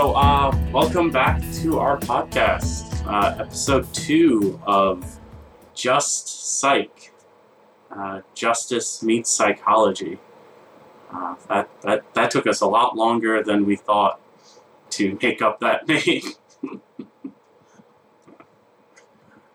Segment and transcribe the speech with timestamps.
[0.00, 5.20] So uh, welcome back to our podcast, uh, episode two of
[5.74, 7.12] Just Psych.
[7.94, 10.18] Uh, Justice meets psychology.
[11.12, 14.18] Uh, that, that that took us a lot longer than we thought
[14.92, 16.22] to make up that name.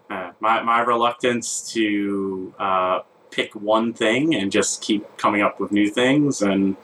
[0.08, 3.00] Uh, my, my reluctance to uh,
[3.32, 6.78] pick one thing and just keep coming up with new things, and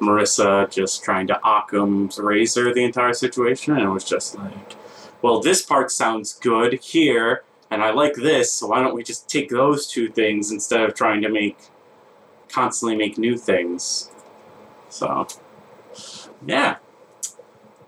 [0.00, 4.76] Marissa just trying to Occam's razor the entire situation, and it was just like,
[5.22, 9.28] well, this part sounds good here, and I like this, so why don't we just
[9.28, 11.58] take those two things instead of trying to make
[12.48, 14.10] constantly make new things?
[14.88, 15.26] So,
[16.46, 16.76] yeah.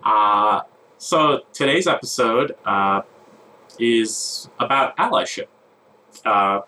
[0.03, 0.61] Uh,
[0.97, 3.01] so today's episode uh,
[3.79, 5.47] is about allyship.
[6.25, 6.61] Uh,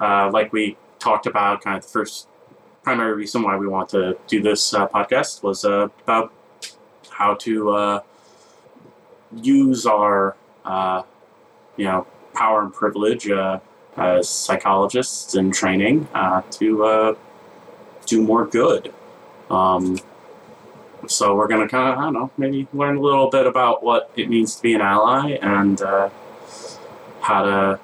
[0.00, 2.28] uh, like we talked about, kind of the first
[2.86, 6.32] primary reason why we want to do this uh, podcast was uh, about
[7.10, 8.00] how to uh,
[9.34, 11.02] use our, uh,
[11.76, 13.58] you know, power and privilege uh,
[13.96, 16.06] as psychologists in training
[16.48, 17.16] to
[18.06, 18.94] do more good.
[19.50, 19.98] Um,
[21.08, 24.12] so we're gonna kind of, I don't know, maybe learn a little bit about what
[24.14, 26.08] it means to be an ally and uh,
[27.20, 27.80] how to,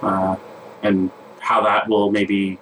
[0.00, 0.36] uh,
[0.82, 2.58] and how that will maybe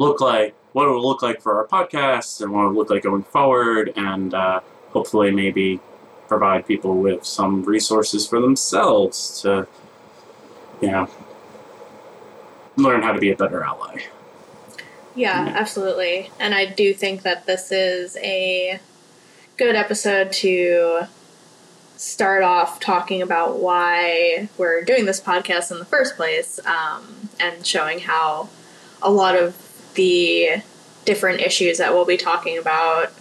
[0.00, 2.90] look like, what it will look like for our podcast and what it will look
[2.90, 5.80] like going forward, and uh, hopefully maybe
[6.28, 9.66] provide people with some resources for themselves to,
[10.80, 11.08] you know,
[12.76, 14.02] learn how to be a better ally.
[15.14, 15.52] Yeah, Yeah.
[15.54, 16.30] absolutely.
[16.38, 18.80] And I do think that this is a
[19.58, 21.02] good episode to
[21.96, 27.64] start off talking about why we're doing this podcast in the first place um, and
[27.66, 28.48] showing how
[29.02, 29.54] a lot of
[29.94, 30.62] the
[31.04, 33.12] different issues that we'll be talking about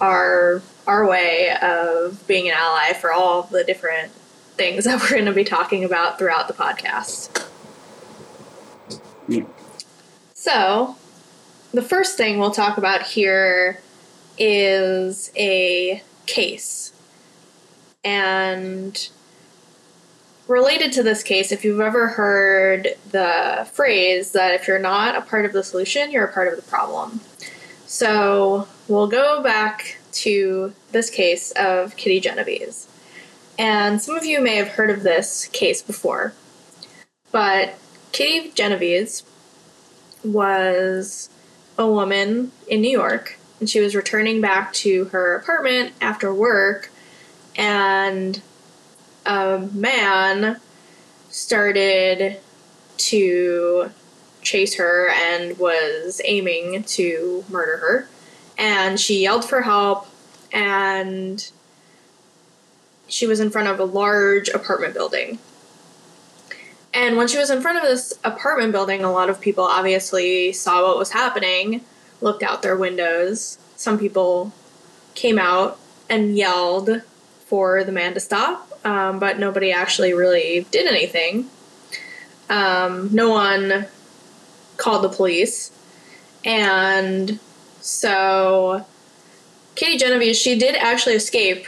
[0.00, 4.12] are our way of being an ally for all the different
[4.56, 7.46] things that we're going to be talking about throughout the podcast.
[9.28, 9.44] Yeah.
[10.34, 10.96] So,
[11.72, 13.80] the first thing we'll talk about here
[14.38, 16.92] is a case.
[18.02, 19.08] And
[20.50, 25.20] related to this case, if you've ever heard the phrase that if you're not a
[25.20, 27.20] part of the solution, you're a part of the problem.
[27.86, 32.88] So, we'll go back to this case of Kitty Genovese.
[33.58, 36.32] And some of you may have heard of this case before.
[37.30, 37.74] But
[38.10, 39.22] Kitty Genovese
[40.24, 41.30] was
[41.78, 46.90] a woman in New York, and she was returning back to her apartment after work,
[47.54, 48.42] and
[49.26, 50.60] a man
[51.28, 52.38] started
[52.96, 53.90] to
[54.42, 58.08] chase her and was aiming to murder her.
[58.58, 60.06] And she yelled for help,
[60.52, 61.50] and
[63.08, 65.38] she was in front of a large apartment building.
[66.92, 70.52] And when she was in front of this apartment building, a lot of people obviously
[70.52, 71.82] saw what was happening,
[72.20, 73.58] looked out their windows.
[73.76, 74.52] Some people
[75.14, 77.02] came out and yelled
[77.46, 81.48] for the man to stop, um, but nobody actually really did anything.
[82.48, 83.86] Um, no one
[84.76, 85.70] called the police.
[86.44, 87.38] And
[87.80, 88.84] so
[89.74, 91.66] Katie Genovese, she did actually escape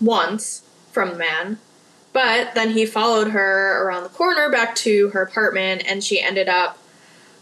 [0.00, 1.58] once from the man,
[2.12, 6.48] but then he followed her around the corner back to her apartment, and she ended
[6.48, 6.78] up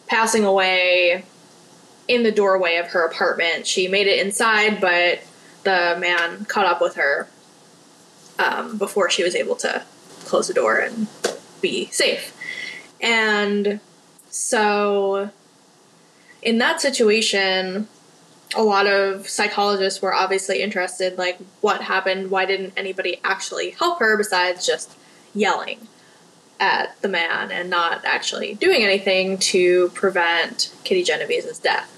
[0.06, 1.24] passing away
[2.08, 3.66] in the doorway of her apartment.
[3.66, 5.20] She made it inside, but
[5.64, 7.28] the man caught up with her
[8.42, 9.82] um, before she was able to
[10.24, 11.06] close the door and
[11.60, 12.36] be safe.
[13.00, 13.80] And
[14.30, 15.30] so,
[16.42, 17.88] in that situation,
[18.54, 23.98] a lot of psychologists were obviously interested like what happened why didn't anybody actually help
[23.98, 24.94] her besides just
[25.34, 25.88] yelling
[26.60, 31.90] at the man and not actually doing anything to prevent kitty genovese's death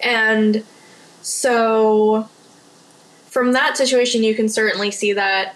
[0.00, 0.64] and
[1.20, 2.28] so
[3.36, 5.54] from that situation you can certainly see that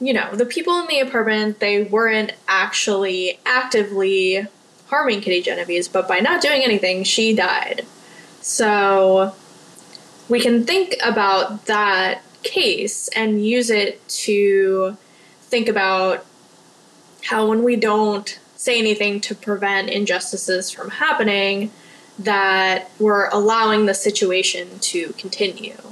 [0.00, 4.46] you know the people in the apartment they weren't actually actively
[4.86, 7.84] harming kitty genovese but by not doing anything she died
[8.40, 9.34] so
[10.28, 14.96] we can think about that case and use it to
[15.40, 16.24] think about
[17.24, 21.72] how when we don't say anything to prevent injustices from happening,
[22.20, 25.91] that we're allowing the situation to continue.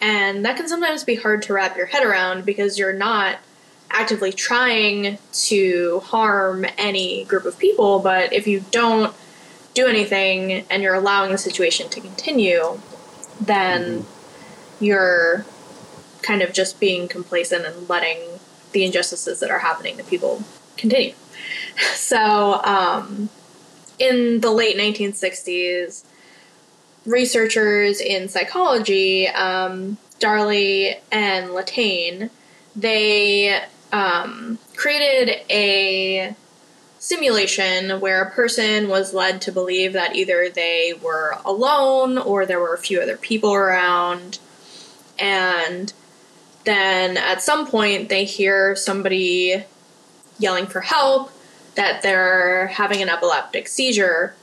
[0.00, 3.38] And that can sometimes be hard to wrap your head around because you're not
[3.90, 9.14] actively trying to harm any group of people, but if you don't
[9.74, 12.80] do anything and you're allowing the situation to continue,
[13.40, 14.06] then
[14.80, 15.44] you're
[16.22, 18.18] kind of just being complacent and letting
[18.72, 20.42] the injustices that are happening to people
[20.76, 21.14] continue.
[21.94, 23.30] So, um,
[23.98, 26.04] in the late 1960s,
[27.06, 32.30] researchers in psychology, um, Darley and Latane,
[32.76, 33.62] they
[33.92, 36.34] um, created a
[36.98, 42.60] simulation where a person was led to believe that either they were alone or there
[42.60, 44.38] were a few other people around.
[45.18, 45.92] And
[46.64, 49.64] then at some point, they hear somebody
[50.38, 51.32] yelling for help,
[51.74, 54.34] that they're having an epileptic seizure.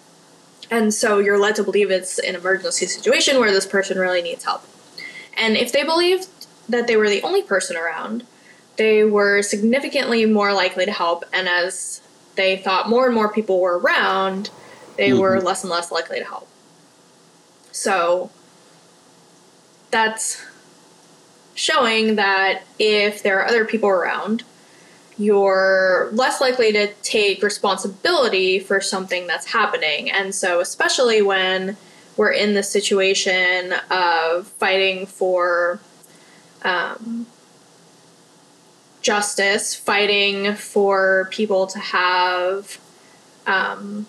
[0.69, 4.43] And so you're led to believe it's an emergency situation where this person really needs
[4.43, 4.63] help.
[5.37, 6.27] And if they believed
[6.67, 8.25] that they were the only person around,
[8.75, 11.23] they were significantly more likely to help.
[11.31, 12.01] And as
[12.35, 14.49] they thought more and more people were around,
[14.97, 15.19] they mm-hmm.
[15.19, 16.47] were less and less likely to help.
[17.71, 18.29] So
[19.91, 20.43] that's
[21.55, 24.43] showing that if there are other people around,
[25.17, 30.11] you're less likely to take responsibility for something that's happening.
[30.11, 31.75] And so, especially when
[32.17, 35.79] we're in the situation of fighting for
[36.63, 37.25] um,
[39.01, 42.79] justice, fighting for people to have
[43.45, 44.05] um,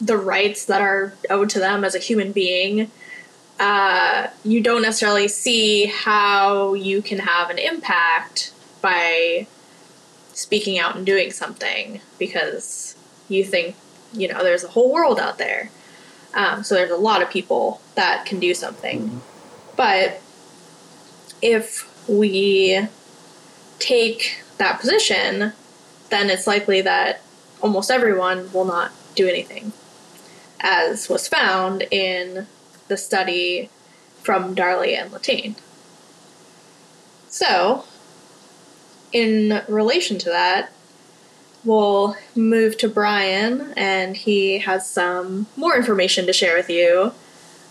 [0.00, 2.90] the rights that are owed to them as a human being,
[3.58, 9.46] uh, you don't necessarily see how you can have an impact by
[10.40, 12.96] speaking out and doing something because
[13.28, 13.76] you think,
[14.12, 15.70] you know, there's a whole world out there.
[16.34, 19.00] Um, so there's a lot of people that can do something.
[19.00, 19.18] Mm-hmm.
[19.76, 20.20] But
[21.42, 22.86] if we
[23.78, 25.52] take that position,
[26.10, 27.20] then it's likely that
[27.62, 29.72] almost everyone will not do anything,
[30.60, 32.46] as was found in
[32.88, 33.70] the study
[34.22, 35.56] from Darley and Latane.
[37.28, 37.84] So,
[39.12, 40.72] in relation to that,
[41.64, 47.12] we'll move to Brian, and he has some more information to share with you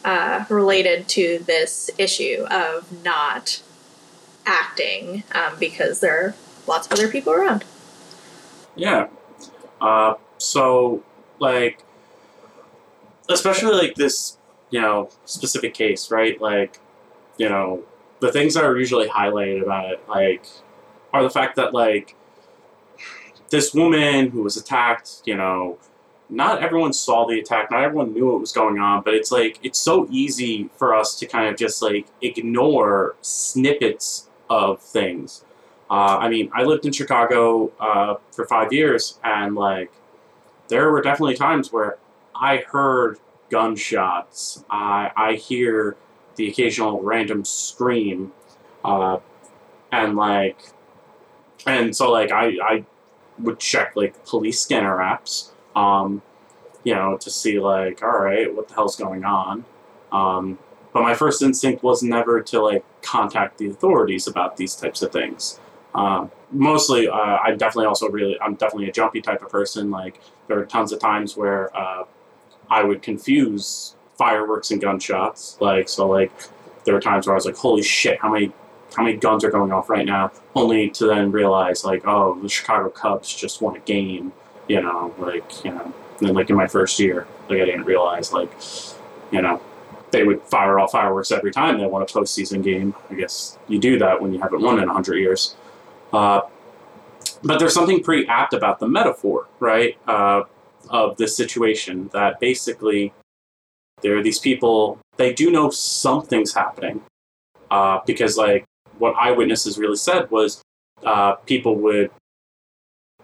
[0.06, 3.62] uh, related to this issue of not
[4.46, 6.36] acting um, because there are
[6.68, 7.64] lots of other people around.
[8.76, 9.08] Yeah.
[9.82, 11.04] Uh, so,
[11.40, 11.84] like,
[13.30, 14.38] especially like this,
[14.70, 16.40] you know, specific case, right?
[16.40, 16.80] Like,
[17.38, 17.84] you know,
[18.20, 20.44] the things that are usually highlighted about it, like,
[21.14, 22.16] are the fact that, like,
[23.50, 25.78] this woman who was attacked, you know,
[26.30, 29.60] not everyone saw the attack, not everyone knew what was going on, but it's like,
[29.64, 35.44] it's so easy for us to kind of just, like, ignore snippets of things.
[35.92, 39.92] Uh, I mean, I lived in Chicago uh, for five years, and like,
[40.68, 41.98] there were definitely times where
[42.36, 43.18] I heard
[43.50, 44.64] gunshots.
[44.70, 45.98] I I hear
[46.36, 48.32] the occasional random scream,
[48.86, 49.18] uh,
[49.92, 50.60] and like,
[51.66, 52.86] and so like I I
[53.40, 56.22] would check like police scanner apps, um,
[56.84, 59.66] you know, to see like, all right, what the hell's going on.
[60.12, 60.60] Um,
[60.92, 65.12] but my first instinct was never to like contact the authorities about these types of
[65.12, 65.60] things.
[65.94, 69.92] Um, mostly, uh, I'm definitely also really, I'm definitely a jumpy type of person.
[69.92, 72.06] Like there are tons of times where uh,
[72.70, 75.58] I would confuse fireworks and gunshots.
[75.60, 76.32] Like so, like
[76.86, 78.20] there were times where I was like, "Holy shit!
[78.20, 78.52] How many,
[78.96, 82.50] how many guns are going off right now?" Only to then realize, like, "Oh, the
[82.50, 84.34] Chicago Cubs just won a game."
[84.68, 88.32] You know, like you know, then like in my first year, like I didn't realize,
[88.32, 88.52] like,
[89.32, 89.62] you know,
[90.12, 92.96] they would fire off fireworks every time they won a postseason game.
[93.10, 95.56] I guess you do that when you haven't won in 100 years.
[96.12, 96.42] Uh,
[97.44, 100.44] but there's something pretty apt about the metaphor, right, uh,
[100.90, 103.14] of this situation that basically
[104.02, 107.02] there are these people, they do know something's happening.
[107.70, 108.66] Uh, because, like,
[109.00, 110.62] what eyewitnesses really said was
[111.04, 112.12] uh, people would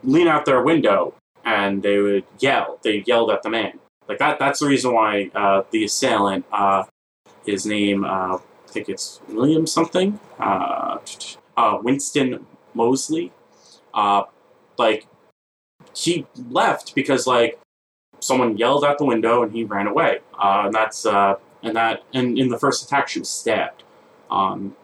[0.03, 1.13] lean out their window
[1.43, 2.79] and they would yell.
[2.83, 4.39] They yelled at the man like that.
[4.39, 6.83] That's the reason why uh, the assailant, uh,
[7.45, 10.97] his name, uh, I think it's William something, uh,
[11.57, 13.31] uh, Winston Moseley.
[14.77, 15.07] like
[15.93, 17.59] he left because like
[18.19, 20.19] someone yelled out the window and he ran away.
[20.39, 23.83] and that's and that and in the first attack she was stabbed.
[24.29, 24.75] Um,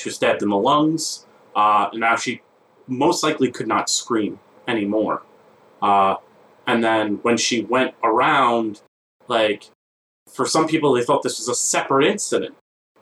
[0.00, 1.26] she was stabbed in the lungs.
[1.54, 2.40] and now she
[2.86, 5.22] most likely could not scream anymore.
[5.82, 6.16] Uh,
[6.66, 8.80] and then when she went around,
[9.28, 9.70] like,
[10.32, 12.54] for some people, they thought this was a separate incident.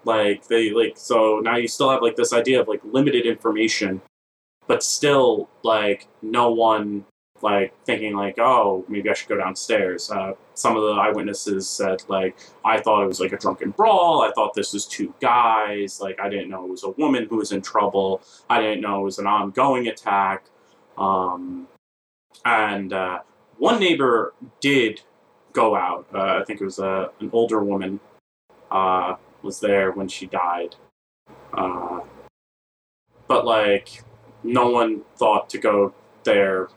[0.05, 4.01] Like, they, like, so now you still have, like, this idea of, like, limited information,
[4.67, 7.05] but still, like, no one
[7.43, 10.11] like thinking like, oh, maybe I should go downstairs.
[10.11, 14.23] Uh, some of the eyewitnesses said like, I thought it was like a drunken brawl.
[14.23, 16.01] I thought this was two guys.
[16.01, 18.23] Like I didn't know it was a woman who was in trouble.
[18.51, 20.47] I didn't know it was an ongoing attack.
[20.97, 21.69] Um,
[22.45, 23.21] and uh,
[23.59, 25.01] one neighbor did
[25.53, 26.07] go out.
[26.15, 28.01] Uh, I think it was a, an older woman
[28.71, 30.77] uh, was there when she died.
[31.53, 32.01] Uh,
[33.27, 34.03] but like,
[34.43, 35.93] no one thought to go
[36.25, 36.69] there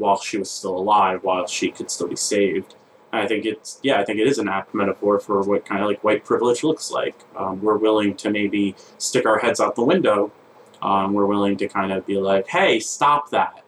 [0.00, 2.74] while she was still alive, while she could still be saved.
[3.12, 5.82] And I think it's yeah, I think it is an apt metaphor for what kind
[5.82, 7.14] of like white privilege looks like.
[7.36, 10.32] Um, we're willing to maybe stick our heads out the window.
[10.82, 13.62] Um, we're willing to kind of be like, hey, stop that.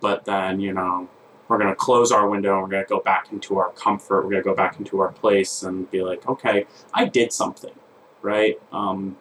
[0.00, 1.08] But then you know,
[1.48, 4.24] we're gonna close our window and we're gonna go back into our comfort.
[4.24, 7.74] We're gonna go back into our place and be like, okay, I did something,
[8.22, 8.60] right?
[8.72, 9.16] Um,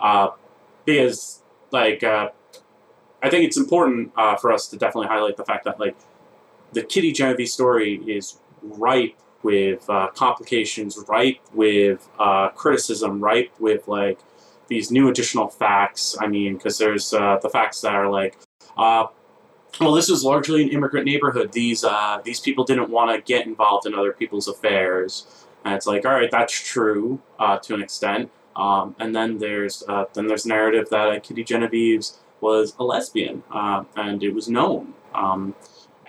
[0.00, 0.30] uh,
[0.86, 2.02] because like.
[2.02, 2.30] Uh,
[3.24, 5.96] I think it's important uh, for us to definitely highlight the fact that like
[6.74, 13.88] the Kitty Genovese story is ripe with uh, complications, ripe with uh, criticism, ripe with
[13.88, 14.18] like
[14.68, 16.14] these new additional facts.
[16.20, 18.36] I mean, because there's uh, the facts that are like,
[18.76, 19.06] uh,
[19.80, 21.50] well, this was largely an immigrant neighborhood.
[21.52, 25.86] These uh, these people didn't want to get involved in other people's affairs, and it's
[25.86, 27.22] like, all right, that's true
[27.62, 28.30] to an extent.
[28.54, 34.22] Um, and then there's then there's narrative that Kitty Genovese was a lesbian, uh, and
[34.22, 34.92] it was known.
[35.14, 35.54] Um,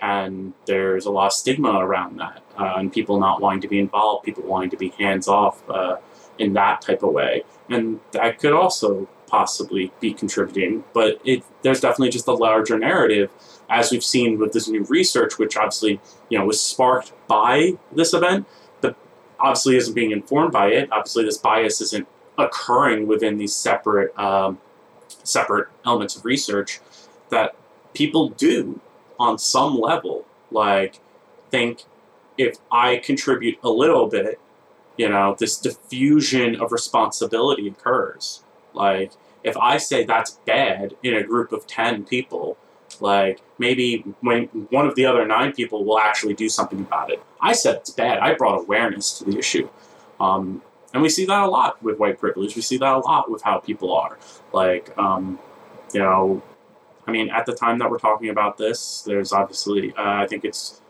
[0.02, 3.78] and there's a lot of stigma around that, uh, and people not wanting to be
[3.78, 5.96] involved, people wanting to be hands off uh,
[6.38, 10.84] in that type of way, and that could also possibly be contributing.
[10.92, 13.30] But it there's definitely just a larger narrative,
[13.70, 18.12] as we've seen with this new research, which obviously you know was sparked by this
[18.12, 18.46] event,
[18.82, 18.94] but
[19.40, 20.92] obviously isn't being informed by it.
[20.92, 24.58] Obviously, this bias isn't occurring within these separate um,
[25.26, 26.80] separate elements of research
[27.30, 27.54] that
[27.94, 28.80] people do
[29.18, 30.24] on some level.
[30.50, 31.00] Like,
[31.50, 31.84] think
[32.38, 34.40] if I contribute a little bit,
[34.96, 38.42] you know, this diffusion of responsibility occurs.
[38.74, 42.56] Like, if I say that's bad in a group of 10 people,
[43.00, 47.22] like maybe when one of the other nine people will actually do something about it.
[47.40, 48.18] I said it's bad.
[48.18, 49.68] I brought awareness to the issue.
[50.18, 50.62] Um,
[50.96, 52.56] and we see that a lot with white privilege.
[52.56, 54.16] We see that a lot with how people are.
[54.54, 55.38] Like, um,
[55.92, 56.42] you know,
[57.06, 60.46] I mean, at the time that we're talking about this, there's obviously, uh, I think
[60.46, 60.80] it's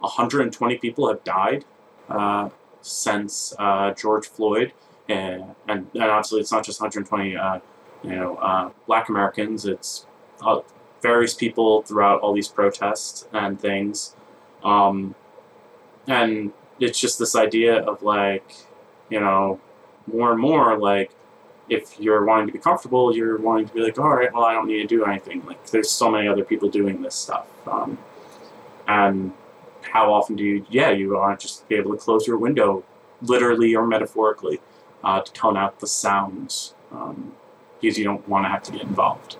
[0.00, 1.64] 120 people have died
[2.10, 2.50] uh,
[2.82, 4.74] since uh, George Floyd.
[5.08, 7.60] And, and, and, obviously, it's not just 120, uh,
[8.02, 9.64] you know, uh, black Americans.
[9.64, 10.04] It's
[10.42, 10.60] uh,
[11.00, 14.14] various people throughout all these protests and things.
[14.62, 15.14] Um,
[16.06, 18.65] and it's just this idea of like,
[19.08, 19.60] you know,
[20.06, 21.10] more and more like
[21.68, 24.52] if you're wanting to be comfortable, you're wanting to be like, all right, well, I
[24.52, 25.44] don't need to do anything.
[25.44, 27.46] Like, there's so many other people doing this stuff.
[27.66, 27.98] Um,
[28.86, 29.32] and
[29.82, 32.84] how often do you, yeah, you want to just be able to close your window,
[33.22, 34.60] literally or metaphorically,
[35.02, 37.32] uh, to tone out the sounds um,
[37.80, 39.36] because you don't want to have to get involved.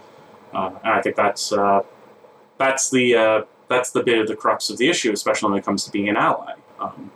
[0.52, 1.82] Uh, and I think that's uh,
[2.58, 5.64] that's the uh, that's the bit of the crux of the issue, especially when it
[5.64, 6.54] comes to being an ally.
[6.78, 7.10] Um,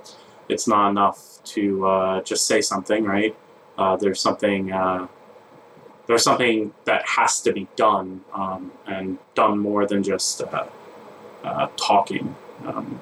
[0.50, 3.36] it's not enough to uh, just say something, right?
[3.78, 5.06] Uh, there's something uh,
[6.06, 10.66] there's something that has to be done, um, and done more than just uh,
[11.44, 12.34] uh, talking.
[12.66, 13.00] Um,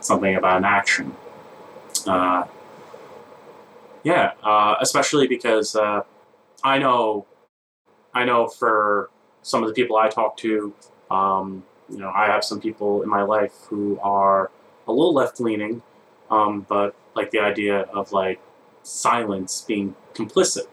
[0.00, 1.14] something about an action.
[2.06, 2.44] Uh,
[4.04, 4.32] yeah,
[4.80, 5.74] especially because
[6.62, 7.26] I know,
[8.14, 9.10] I know for
[9.42, 10.72] some of the people I talk to,
[11.10, 14.50] um, you know, I have some people in my life who are
[14.88, 15.82] a little left leaning,
[16.30, 18.40] um, but like the idea of like
[18.82, 20.66] silence being complicit.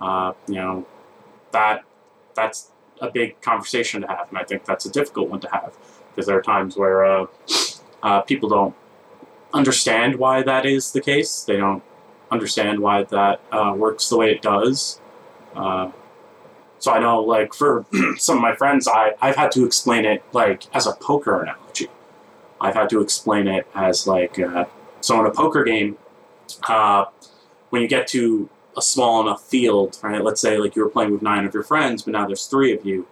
[0.00, 0.86] Uh, you know,
[1.52, 1.84] that
[2.34, 2.70] that's
[3.00, 5.76] a big conversation to have, and I think that's a difficult one to have
[6.10, 7.26] because there are times where uh,
[8.02, 8.74] uh, people don't
[9.52, 11.44] understand why that is the case.
[11.44, 11.82] They don't
[12.30, 15.00] understand why that uh, works the way it does.
[15.54, 15.90] Uh,
[16.78, 20.22] so I know, like for some of my friends, I I've had to explain it
[20.32, 21.88] like as a poker analogy.
[22.60, 24.66] I've had to explain it as like uh,
[25.04, 25.98] so in a poker game,
[26.66, 27.04] uh,
[27.68, 30.24] when you get to a small enough field, right?
[30.24, 32.72] Let's say like you were playing with nine of your friends, but now there's three
[32.72, 33.06] of you,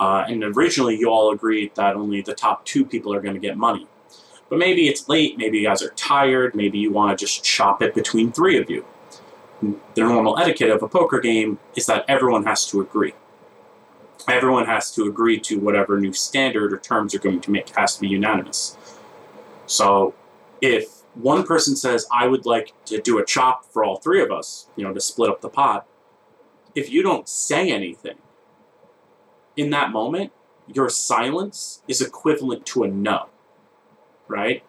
[0.00, 3.40] uh, and originally you all agreed that only the top two people are going to
[3.40, 3.86] get money.
[4.50, 7.80] But maybe it's late, maybe you guys are tired, maybe you want to just chop
[7.80, 8.84] it between three of you.
[9.62, 13.14] The normal etiquette of a poker game is that everyone has to agree.
[14.26, 17.70] Everyone has to agree to whatever new standard or terms you're going to make.
[17.70, 18.76] It has to be unanimous.
[19.66, 20.14] So
[20.60, 24.30] if one person says, I would like to do a chop for all three of
[24.30, 25.86] us, you know, to split up the pot.
[26.74, 28.16] If you don't say anything
[29.56, 30.32] in that moment,
[30.72, 33.28] your silence is equivalent to a no.
[34.28, 34.62] right?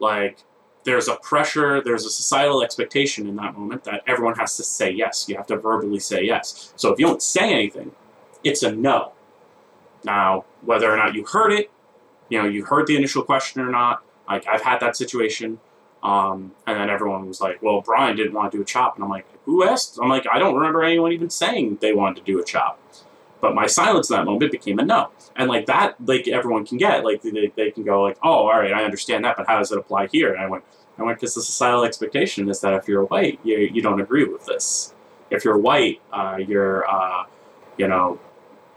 [0.00, 0.38] Like,
[0.84, 4.90] there's a pressure, there's a societal expectation in that moment that everyone has to say
[4.90, 5.28] yes.
[5.28, 6.72] You have to verbally say yes.
[6.76, 7.92] So if you don't say anything,
[8.42, 9.12] it's a no.
[10.04, 11.70] Now, whether or not you heard it,
[12.28, 15.60] you know, you heard the initial question or not, like I've had that situation.
[16.02, 18.96] Um, and then everyone was like, well, Brian didn't want to do a chop.
[18.96, 19.98] And I'm like, who asked?
[20.02, 22.80] I'm like, I don't remember anyone even saying they wanted to do a chop.
[23.40, 25.10] But my silence in that moment became a no.
[25.36, 28.58] And like that, like everyone can get, like they, they can go like, oh, all
[28.58, 30.32] right, I understand that, but how does it apply here?
[30.32, 30.64] And I went,
[30.98, 34.24] I went, because the societal expectation is that if you're white, you, you don't agree
[34.24, 34.94] with this.
[35.30, 37.24] If you're white, uh, you're, uh,
[37.78, 38.20] you know,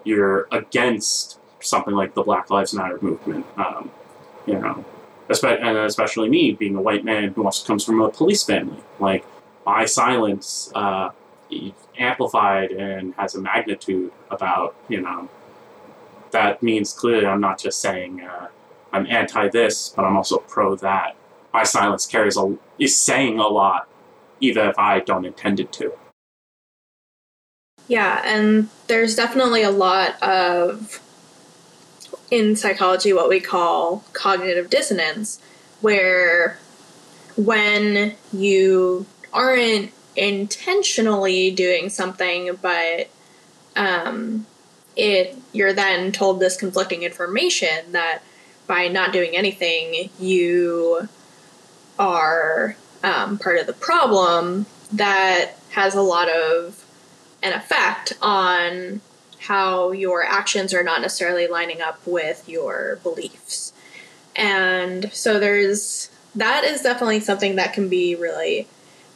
[0.03, 3.45] you're against something like the Black Lives Matter movement.
[3.57, 3.91] Um,
[4.45, 4.85] you know,
[5.29, 8.81] especially me being a white man who also comes from a police family.
[8.99, 9.25] Like
[9.65, 11.09] my silence uh,
[11.97, 15.29] amplified and has a magnitude about you know
[16.31, 18.47] that means clearly I'm not just saying uh,
[18.91, 21.15] I'm anti this, but I'm also pro that.
[21.53, 23.87] My silence carries a is saying a lot,
[24.39, 25.93] even if I don't intend it to.
[27.87, 30.99] Yeah, and there's definitely a lot of
[32.31, 35.39] in psychology what we call cognitive dissonance,
[35.81, 36.57] where
[37.37, 43.09] when you aren't intentionally doing something, but
[43.75, 44.45] um,
[44.95, 48.21] it you're then told this conflicting information that
[48.67, 51.07] by not doing anything you
[51.99, 56.83] are um, part of the problem that has a lot of
[57.43, 59.01] an effect on
[59.47, 63.73] how your actions are not necessarily lining up with your beliefs.
[64.35, 68.67] And so there's that is definitely something that can be really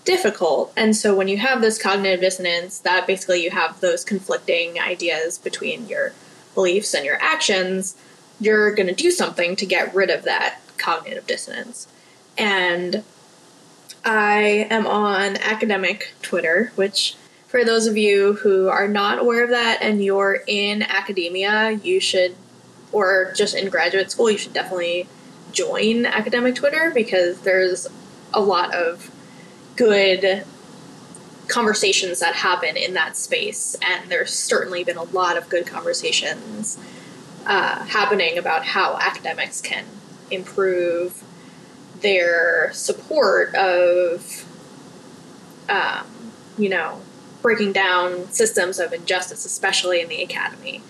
[0.05, 0.71] difficult.
[0.77, 5.37] And so when you have this cognitive dissonance, that basically you have those conflicting ideas
[5.37, 6.13] between your
[6.55, 7.95] beliefs and your actions,
[8.39, 11.87] you're going to do something to get rid of that cognitive dissonance.
[12.37, 13.03] And
[14.05, 17.15] I am on academic Twitter, which
[17.49, 21.99] for those of you who are not aware of that and you're in academia, you
[21.99, 22.35] should,
[22.91, 25.07] or just in graduate school, you should definitely
[25.51, 27.87] join academic Twitter because there's
[28.35, 29.09] a lot of
[29.75, 30.45] good
[31.47, 36.77] conversations that happen in that space, and there's certainly been a lot of good conversations
[37.47, 39.85] uh, happening about how academics can
[40.29, 41.23] improve
[42.01, 44.45] their support of,
[45.67, 46.05] um,
[46.55, 47.01] you know,
[47.41, 50.81] breaking down systems of injustice, especially in the academy.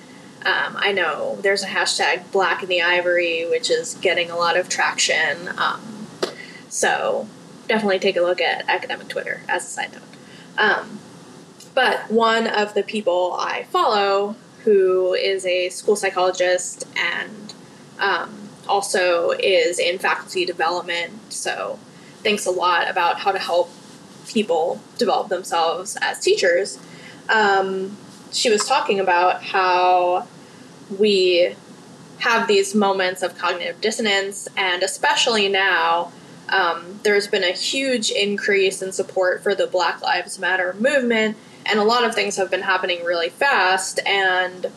[0.46, 4.58] Um, I know there's a hashtag Black in the Ivory, which is getting a lot
[4.58, 5.50] of traction.
[5.58, 6.08] Um,
[6.70, 7.28] so
[7.68, 10.02] definitely take a look at academic Twitter as a side note.
[10.58, 11.00] Um,
[11.76, 17.54] but one of the people I follow, who is a school psychologist and
[18.00, 21.80] um, also is in faculty development, so
[22.22, 23.70] thinks a lot about how to help
[24.32, 26.80] people develop themselves as teachers,
[27.30, 27.98] um,
[28.32, 30.28] she was talking about how
[30.98, 31.56] we
[32.20, 36.12] have these moments of cognitive dissonance, and especially now,
[36.50, 41.80] um, there's been a huge increase in support for the Black Lives Matter movement, and
[41.80, 44.00] a lot of things have been happening really fast.
[44.06, 44.68] And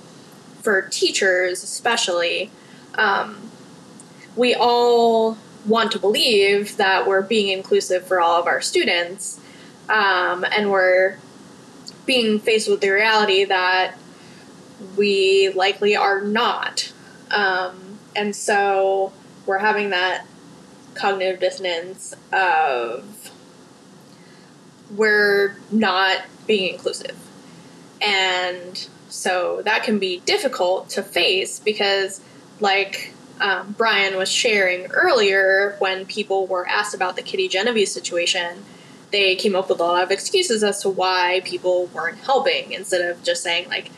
[0.60, 2.50] for teachers, especially,
[2.94, 3.50] um,
[4.36, 5.36] we all
[5.66, 9.40] want to believe that we're being inclusive for all of our students,
[9.88, 11.18] um, and we're
[12.07, 13.95] being faced with the reality that
[14.97, 16.92] we likely are not.
[17.31, 19.12] Um, and so
[19.47, 20.27] we're having that
[20.95, 23.31] cognitive dissonance of
[24.95, 27.16] we're not being inclusive.
[28.01, 32.21] And so that can be difficult to face because,
[32.61, 38.64] like um, Brian was sharing earlier, when people were asked about the Kitty Genovese situation,
[39.12, 43.03] they came up with a lot of excuses as to why people weren't helping instead
[43.03, 43.90] of just saying like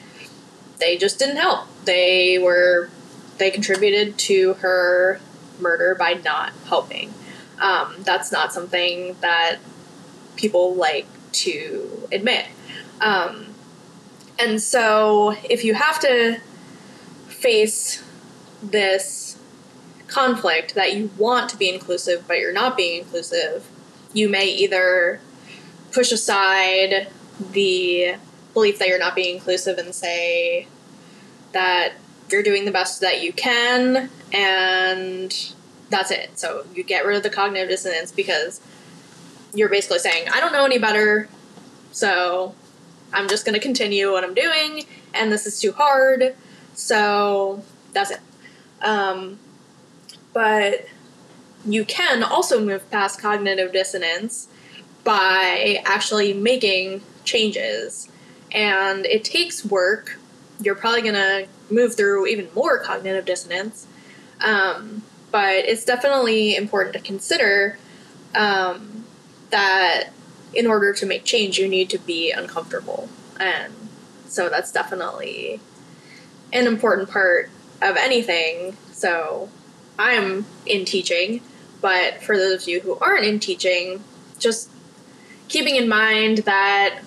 [0.79, 1.67] they just didn't help.
[1.85, 2.91] They were
[3.39, 5.21] they contributed to her
[5.61, 7.15] murder by not helping.
[7.61, 9.59] Um, that's not something that
[10.37, 12.47] people like to admit.
[13.01, 13.55] Um,
[14.39, 16.41] and so if you have to
[17.29, 18.03] face
[18.63, 19.39] this
[20.09, 23.67] conflict that you want to be inclusive but you're not being inclusive
[24.15, 25.21] you may either
[25.93, 27.09] push aside
[27.53, 28.15] the
[28.55, 30.67] belief that you're not being inclusive and say
[31.53, 31.93] that
[32.31, 35.53] you're doing the best that you can and
[35.91, 36.39] that's it.
[36.39, 38.61] So you get rid of the cognitive dissonance because
[39.53, 41.29] you're basically saying, I don't know any better,
[41.93, 42.55] so
[43.13, 46.35] I'm just going to continue what I'm doing, and this is too hard,
[46.75, 48.21] so that's it.
[48.83, 49.39] Um,
[50.33, 50.87] but
[51.67, 54.49] you can also move past cognitive dissonance
[55.03, 58.09] by actually making changes.
[58.53, 60.19] And it takes work.
[60.61, 63.87] You're probably going to move through even more cognitive dissonance.
[64.41, 67.79] Um, but it's definitely important to consider
[68.35, 69.05] um,
[69.51, 70.11] that
[70.53, 73.09] in order to make change, you need to be uncomfortable.
[73.41, 73.73] And
[74.27, 75.61] so that's definitely
[76.53, 77.51] an important part
[77.83, 78.77] of anything.
[78.93, 79.49] So
[79.99, 81.41] I'm in teaching,
[81.85, 84.03] but for those of you who aren't in teaching,
[84.39, 84.71] just
[85.49, 87.01] keeping in mind that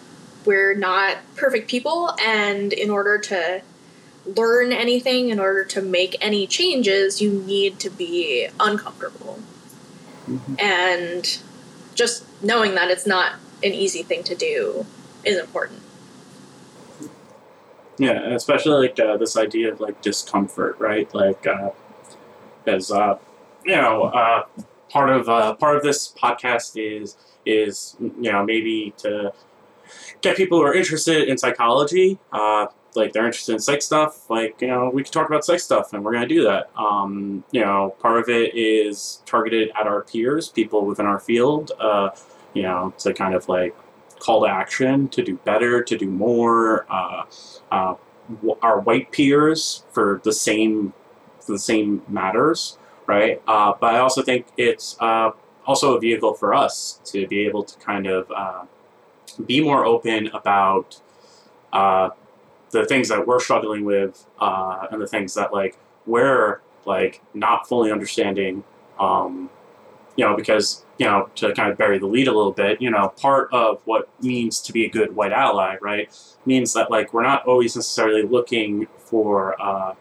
[0.46, 3.63] we're not perfect people, and in order to
[4.36, 9.40] learn anything, in order to make any changes, you need to be uncomfortable.
[10.28, 10.54] Mm-hmm.
[10.60, 11.40] And
[11.96, 13.32] just knowing that it's not
[13.63, 14.86] an easy thing to do
[15.24, 15.82] is important.
[17.98, 21.12] Yeah, especially like uh, this idea of like discomfort, right?
[21.16, 21.72] Like, uh,
[22.68, 23.18] as uh,
[23.67, 24.43] you know, uh,
[24.89, 29.34] part of uh, part of this podcast is is you know maybe to
[30.21, 34.30] get people who are interested in psychology, uh, like they're interested in psych stuff.
[34.30, 36.71] Like you know, we can talk about psych stuff, and we're gonna do that.
[36.77, 41.73] Um, you know, part of it is targeted at our peers, people within our field.
[41.80, 42.10] Uh,
[42.53, 43.75] you know, to kind of like
[44.19, 46.86] call to action to do better, to do more.
[46.89, 47.23] Uh,
[47.71, 47.95] uh,
[48.62, 50.93] our white peers for the same
[51.39, 52.77] for the same matters,
[53.08, 53.41] right?
[53.48, 55.32] Uh, but I also think it's uh,
[55.65, 58.65] also a vehicle for us to be able to kind of uh,
[59.46, 61.02] be more open about
[61.74, 62.10] uh,
[62.72, 67.67] the things that we're struggling with uh, and the things that like we're like not
[67.67, 68.63] fully understanding.
[69.00, 69.50] Um,
[70.15, 72.89] you know, because you know, to kind of bury the lead a little bit, you
[72.89, 76.10] know, part of what means to be a good white ally, right,
[76.46, 79.93] means that like we're not always necessarily looking for, uh,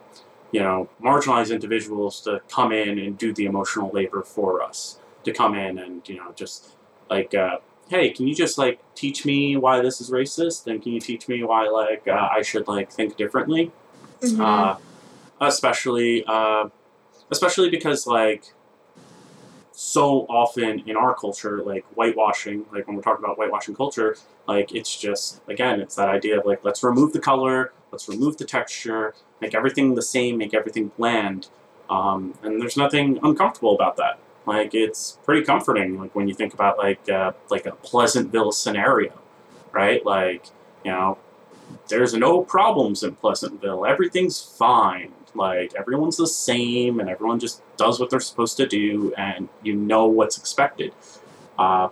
[0.53, 5.33] you know, marginalized individuals to come in and do the emotional labor for us, to
[5.33, 6.77] come in and you know just
[7.11, 10.93] like, uh, hey, can you just like teach me why this is racist, and can
[10.93, 13.73] you teach me why like uh, I should like think differently,
[14.21, 14.41] mm-hmm.
[14.41, 14.77] Uh,
[15.41, 16.69] especially, uh,
[17.31, 18.53] especially because like
[19.77, 24.17] so often in our culture, like whitewashing, like when we're talking about whitewashing culture,
[24.49, 28.39] like it's just, again, it's that idea of like, let's remove the color, let's remove
[28.39, 31.49] the texture, make everything the same, make everything bland.
[31.89, 34.19] Um, and there's nothing uncomfortable about that.
[34.47, 39.13] Like it's pretty comforting, like when you think about like uh, like a Pleasantville scenario,
[39.73, 40.05] right?
[40.07, 40.47] Like
[40.85, 41.19] you know,
[41.89, 43.85] there's no problems in Pleasantville.
[43.85, 45.13] Everything's fine.
[45.35, 49.75] Like everyone's the same, and everyone just does what they're supposed to do, and you
[49.75, 50.93] know what's expected.
[51.59, 51.89] Uh,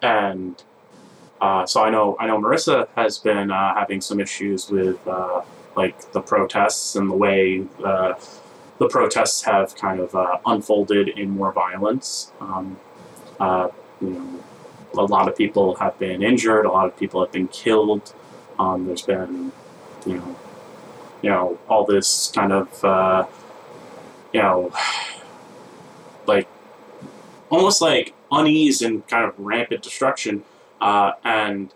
[0.00, 0.62] and
[1.40, 5.42] uh, so I know I know Marissa has been uh, having some issues with uh,
[5.76, 8.14] like the protests and the way uh,
[8.78, 12.32] the protests have kind of uh, unfolded in more violence.
[12.40, 12.78] Um,
[14.00, 14.42] you know,
[14.94, 16.64] a lot of people have been injured.
[16.66, 18.14] A lot of people have been killed.
[18.58, 19.52] Um, there's been,
[20.06, 20.36] you know,
[21.22, 23.26] you know, all this kind of, uh,
[24.32, 24.72] you know,
[26.26, 26.48] like
[27.50, 30.44] almost like unease and kind of rampant destruction.
[30.80, 31.72] Uh, and,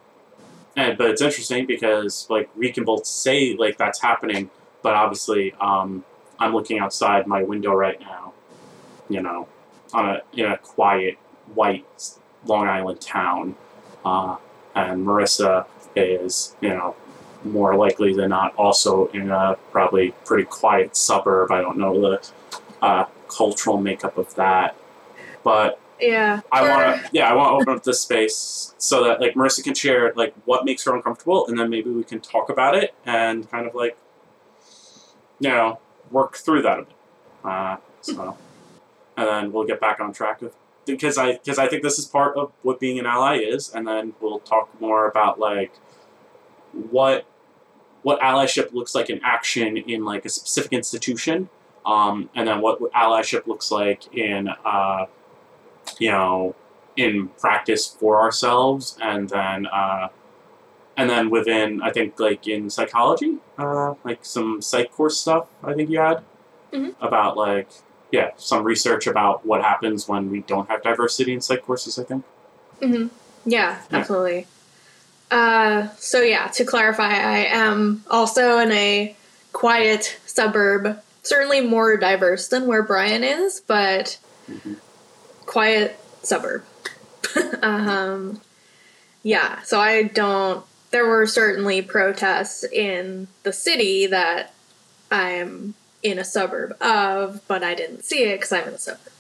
[0.76, 4.50] and, but it's interesting because like we can both say like that's happening,
[4.82, 6.04] but obviously, um,
[6.38, 8.32] I'm looking outside my window right now,
[9.08, 9.48] you know,
[9.92, 11.16] on a, in a quiet,
[11.54, 11.86] white
[12.44, 13.54] Long Island town.
[14.04, 14.36] Uh,
[14.74, 16.96] and Marissa is, you know,
[17.44, 21.50] more likely than not also in a probably pretty quiet suburb.
[21.52, 22.30] I don't know the
[22.82, 24.76] uh, cultural makeup of that,
[25.42, 29.20] but yeah, I want to yeah I want to open up this space so that
[29.20, 32.48] like Marissa can share like what makes her uncomfortable, and then maybe we can talk
[32.48, 33.96] about it and kind of like
[35.38, 35.78] you know
[36.10, 36.96] work through that a bit.
[37.44, 38.36] Uh, so,
[39.16, 40.54] and then we'll get back on track with
[40.86, 43.86] because I because I think this is part of what being an ally is, and
[43.86, 45.72] then we'll talk more about like
[46.72, 47.26] what
[48.02, 51.48] what allyship looks like in action in like a specific institution,
[51.86, 55.06] um, and then what allyship looks like in uh,
[56.00, 56.54] you know
[56.96, 60.08] in practice for ourselves, and then uh,
[60.96, 65.46] and then within I think like in psychology, uh, like some psych course stuff.
[65.62, 66.22] I think you had
[66.72, 67.04] mm-hmm.
[67.04, 67.68] about like
[68.12, 71.98] yeah some research about what happens when we don't have diversity in psych courses.
[71.98, 72.24] I think.
[72.80, 73.08] Mm-hmm.
[73.46, 74.46] Yeah, yeah, absolutely.
[75.30, 79.16] Uh, so yeah, to clarify, I am also in a
[79.52, 84.74] quiet suburb, certainly more diverse than where Brian is, but mm-hmm.
[85.54, 86.64] Quiet suburb.
[87.62, 88.40] um,
[89.22, 90.66] yeah, so I don't.
[90.90, 94.52] There were certainly protests in the city that
[95.12, 99.00] I'm in a suburb of, but I didn't see it because I'm in a suburb.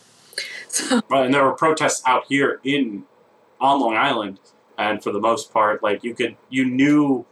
[0.68, 3.04] So Right, and there were protests out here in
[3.60, 4.40] on Long Island,
[4.76, 7.24] and for the most part, like you could you knew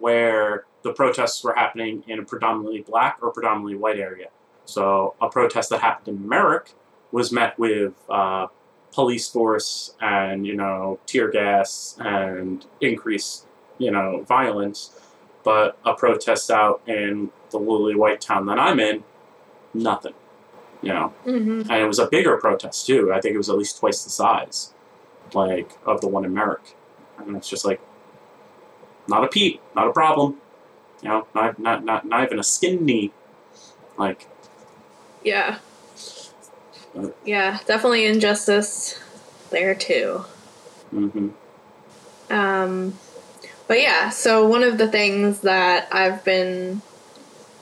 [0.00, 4.30] where the protests were happening in a predominantly black or predominantly white area.
[4.64, 6.72] So a protest that happened in Merrick
[7.12, 8.48] was met with uh,
[8.92, 13.46] police force and you know tear gas and increased
[13.78, 14.90] you know violence,
[15.44, 19.04] but a protest out in the lily white town that I'm in,
[19.74, 20.14] nothing.
[20.82, 23.12] You know, hmm and it was a bigger protest too.
[23.12, 24.72] I think it was at least twice the size,
[25.34, 26.76] like of the one in Merrick.
[27.18, 27.80] And it's just like,
[29.08, 30.36] not a peep, not a problem.
[31.02, 33.12] You know, not not not, not even a skin knee.
[33.96, 34.28] Like,
[35.24, 35.58] yeah,
[37.24, 38.98] yeah, definitely injustice
[39.50, 40.24] there too.
[40.92, 41.28] Mm-hmm.
[42.30, 42.98] Um,
[43.66, 46.82] but yeah, so one of the things that I've been,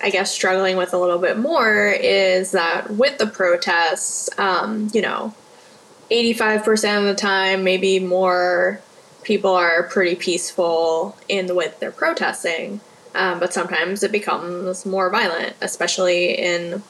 [0.00, 5.02] I guess, struggling with a little bit more is that with the protests, um, you
[5.02, 5.34] know,
[6.10, 8.80] 85% of the time, maybe more,
[9.24, 12.80] people are pretty peaceful in the way that they're protesting.
[13.14, 16.82] Um, but sometimes it becomes more violent, especially in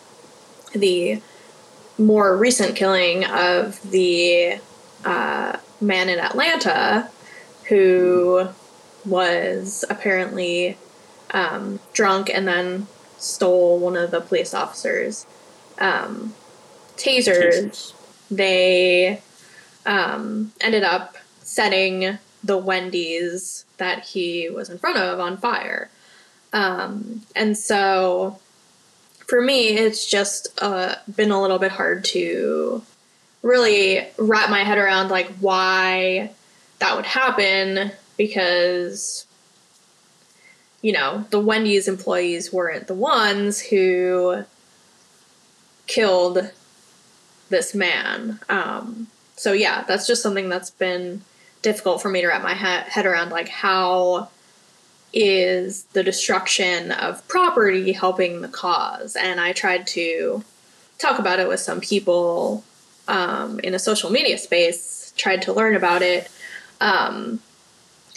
[0.73, 1.23] the
[1.99, 4.59] more recent killing of the
[5.05, 7.11] uh, man in Atlanta
[7.69, 8.49] who
[9.05, 10.77] was apparently
[11.33, 12.87] um, drunk and then
[13.19, 15.27] stole one of the police officers'
[15.79, 16.35] um,
[16.97, 17.95] tasers.
[18.31, 19.21] They
[19.85, 25.91] um, ended up setting the Wendy's that he was in front of on fire.
[26.53, 28.39] Um, and so
[29.27, 32.83] for me, it's just uh, been a little bit hard to
[33.43, 36.31] really wrap my head around like why
[36.79, 39.25] that would happen because
[40.83, 44.45] you know the wendy's employees weren't the ones who
[45.87, 46.51] killed
[47.51, 48.41] this man.
[48.49, 51.23] Um, so yeah that's just something that's been
[51.63, 54.29] difficult for me to wrap my he- head around like how
[55.13, 59.17] is the destruction of property helping the cause.
[59.17, 60.45] And i tried to
[60.99, 62.65] talk about it with some people
[63.09, 66.31] um, in a social media space tried to learn about it.
[66.81, 67.41] Um,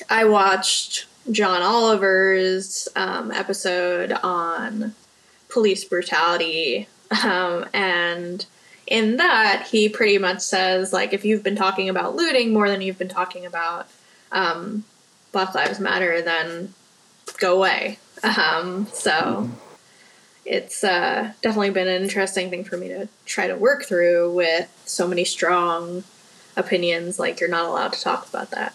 [0.10, 4.94] I watched John Oliver's um, episode on
[5.50, 6.88] police brutality,
[7.24, 8.46] um, and
[8.88, 12.82] in that, he pretty much says like, if you've been talking about looting more than
[12.82, 13.88] you've been talking about
[14.32, 14.84] um,
[15.32, 16.74] Black Lives Matter, then
[17.38, 18.00] go away.
[18.24, 19.50] Um, so
[20.46, 24.70] it's uh, definitely been an interesting thing for me to try to work through with
[24.86, 26.04] so many strong
[26.58, 27.20] opinions.
[27.20, 28.74] Like, you're not allowed to talk about that.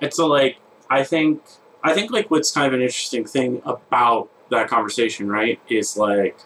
[0.00, 0.58] it's a like
[0.90, 1.42] I think
[1.82, 6.38] I think like what's kind of an interesting thing about that conversation, right, is like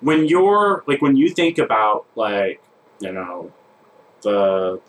[0.00, 2.60] when you're like when you think about like
[3.00, 3.52] you know
[4.22, 4.80] the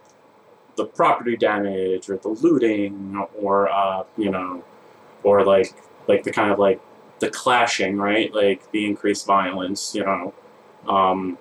[0.75, 4.63] the property damage or the looting or uh, you know
[5.23, 5.73] or like
[6.07, 6.81] like the kind of like
[7.19, 10.33] the clashing right like the increased violence you know
[10.87, 11.37] um,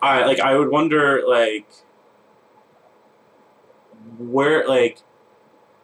[0.00, 1.66] I like I would wonder like
[4.18, 4.98] where like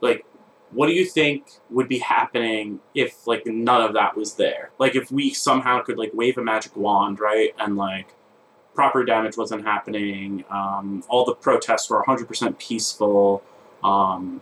[0.00, 0.24] like
[0.70, 4.70] what do you think would be happening if like none of that was there?
[4.78, 7.54] Like if we somehow could like wave a magic wand, right?
[7.58, 8.14] And like
[8.78, 13.42] proper damage wasn't happening, um, all the protests were 100% peaceful,
[13.82, 14.40] um,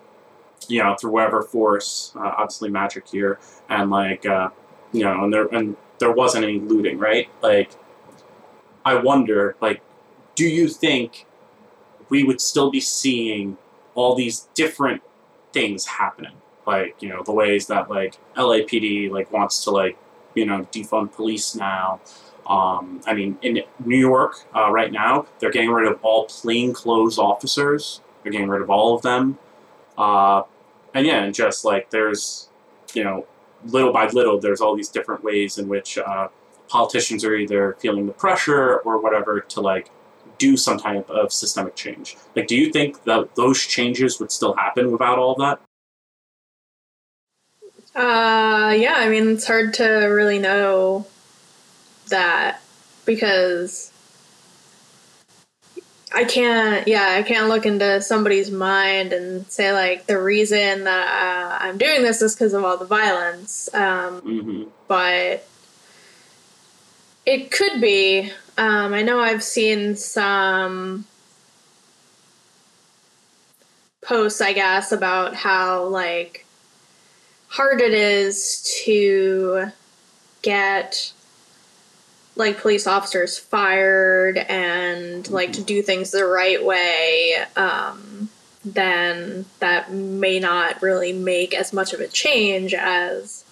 [0.68, 4.50] you know, through whatever force, uh, obviously magic here, and like, uh,
[4.92, 7.30] you know, and there and there wasn't any looting, right?
[7.40, 7.70] Like,
[8.84, 9.80] I wonder, like,
[10.34, 11.24] do you think
[12.10, 13.56] we would still be seeing
[13.94, 15.00] all these different
[15.54, 16.36] things happening?
[16.66, 19.96] Like, you know, the ways that like LAPD like wants to like,
[20.34, 22.00] you know, defund police now.
[22.48, 27.18] Um, I mean, in New York uh, right now, they're getting rid of all plainclothes
[27.18, 28.00] officers.
[28.22, 29.38] They're getting rid of all of them.
[29.98, 30.42] Uh,
[30.94, 32.48] and yeah, and just like there's,
[32.94, 33.26] you know,
[33.64, 36.28] little by little, there's all these different ways in which uh,
[36.68, 39.90] politicians are either feeling the pressure or whatever to like
[40.38, 42.16] do some type of systemic change.
[42.34, 45.60] Like, do you think that those changes would still happen without all that?
[47.94, 51.06] Uh, yeah, I mean, it's hard to really know
[52.06, 52.60] that
[53.04, 53.92] because
[56.14, 61.08] I can't, yeah, I can't look into somebody's mind and say, like, the reason that
[61.08, 63.72] uh, I'm doing this is because of all the violence.
[63.74, 65.46] Um, hmm but
[67.24, 68.30] it could be.
[68.56, 71.04] Um, I know I've seen some
[74.00, 76.46] posts, I guess, about how like
[77.48, 79.72] hard it is to
[80.42, 81.12] get
[82.36, 88.28] like police officers fired and like to do things the right way, um,
[88.64, 93.44] then that may not really make as much of a change as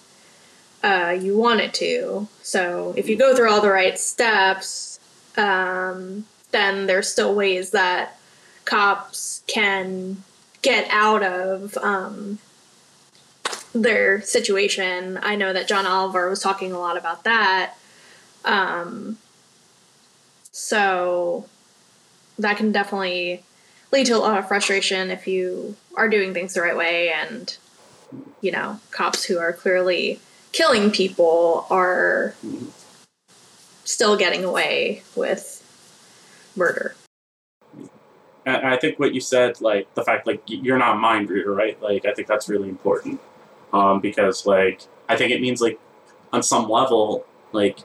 [0.83, 2.29] uh, you want it to.
[2.42, 5.01] So if you go through all the right steps,
[5.38, 8.18] um, then there's still ways that
[8.66, 10.23] cops can
[10.61, 12.38] get out of um,
[13.75, 15.18] their situation.
[15.23, 17.75] I know that John Oliver was talking a lot about that.
[18.44, 19.18] Um,
[20.52, 21.46] so
[22.38, 23.42] that can definitely
[23.92, 27.57] lead to a lot of frustration if you are doing things the right way and
[28.40, 30.18] you know cops who are clearly
[30.52, 32.35] killing people are
[33.85, 35.61] still getting away with
[36.57, 36.94] murder
[38.46, 41.52] and I think what you said, like the fact like you're not a mind reader,
[41.54, 41.80] right?
[41.83, 43.20] Like I think that's really important
[43.72, 45.80] um, because like I think it means like
[46.33, 47.78] on some level like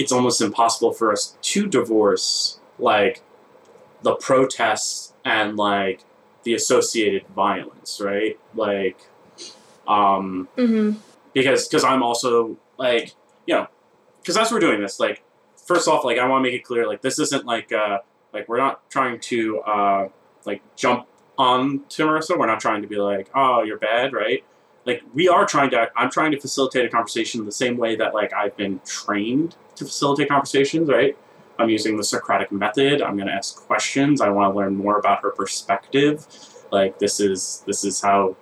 [0.00, 3.22] it's almost impossible for us to divorce like
[4.02, 6.04] the protests and like
[6.44, 8.40] the associated violence, right?
[8.54, 8.98] Like
[9.86, 10.98] um mm-hmm.
[11.34, 13.14] because because I'm also like
[13.46, 13.66] you know
[14.22, 15.22] because as we're doing this like
[15.66, 17.98] first off like I want to make it clear like this isn't like uh
[18.32, 20.08] like we're not trying to uh
[20.46, 24.44] like jump on to Marissa we're not trying to be like oh you're bad right
[24.86, 28.14] like we are trying to i'm trying to facilitate a conversation the same way that
[28.14, 31.16] like i've been trained to facilitate conversations right
[31.58, 34.98] i'm using the socratic method i'm going to ask questions i want to learn more
[34.98, 36.26] about her perspective
[36.70, 38.36] like this is this is how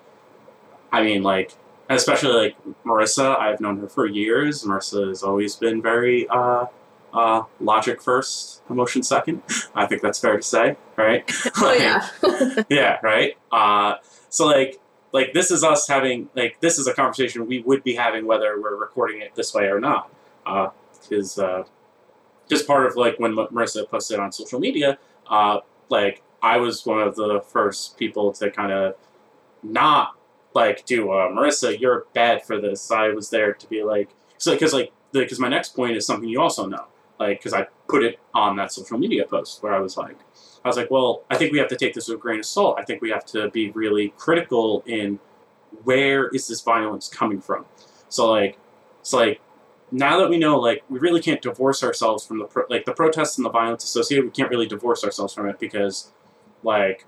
[0.92, 1.54] i mean like
[1.90, 6.66] especially like marissa i've known her for years marissa has always been very uh
[7.12, 9.42] uh, logic first, emotion second.
[9.74, 11.24] I think that's fair to say, right?
[11.56, 13.36] oh yeah yeah, right.
[13.50, 13.94] Uh,
[14.28, 14.80] so like
[15.12, 18.60] like this is us having like this is a conversation we would be having whether
[18.60, 20.10] we're recording it this way or not
[21.10, 21.64] is uh,
[22.48, 27.00] just part of like when marissa posted on social media uh, like i was one
[27.00, 28.94] of the first people to kind of
[29.62, 30.18] not
[30.54, 32.90] like do uh, marissa you're bad for this.
[32.90, 36.28] I was there to be like so because like because my next point is something
[36.28, 36.86] you also know
[37.18, 40.16] like because i put it on that social media post where i was like
[40.68, 42.46] I was like, well, I think we have to take this with a grain of
[42.46, 42.78] salt.
[42.78, 45.18] I think we have to be really critical in
[45.84, 47.64] where is this violence coming from.
[48.08, 48.58] So like,
[49.00, 49.40] it's like,
[49.90, 52.92] now that we know, like, we really can't divorce ourselves from the pro- like the
[52.92, 54.24] protests and the violence associated.
[54.24, 56.12] We can't really divorce ourselves from it because,
[56.62, 57.06] like,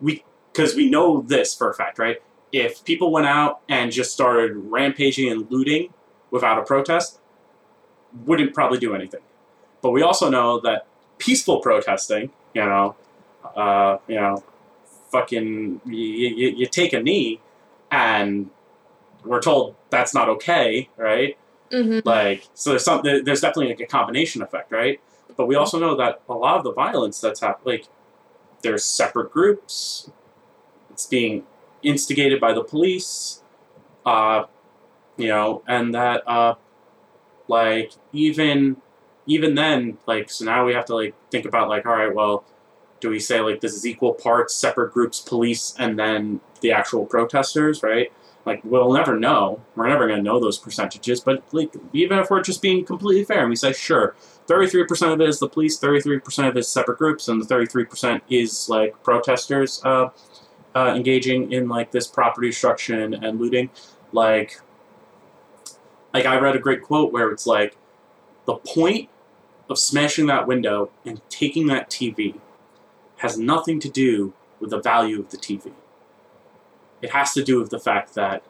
[0.00, 2.20] we because we know this for a fact, right?
[2.50, 5.94] If people went out and just started rampaging and looting
[6.32, 7.20] without a protest,
[8.24, 9.20] wouldn't probably do anything.
[9.80, 10.86] But we also know that
[11.18, 12.96] peaceful protesting, you know,
[13.56, 14.42] uh, you know,
[15.10, 17.40] fucking, you, you, you take a knee
[17.90, 18.50] and
[19.24, 21.36] we're told that's not okay, right?
[21.70, 22.06] Mm-hmm.
[22.06, 25.00] Like, so there's some, there's definitely like a combination effect, right?
[25.36, 27.88] But we also know that a lot of the violence that's happening, like,
[28.62, 30.10] there's separate groups.
[30.90, 31.44] It's being
[31.82, 33.42] instigated by the police,
[34.04, 34.44] uh,
[35.16, 36.54] you know, and that, uh,
[37.46, 38.78] like, even
[39.28, 42.44] even then, like, so now we have to like think about like, all right, well,
[43.00, 47.06] do we say like this is equal parts separate groups, police, and then the actual
[47.06, 48.10] protesters, right?
[48.46, 49.60] Like, we'll never know.
[49.76, 51.20] We're never going to know those percentages.
[51.20, 55.12] But like, even if we're just being completely fair, and we say, sure, thirty-three percent
[55.12, 57.84] of it is the police, thirty-three percent of it is separate groups, and the thirty-three
[57.84, 60.08] percent is like protesters uh,
[60.74, 63.68] uh, engaging in like this property destruction and looting.
[64.12, 64.58] Like,
[66.14, 67.76] like I read a great quote where it's like,
[68.46, 69.10] the point
[69.68, 72.40] of smashing that window and taking that TV
[73.18, 75.72] has nothing to do with the value of the TV.
[77.02, 78.42] It has to do with the fact that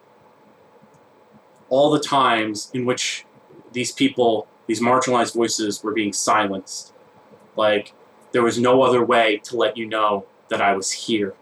[1.68, 3.24] all the times in which
[3.72, 6.92] these people, these marginalized voices, were being silenced,
[7.57, 7.92] like
[8.32, 11.34] there was no other way to let you know that I was here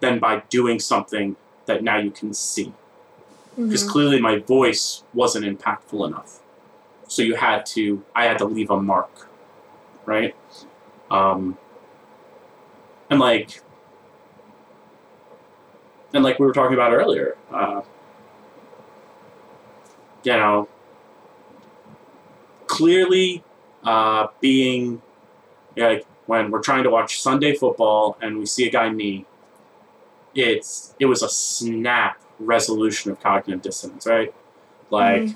[0.00, 2.72] than by doing something that now you can see.
[3.56, 3.90] Because Mm-hmm.
[3.90, 6.40] clearly my voice wasn't impactful enough
[7.10, 9.28] so you had to i had to leave a mark
[10.06, 10.34] right
[11.10, 11.58] um,
[13.10, 13.60] and like
[16.14, 17.80] and like we were talking about earlier uh,
[20.22, 20.68] you know
[22.66, 23.42] clearly
[23.84, 25.02] uh, being
[25.76, 29.26] yeah, like when we're trying to watch sunday football and we see a guy knee
[30.34, 34.32] it's it was a snap resolution of cognitive dissonance right
[34.90, 35.34] like Mhm.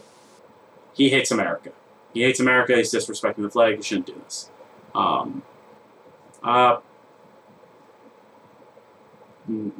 [0.94, 1.72] He hates America.
[2.12, 2.76] He hates America.
[2.76, 3.76] He's disrespecting the flag.
[3.76, 4.50] He shouldn't do this.
[4.94, 5.42] Um,
[6.42, 6.78] uh,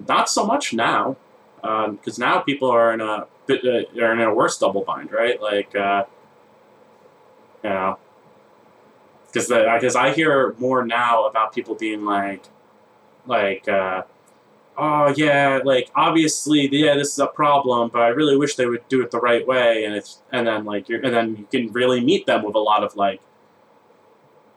[0.07, 1.17] not so much now,
[1.63, 5.41] because now people are in a bit, uh, are in a worse double bind, right?
[5.41, 6.05] Like, uh,
[7.63, 7.99] you know,
[9.27, 12.45] because because I hear more now about people being like,
[13.27, 14.03] like, uh,
[14.77, 18.87] oh yeah, like obviously, yeah, this is a problem, but I really wish they would
[18.89, 21.73] do it the right way, and it's and then like you're and then you can
[21.73, 23.21] really meet them with a lot of like,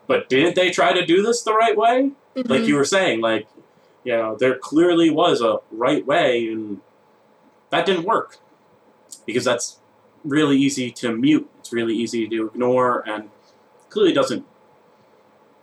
[0.07, 2.11] but didn't they try to do this the right way?
[2.35, 2.67] Like Mhm.
[2.67, 3.47] you were saying, like,
[4.03, 6.81] you know, there clearly was a right way, and
[7.71, 8.37] that didn't work
[9.25, 9.79] because that's
[10.23, 11.49] really easy to mute.
[11.59, 13.29] It's really easy to ignore, and
[13.89, 14.45] clearly doesn't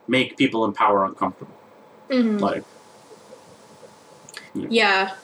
[0.06, 1.54] make people in power uncomfortable.
[2.10, 2.40] Mhm.
[2.40, 2.64] Like,
[4.54, 5.14] Yeah.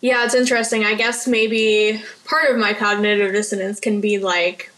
[0.00, 0.84] Yeah, it's interesting.
[0.84, 4.70] I guess maybe part of my cognitive dissonance can be like,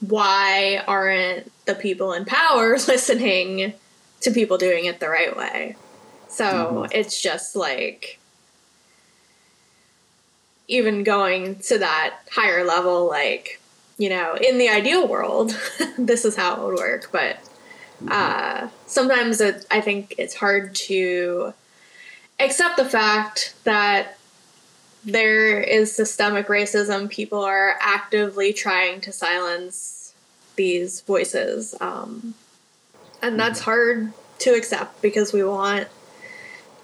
[0.00, 3.74] why aren't the people in power listening
[4.20, 5.76] to people doing it the right way?
[6.28, 6.88] So Mhm.
[6.92, 8.18] it's just like,
[10.68, 13.60] even going to that higher level, like,
[13.98, 15.56] you know, in the ideal world,
[15.98, 17.10] this is how it would work.
[17.12, 17.38] But
[18.08, 21.52] uh, sometimes it, I think it's hard to
[22.44, 24.18] accept the fact that
[25.04, 27.08] there is systemic racism.
[27.08, 30.14] People are actively trying to silence
[30.56, 31.74] these voices.
[31.80, 32.34] Um,
[33.20, 35.88] and that's hard to accept because we want,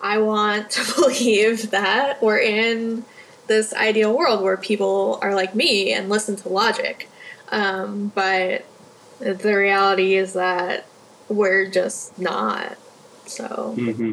[0.00, 3.04] I want to believe that we're in
[3.46, 7.08] this ideal world where people are like me and listen to logic.
[7.50, 8.64] Um, but
[9.20, 10.86] the reality is that
[11.28, 12.76] we're just not.
[13.26, 14.12] So, hmm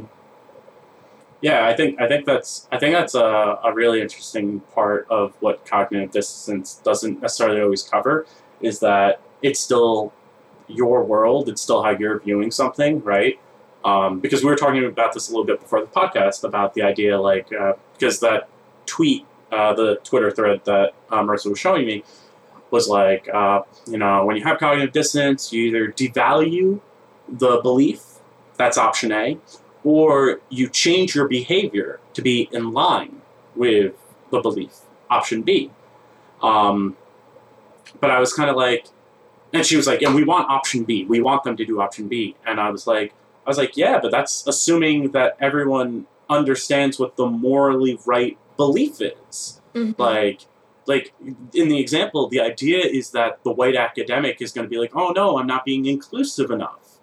[1.45, 5.35] Yeah, I think I think that's I think that's a, a really interesting part of
[5.41, 8.25] what cognitive dissonance doesn't necessarily always cover
[8.61, 10.11] is that it's still
[10.67, 11.47] your world.
[11.47, 13.39] It's still how you're viewing something, right?
[13.83, 16.81] Um, because we were talking about this a little bit before the podcast about the
[16.81, 18.49] idea, like uh, because that
[18.87, 22.03] tweet, uh, the Twitter thread that uh, Marissa was showing me,
[22.71, 26.81] was like, uh, you know, when you have cognitive dissonance, you either devalue
[27.29, 28.01] the belief,
[28.57, 29.37] that's option A,
[29.85, 33.21] or you change your behavior to be in line
[33.55, 33.93] with
[34.31, 34.79] the belief,
[35.09, 35.71] option B.
[36.41, 36.97] Um,
[38.01, 38.87] but I was kind of like,
[39.53, 41.05] and she was like, and we want option B.
[41.05, 42.35] We want them to do option B.
[42.45, 43.13] And I was like,
[43.45, 48.99] I was like, yeah, but that's assuming that everyone understands what the morally right belief
[49.01, 49.61] is.
[49.73, 49.97] mhm.
[49.99, 50.41] Like,
[50.87, 51.13] like
[51.53, 54.95] in the example, the idea is that the white academic is going to be like,
[54.95, 56.99] oh no, I'm not being inclusive enough.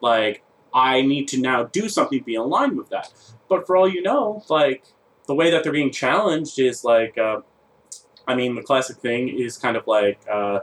[0.00, 0.43] Like,
[0.74, 3.12] I need to now do something to be in line with that.
[3.48, 4.84] But for all you know, like
[5.26, 7.40] the way that they're being challenged is like, uh,
[8.26, 10.60] I mean, the classic thing is kind of like, uh,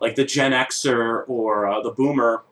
[0.00, 2.42] like the Gen Xer or uh, the Boomer,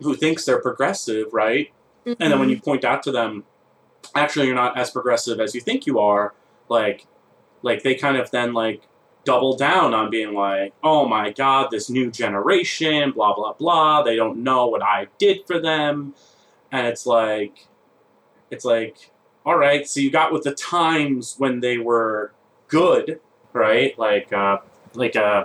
[0.00, 1.72] who thinks they're progressive, right?
[2.04, 3.44] And then when you point out to them,
[4.14, 6.34] actually, you're not as progressive as you think you are.
[6.68, 7.06] Like,
[7.62, 8.82] like they kind of then like
[9.24, 14.02] double down on being like, oh my god, this new generation, blah blah blah.
[14.02, 16.14] They don't know what I did for them,
[16.70, 17.66] and it's like,
[18.50, 19.10] it's like,
[19.44, 22.32] all right, so you got with the times when they were
[22.68, 23.20] good,
[23.52, 23.98] right?
[23.98, 24.58] Like, uh,
[24.94, 25.44] like uh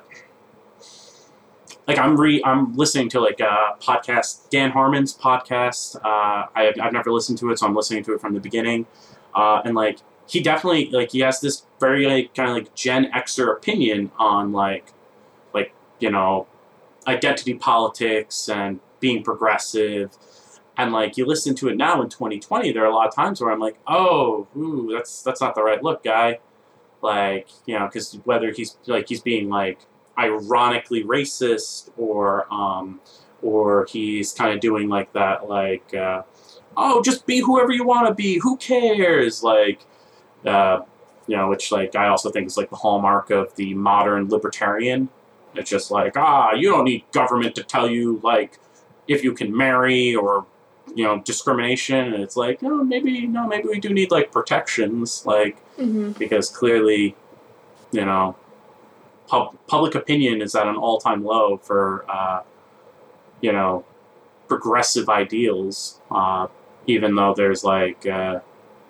[1.87, 5.95] like I'm re I'm listening to like a podcast Dan Harmon's podcast.
[5.95, 8.41] Uh, I have, I've never listened to it, so I'm listening to it from the
[8.41, 8.85] beginning.
[9.33, 13.11] Uh, and like he definitely like he has this very like kind of like Gen
[13.11, 14.93] Xer opinion on like
[15.53, 16.47] like you know
[17.07, 20.17] identity politics and being progressive.
[20.77, 23.41] And like you listen to it now in 2020, there are a lot of times
[23.41, 26.39] where I'm like, oh, ooh, that's that's not the right look, guy.
[27.01, 29.79] Like you know, because whether he's like he's being like
[30.17, 32.99] ironically racist or um,
[33.41, 36.23] or he's kind of doing like that like uh,
[36.75, 39.81] oh just be whoever you want to be who cares like
[40.45, 40.79] uh,
[41.27, 45.09] you know which like I also think is like the hallmark of the modern libertarian
[45.55, 48.59] it's just like ah you don't need government to tell you like
[49.07, 50.45] if you can marry or
[50.95, 55.25] you know discrimination and it's like no maybe no maybe we do need like protections
[55.25, 56.17] like Mhm.
[56.17, 57.15] because clearly,
[57.91, 58.35] you know,
[59.27, 62.41] pub- public opinion is at an all time low for, uh,
[63.41, 63.85] you know,
[64.47, 66.47] progressive ideals, uh,
[66.87, 68.39] even though there's like uh,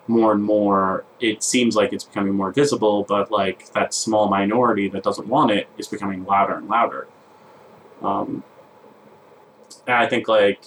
[0.08, 4.88] more and more, it seems like it's becoming more visible, but like that small minority
[4.88, 7.06] that doesn't want it is becoming louder and louder.
[8.02, 8.42] Um,
[9.86, 10.62] and I think like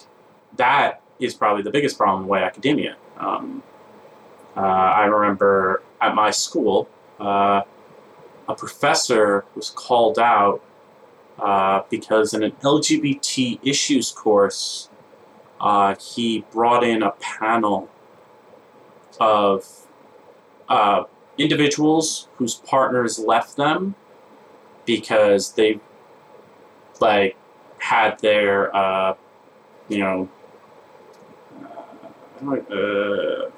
[0.57, 2.97] that is probably the biggest problem with white academia.
[3.17, 3.63] Um,
[4.55, 6.89] uh, I remember at my school,
[7.19, 7.61] uh,
[8.47, 10.61] a professor was called out
[11.39, 14.89] uh, because in an LGBT issues course,
[15.59, 17.89] uh, he brought in a panel
[19.21, 19.87] of
[20.67, 21.03] uh,
[21.37, 23.93] individuals whose partners left them
[24.85, 25.79] because they
[26.99, 27.37] like
[27.77, 29.13] had their uh,
[29.89, 30.29] you know
[32.43, 33.51] uh, uh,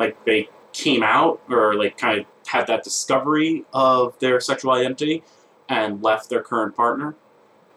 [0.00, 5.22] like they came out or like kind of had that discovery of their sexual identity
[5.68, 7.14] and left their current partner.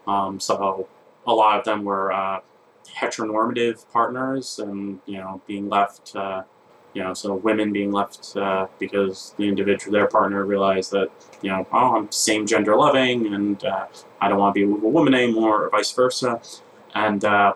[0.07, 0.88] Um, so
[1.27, 2.39] a lot of them were uh,
[2.88, 6.15] heteronormative partners, and you know being left.
[6.97, 11.09] You know, so women being left uh, because the individual, their partner, realized that,
[11.43, 13.85] you know, oh, I'm same gender loving and uh,
[14.19, 16.41] I don't want to be with a woman anymore, or vice versa.
[16.95, 17.53] And uh,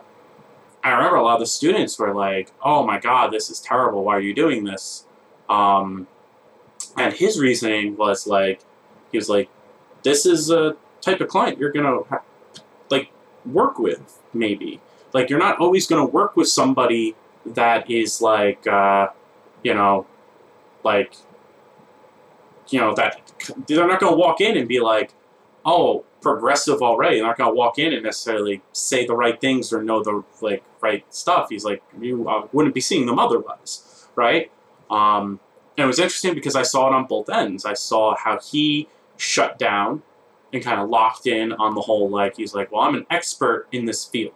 [0.83, 4.03] I remember a lot of the students were like, oh my god, this is terrible.
[4.03, 5.07] Why are you doing this?
[5.49, 6.05] Um,
[6.95, 8.61] and his reasoning was like,
[9.11, 9.49] he was like,
[10.03, 12.25] this is a type of client you're going to, ha-
[12.91, 13.09] like,
[13.43, 14.81] work with, maybe.
[15.13, 19.07] Like, you're not always going to work with somebody that is like, uh,
[19.64, 20.05] you know,
[20.84, 21.14] like,
[22.70, 23.32] you know, that
[23.68, 25.14] they're not going to walk in and be like,
[25.66, 27.18] oh, progressive already.
[27.18, 30.24] They're not going to walk in and necessarily say the right things or know the
[30.41, 31.47] like right stuff.
[31.49, 34.51] He's like, you uh, wouldn't be seeing them otherwise, right?
[34.89, 35.39] Um,
[35.78, 37.66] and it was interesting because I saw it on both ends.
[37.66, 38.88] I saw how he
[39.18, 40.03] shut down
[40.53, 43.68] and kind of locked in on the whole like he's like, well, I'm an expert
[43.72, 44.34] in this field.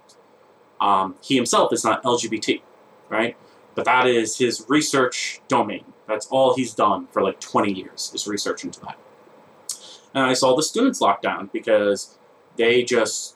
[0.80, 2.62] Um, he himself is not LGBT,
[3.10, 3.38] right?
[3.76, 5.86] But that is his research domain.
[6.08, 8.98] That's all he's done for like 20 years is research into that.
[10.14, 12.18] And I saw the students locked down because
[12.58, 13.36] they just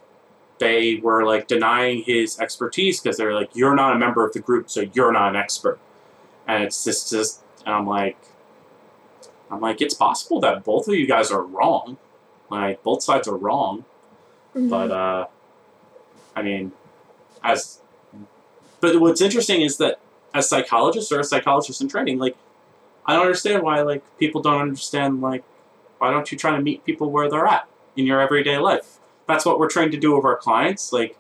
[0.60, 4.40] they were like denying his expertise because they're like, you're not a member of the
[4.40, 5.80] group, so you're not an expert.
[6.48, 8.18] And it's just just and I'm like
[9.52, 11.98] I'm like, it's possible that both of you guys are wrong.
[12.50, 13.84] Like both sides are wrong.
[14.56, 14.70] Mhm.
[14.70, 15.28] But uh
[16.36, 16.72] I mean
[17.44, 17.82] as
[18.80, 20.00] but what's interesting is that
[20.34, 22.36] as psychologists or as psychologists in training, like
[23.06, 25.44] I don't understand why like people don't understand like
[25.98, 29.00] why don't you try to meet people where they're at in your everyday life?
[29.28, 30.94] That's what we're trying to do with our clients.
[30.94, 31.18] Like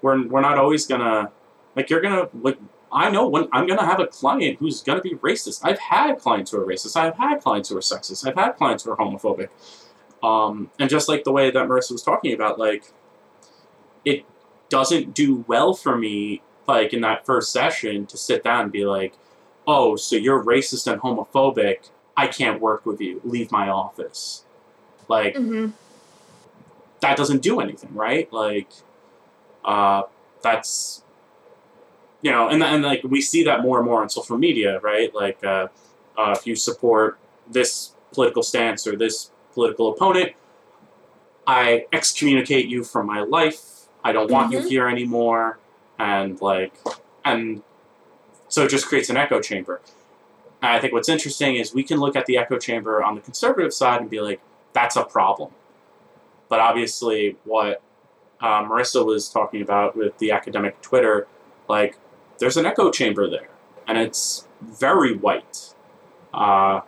[0.00, 1.30] we're we're not always gonna
[1.76, 2.58] like you're gonna like
[2.92, 5.60] I know when I'm gonna have a client who's gonna be racist.
[5.64, 6.96] I've had clients who are racist.
[6.96, 8.26] I've had clients who are sexist.
[8.26, 9.48] I've had clients who are homophobic.
[10.22, 12.92] Um, and just like the way that Marissa was talking about, like
[14.04, 14.24] it
[14.68, 18.84] doesn't do well for me, like in that first session, to sit down and be
[18.86, 19.14] like,
[19.66, 21.88] "Oh, so you're racist and homophobic?
[22.16, 23.20] I can't work with you.
[23.24, 24.44] Leave my office."
[25.08, 25.72] Like Mhm.
[27.00, 28.32] that doesn't do anything, right?
[28.32, 28.68] Like,
[29.64, 30.02] uh,
[30.42, 31.02] that's
[32.22, 35.12] you know, and and like we see that more and more on social media, right?
[35.14, 35.68] Like, uh,
[36.16, 37.18] uh, if you support
[37.50, 40.32] this political stance or this political opponent,
[41.46, 43.88] I excommunicate you from my life.
[44.04, 44.68] I don't want you Mhm.
[44.68, 45.58] here anymore,
[46.02, 46.74] and like,
[47.24, 47.62] and
[48.48, 49.80] so it just creates an echo chamber.
[50.60, 53.20] And I think what's interesting is we can look at the echo chamber on the
[53.20, 54.40] conservative side and be like,
[54.72, 55.52] that's a problem.
[56.48, 57.80] But obviously, what
[58.40, 61.28] uh, Marissa was talking about with the academic Twitter,
[61.68, 61.96] like,
[62.38, 63.48] there's an echo chamber there,
[63.86, 65.74] and it's very white.
[66.34, 66.80] Uh,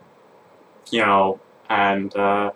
[0.91, 1.39] you know,
[1.69, 2.51] and uh,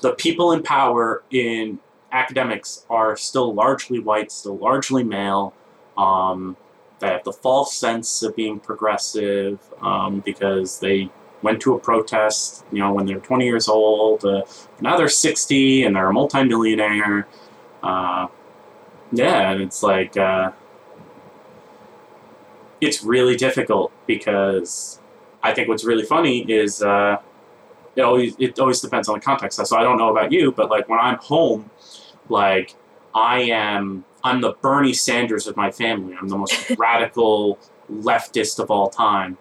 [0.00, 1.78] the people in power in
[2.12, 5.54] academics are still largely white, still largely male.
[5.96, 6.56] Um,
[7.00, 11.10] they have the false sense of being progressive um, because they
[11.42, 14.24] went to a protest, you know, when they were 20 years old.
[14.24, 14.42] Uh,
[14.80, 17.28] now they're 60 and they're a multimillionaire.
[17.82, 18.26] Uh,
[19.12, 20.50] yeah, and it's like uh,
[22.80, 25.00] it's really difficult because
[25.42, 27.18] I think what's really funny is uh,
[27.98, 29.64] it always it always depends on the context.
[29.66, 31.68] So I don't know about you, but like when I'm home,
[32.28, 32.76] like
[33.14, 36.16] I am I'm the Bernie Sanders of my family.
[36.18, 37.58] I'm the most radical
[37.90, 39.36] leftist of all time.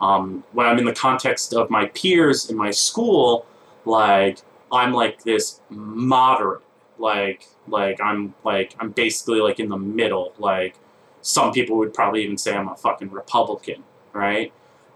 [0.00, 3.44] Um, when I'm in the context of my peers in my school,
[3.84, 4.38] like
[4.72, 6.62] I'm like this moderate,
[6.96, 10.32] like like I'm like I'm basically like in the middle.
[10.38, 10.76] Like
[11.20, 13.84] some people would probably even say I'm a fucking Republican,
[14.14, 14.50] right?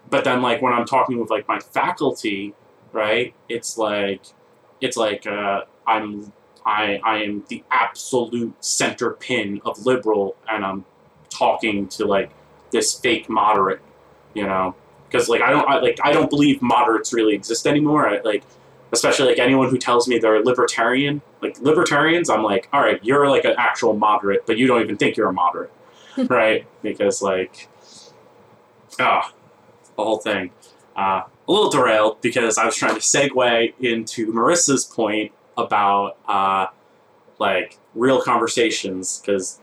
[0.09, 2.55] But then like when I'm talking with like my faculty,
[2.93, 3.34] right?
[3.49, 4.22] It's like
[4.80, 6.32] it's like uh, I'm
[6.64, 10.84] I I am the absolute center pin of liberal, and I'm
[11.30, 12.30] talking to like
[12.70, 13.80] this fake moderate,
[14.34, 14.74] you know,
[15.09, 18.09] because like I don't I, like I don't believe moderates really exist anymore.
[18.09, 18.45] I, like
[18.93, 23.28] especially like anyone who tells me they're libertarian, like libertarians, I'm like, all right, you're
[23.28, 25.72] like an actual moderate, but you don't even think you're a moderate,
[26.28, 26.66] right?
[26.82, 27.68] Because like,
[29.01, 29.32] ah,
[29.97, 30.51] the whole thing.
[30.95, 36.66] Uh, a little derailed because I was trying to segue into Marissa's point about uh,
[37.38, 39.61] like real conversations because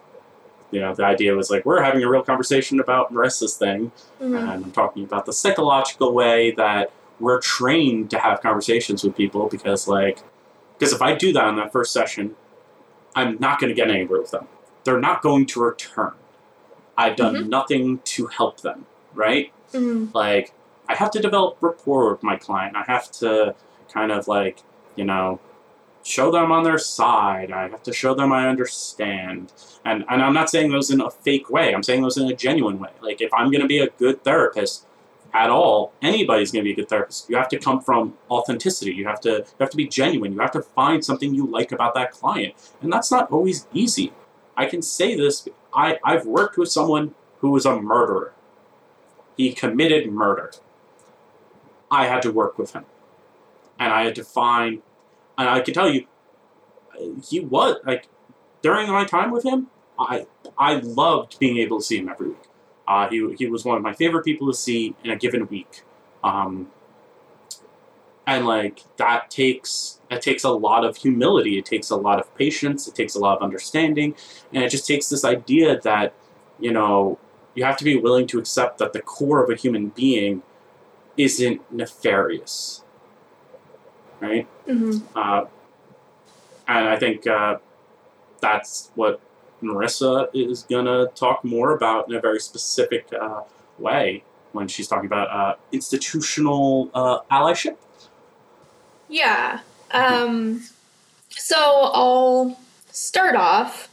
[0.72, 4.38] you know the idea was like we're having a real conversation about Marissa's thing Mhm.
[4.38, 9.48] and I'm talking about the psychological way that we're trained to have conversations with people
[9.48, 10.20] because like
[10.78, 12.36] because if I do that in that first session,
[13.16, 14.48] I'm not going to get anywhere with them.
[14.84, 16.14] They're not going to return.
[16.98, 17.48] I've done Mhm.
[17.50, 19.52] nothing to help them, right?
[19.74, 20.14] Mhm.
[20.14, 20.54] Like
[20.90, 22.76] I have to develop rapport with my client.
[22.76, 23.56] I have to
[23.94, 24.64] kind of like,
[24.96, 25.40] you know,
[26.04, 27.52] show them on their side.
[27.52, 29.54] I have to show them I understand.
[29.86, 31.74] And and I'm not saying those in a fake way.
[31.74, 32.90] I'm saying those in a genuine way.
[33.02, 34.88] Like if I'm going to be a good therapist
[35.32, 37.30] at all, anybody's going to be a good therapist.
[37.30, 38.92] You have to come from authenticity.
[38.92, 40.34] You have to you have to be genuine.
[40.34, 42.56] You have to find something you like about that client.
[42.82, 44.12] And that's not always easy.
[44.58, 45.48] I can say this.
[45.74, 48.34] I, I've worked with someone who was a murderer.
[49.38, 50.52] He committed murder.
[51.92, 52.86] I had to work with him.
[53.80, 54.82] And I had to find,
[55.38, 56.06] and I can tell you,
[57.24, 58.08] he was, like,
[58.62, 59.68] during my time with him,
[59.98, 60.28] I,
[60.58, 62.38] I loved being able to see him every week.
[62.88, 65.84] Uh, he, he was one of my favorite people to see in a given week.
[66.24, 66.70] Um,
[68.30, 72.36] and like that takes it takes a lot of humility it takes a lot of
[72.36, 74.16] patience it takes a lot of understanding
[74.54, 76.14] and it just takes this idea that
[76.60, 77.18] you know
[77.56, 80.44] you have to be willing to accept that the core of a human being
[81.26, 82.84] isn't nefarious
[84.22, 85.04] right Mhm.
[85.16, 85.46] uh,
[86.68, 87.58] and i think uh,
[88.42, 89.20] that's what
[89.62, 93.42] marissa is gonna talk more about in a very specific uh,
[93.78, 97.78] way when she's talking about uh, institutional uh, allyship
[99.12, 99.60] Yeah.
[99.92, 100.62] Um,
[101.30, 102.60] so I'll
[102.92, 103.90] start off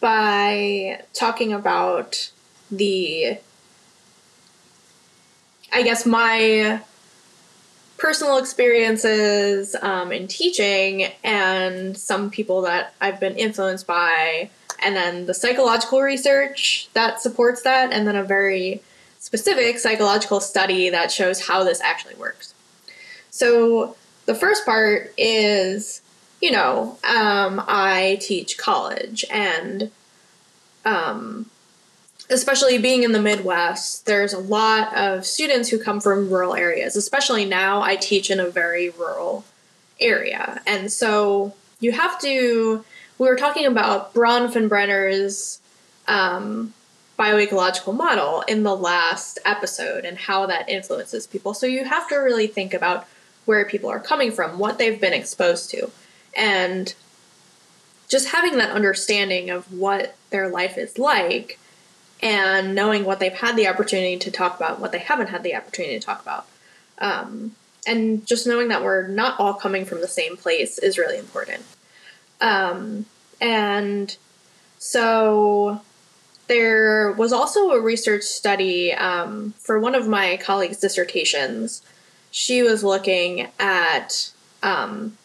[0.00, 2.30] by talking about
[2.70, 3.38] the,
[5.74, 6.80] I guess, my
[7.96, 14.50] personal experiences um, in teaching and some people that I've been influenced by,
[14.80, 18.82] and then the psychological research that supports that, and then a very
[19.18, 22.54] specific psychological study that shows how this actually works.
[23.30, 23.96] So,
[24.26, 26.02] the first part is,
[26.40, 29.90] you know, um, I teach college, and
[30.84, 31.50] um,
[32.30, 36.96] especially being in the Midwest, there's a lot of students who come from rural areas.
[36.96, 39.44] Especially now, I teach in a very rural
[40.00, 42.84] area, and so you have to.
[43.16, 45.60] We were talking about Bronfenbrenner's
[46.08, 46.74] um,
[47.18, 51.54] bioecological model in the last episode and how that influences people.
[51.54, 53.06] So you have to really think about
[53.44, 55.90] where people are coming from, what they've been exposed to,
[56.36, 56.92] and
[58.08, 61.58] just having that understanding of what their life is like
[62.22, 65.54] and knowing what they've had the opportunity to talk about, what they haven't had the
[65.54, 66.46] opportunity to talk about.
[66.98, 67.54] Um,
[67.86, 71.64] and just knowing that we're not all coming from the same place is really important.
[72.40, 73.06] Um,
[73.40, 74.16] and
[74.78, 75.80] so
[76.46, 81.82] there was also a research study um, for one of my colleagues' dissertations.
[82.30, 84.30] She was looking at
[84.62, 85.16] um,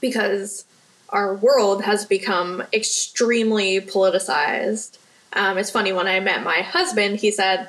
[0.00, 0.64] because
[1.08, 4.98] our world has become extremely politicized.
[5.36, 7.68] Um, it's funny when I met my husband, he said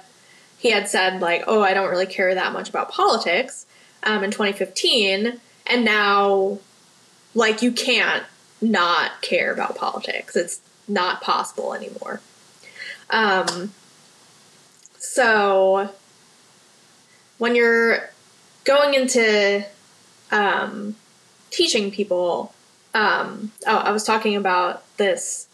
[0.58, 3.66] he had said like, "Oh, I don't really care that much about politics."
[4.04, 6.60] Um, in 2015, and now,
[7.34, 8.24] like, you can't
[8.62, 10.36] not care about politics.
[10.36, 12.22] It's not possible anymore.
[13.10, 13.74] Um,
[14.98, 15.90] so
[17.38, 18.10] when you're
[18.64, 19.66] going into
[20.32, 20.96] um,
[21.50, 22.54] teaching people,
[22.94, 25.47] um, oh, I was talking about this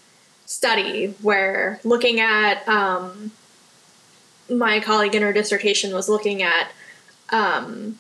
[0.54, 3.32] study where looking at um,
[4.49, 6.72] my colleague in her dissertation was looking at
[7.30, 7.97] um,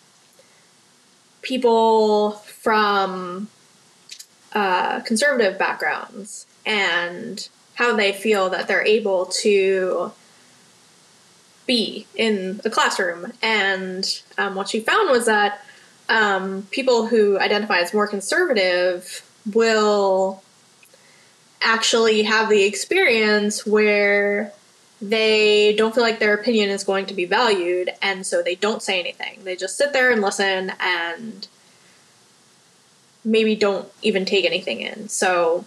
[1.41, 3.47] people from
[4.53, 10.11] uh, conservative backgrounds and how they feel that they're able to
[11.65, 13.33] be in the classroom.
[13.41, 15.65] And um, what she found was that
[16.07, 20.42] um, people who identify as more conservative will
[21.63, 24.53] actually have the experience where
[25.01, 28.81] they don't feel like their opinion is going to be valued, and so they don't
[28.81, 29.43] say anything.
[29.43, 31.47] They just sit there and listen and
[33.25, 35.09] maybe don't even take anything in.
[35.09, 35.65] So,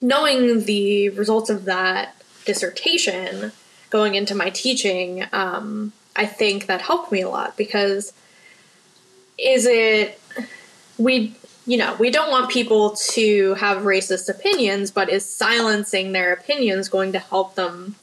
[0.00, 3.52] knowing the results of that dissertation
[3.90, 8.12] going into my teaching, um, I think that helped me a lot because
[9.38, 10.20] is it
[10.98, 11.34] we
[11.66, 16.88] you know we don't want people to have racist opinions but is silencing their opinions
[16.88, 17.94] going to help them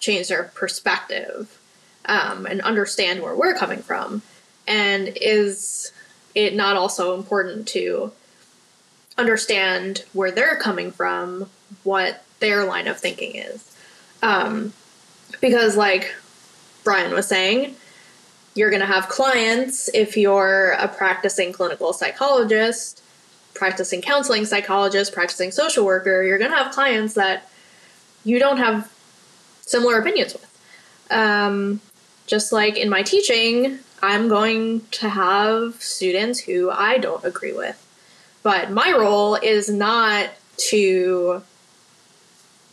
[0.00, 1.58] change their perspective
[2.06, 4.22] um, and understand where we're coming from?
[4.66, 5.92] And is
[6.34, 8.12] it not also important to
[9.16, 11.48] understand where they're coming from
[11.84, 13.76] what their line of thinking is?
[14.22, 14.72] Um,
[15.40, 16.14] because like
[16.82, 17.76] brian was saying
[18.54, 23.02] you're going to have clients if you're a practicing clinical psychologist,
[23.58, 26.22] practicing counseling psychologist, practicing social worker.
[26.22, 27.50] You're going to have clients that
[28.24, 28.90] you don't have
[29.62, 30.44] similar opinions with.
[31.10, 31.80] Um,
[32.26, 37.84] just like in my teaching, I'm going to have students who I don't agree with.
[38.42, 40.30] But my role is not
[40.68, 41.42] to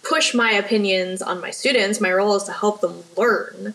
[0.04, 2.00] push my opinions on my students.
[2.00, 3.74] My role is to help them learn.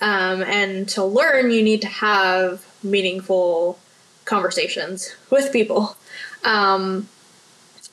[0.00, 3.78] Um, and to learn, you need to have meaningful
[4.24, 5.96] conversations with people.
[6.44, 7.08] Um,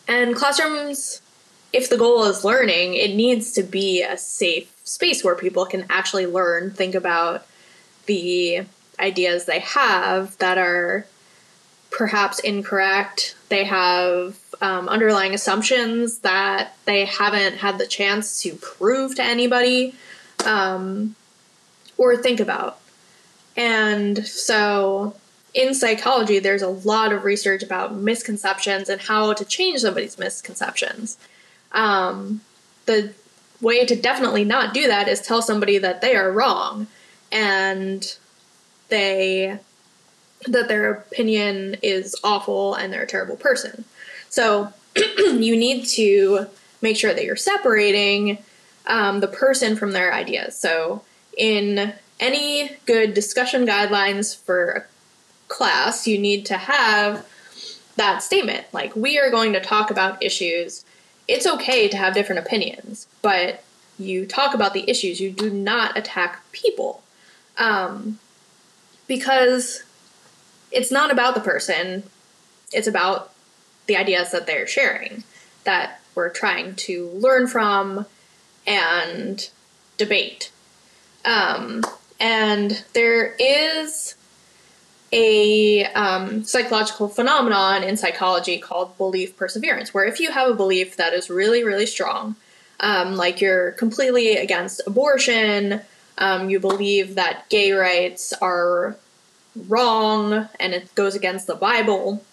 [0.07, 1.21] and classrooms,
[1.71, 5.85] if the goal is learning, it needs to be a safe space where people can
[5.89, 7.45] actually learn, think about
[8.07, 8.65] the
[8.99, 11.05] ideas they have that are
[11.91, 13.35] perhaps incorrect.
[13.49, 19.95] They have um, underlying assumptions that they haven't had the chance to prove to anybody
[20.45, 21.15] um,
[21.97, 22.79] or think about.
[23.55, 25.15] And so
[25.53, 31.17] in psychology, there's a lot of research about misconceptions and how to change somebody's misconceptions.
[31.71, 32.41] Um,
[32.85, 33.13] the
[33.61, 36.87] way to definitely not do that is tell somebody that they are wrong
[37.31, 38.17] and
[38.89, 39.59] they
[40.47, 43.83] that their opinion is awful and they're a terrible person.
[44.29, 46.47] So you need to
[46.81, 48.37] make sure that you're separating
[48.87, 50.57] um, the person from their ideas.
[50.57, 51.03] So
[51.37, 54.83] in any good discussion guidelines for a
[55.49, 57.27] class, you need to have
[57.97, 60.85] that statement like, we are going to talk about issues.
[61.27, 63.63] It's okay to have different opinions, but
[63.97, 67.03] you talk about the issues, you do not attack people.
[67.57, 68.19] Um,
[69.07, 69.83] because
[70.71, 72.03] it's not about the person,
[72.71, 73.33] it's about
[73.87, 75.23] the ideas that they're sharing
[75.65, 78.05] that we're trying to learn from
[78.65, 79.49] and
[79.97, 80.51] debate.
[81.25, 81.83] Um,
[82.19, 84.15] and there is
[85.11, 90.97] a um, psychological phenomenon in psychology called belief perseverance, where if you have a belief
[90.97, 92.35] that is really, really strong,
[92.79, 95.81] um, like you're completely against abortion,
[96.17, 98.95] um, you believe that gay rights are
[99.67, 102.23] wrong and it goes against the Bible.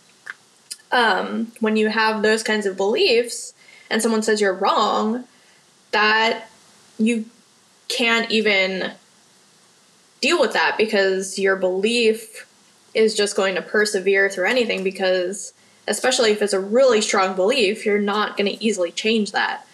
[0.92, 3.54] Um, when you have those kinds of beliefs
[3.90, 5.24] and someone says you're wrong,
[5.92, 6.48] that
[6.98, 7.24] you
[7.88, 8.92] can't even
[10.20, 12.46] deal with that because your belief
[12.96, 15.52] is just going to persevere through anything because
[15.86, 19.66] especially if it's a really strong belief you're not going to easily change that.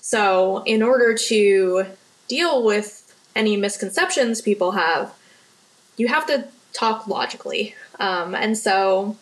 [0.00, 1.86] So in order to
[2.26, 5.12] deal with any misconceptions people have
[5.96, 7.74] you have to talk logically.
[8.00, 9.16] Um, and so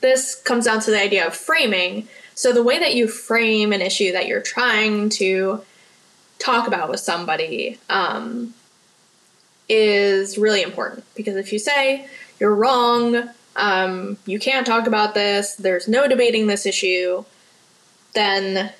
[0.00, 2.08] this comes down to the idea of framing.
[2.34, 5.62] So the way that you frame an issue that you're trying to
[6.38, 8.54] talk about with somebody um,
[9.68, 12.08] is really important because if you say
[12.40, 17.24] you're wrong, um, you can't talk about this, there's no debating this issue,
[18.14, 18.72] then,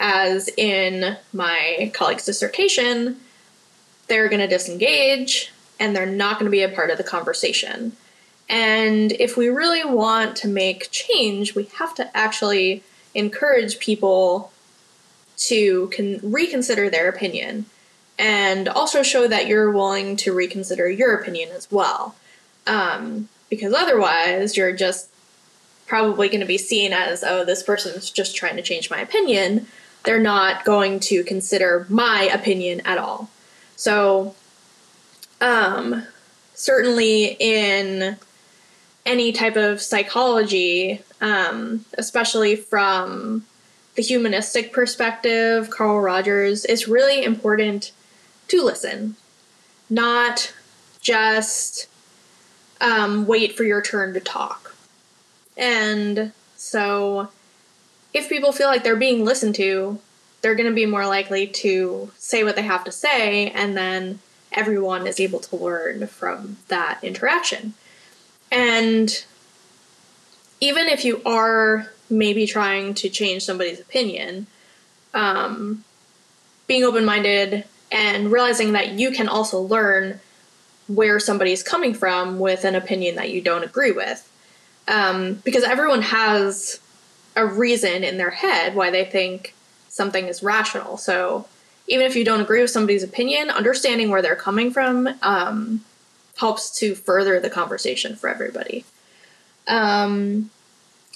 [0.00, 3.20] as in my colleague's dissertation,
[4.08, 7.92] they're going to disengage and they're not going to be a part of the conversation.
[8.48, 12.82] And if we really want to make change, we have to actually
[13.14, 14.52] encourage people
[15.36, 17.66] to con- reconsider their opinion
[18.18, 22.14] and also show that you're willing to reconsider your opinion as well.
[22.66, 25.08] Um, because otherwise, you're just
[25.86, 29.66] probably going to be seen as, oh, this person's just trying to change my opinion.
[30.04, 33.28] They're not going to consider my opinion at all.
[33.76, 34.34] So,
[35.40, 36.06] um,
[36.54, 38.16] certainly in
[39.04, 43.44] any type of psychology, um, especially from
[43.96, 47.92] the humanistic perspective, Carl Rogers, it's really important
[48.48, 49.16] to listen,
[49.90, 50.54] not
[51.00, 51.88] just
[52.82, 54.74] um, wait for your turn to talk.
[55.56, 57.28] And so,
[58.12, 59.98] if people feel like they're being listened to,
[60.42, 64.18] they're going to be more likely to say what they have to say, and then
[64.50, 67.74] everyone is able to learn from that interaction.
[68.50, 69.24] And
[70.60, 74.46] even if you are maybe trying to change somebody's opinion,
[75.14, 75.84] um,
[76.66, 80.20] being open minded and realizing that you can also learn
[80.94, 84.28] where somebody's coming from with an opinion that you don't agree with.
[84.88, 86.80] Um, because everyone has
[87.36, 89.54] a reason in their head why they think
[89.88, 90.96] something is rational.
[90.96, 91.46] So
[91.86, 95.84] even if you don't agree with somebody's opinion, understanding where they're coming from um,
[96.36, 98.84] helps to further the conversation for everybody.
[99.68, 100.50] Um,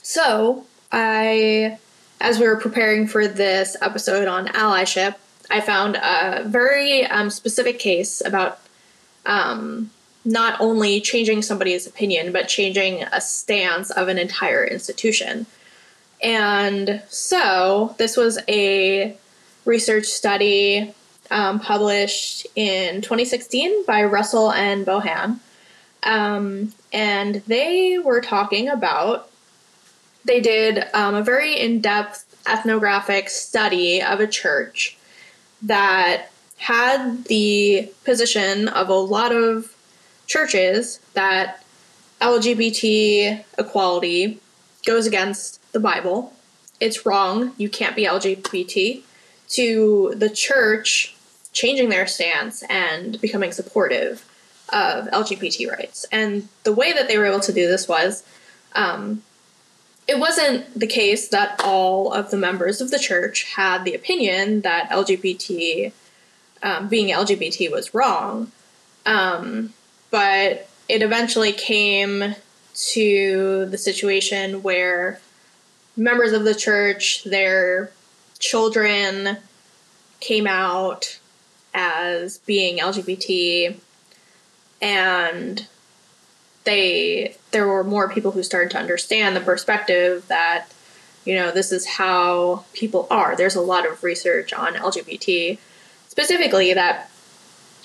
[0.02, 1.78] so I,
[2.20, 5.16] as we were preparing for this episode on allyship,
[5.50, 8.58] I found a very um, specific case about
[9.26, 9.90] um,
[10.24, 15.46] not only changing somebody's opinion, but changing a stance of an entire institution.
[16.22, 19.16] And so this was a
[19.64, 20.94] research study
[21.30, 25.38] um, published in 2016 by Russell and Bohan.
[26.02, 29.28] Um, and they were talking about,
[30.24, 34.96] they did um, a very in depth ethnographic study of a church
[35.62, 39.76] that had the position of a lot of
[40.26, 41.62] churches that
[42.20, 44.40] LGBT equality
[44.86, 46.32] goes against the Bible.
[46.80, 47.52] It's wrong.
[47.56, 49.02] You can't be LGBT.
[49.50, 51.14] To the church
[51.52, 54.28] changing their stance and becoming supportive
[54.72, 56.04] of LGBT rights.
[56.10, 58.24] And the way that they were able to do this was
[58.74, 59.22] um,
[60.08, 64.60] it wasn't the case that all of the members of the church had the opinion
[64.62, 65.92] that LGBT,
[66.62, 68.50] um, being LGBT, was wrong.
[69.04, 69.72] Um,
[70.10, 72.34] but it eventually came
[72.74, 75.20] to the situation where
[75.96, 77.90] members of the church, their
[78.38, 79.38] children
[80.20, 81.18] came out
[81.74, 83.78] as being LGBT
[84.80, 85.66] and
[86.64, 90.66] they there were more people who started to understand the perspective that
[91.24, 95.58] you know this is how people are there's a lot of research on lgbt
[96.16, 97.10] specifically that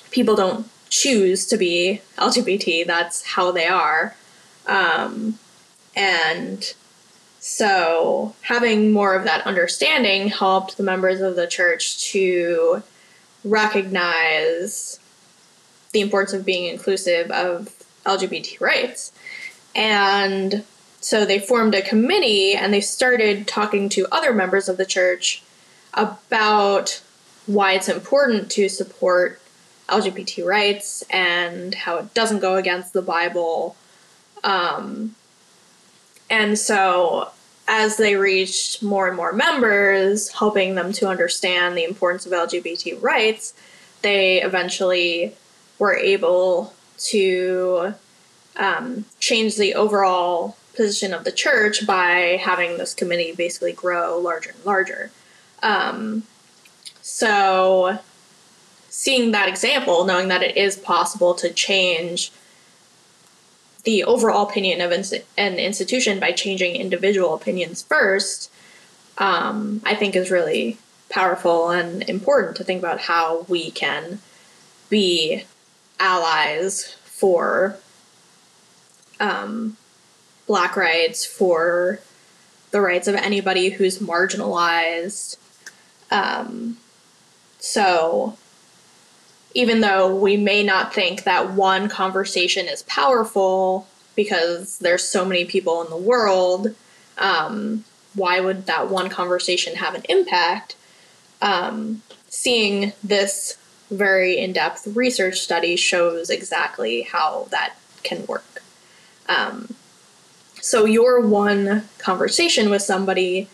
[0.10, 4.16] people don't choose to be lgbt that's how they are
[4.68, 5.38] um,
[5.96, 6.74] and
[7.40, 12.84] so having more of that understanding helped the members of the church to
[13.44, 15.00] recognize
[15.92, 17.74] the importance of being inclusive of
[18.06, 19.12] LGBT rights.
[19.76, 20.64] And
[21.00, 25.44] so they formed a committee and they started talking to other members of the church
[25.94, 27.02] about
[27.54, 29.40] why it's important to support
[29.90, 33.76] LGBT rights and how it doesn't go against the Bible.
[34.44, 35.16] Um,
[36.30, 37.30] and so,
[37.68, 43.02] as they reached more and more members, helping them to understand the importance of LGBT
[43.02, 43.54] rights,
[44.02, 45.36] they eventually
[45.78, 47.94] were able to
[48.58, 54.52] um, change the overall position of the church by having this committee basically grow larger
[54.52, 55.12] and larger.
[55.62, 56.24] Um,
[57.14, 58.00] so,
[58.90, 62.32] seeing that example, knowing that it is possible to change
[63.84, 64.94] the overall opinion of
[65.38, 68.50] an institution by changing individual opinions first,
[69.18, 70.78] um, I think is really
[71.10, 74.20] powerful and important to think about how we can
[74.90, 75.44] be
[76.00, 77.76] allies for
[79.20, 79.76] um,
[80.48, 82.00] black rights, for
[82.72, 85.36] the rights of anybody who's marginalized.
[86.10, 86.78] Um,
[87.62, 88.36] so,
[89.54, 95.46] even though we may not think that one conversation is powerful because there's so many
[95.46, 96.74] people in the world,
[97.20, 97.86] um,
[98.16, 100.76] why would that one conversation have an impact?
[101.42, 103.58] Um, seeing this
[103.92, 108.64] very in depth research study shows exactly how that can work.
[109.30, 109.76] Um,
[110.62, 113.50] so, your one conversation with somebody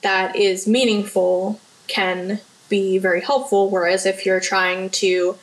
[0.00, 2.40] that is meaningful can
[2.72, 5.36] be very helpful, whereas if you're trying to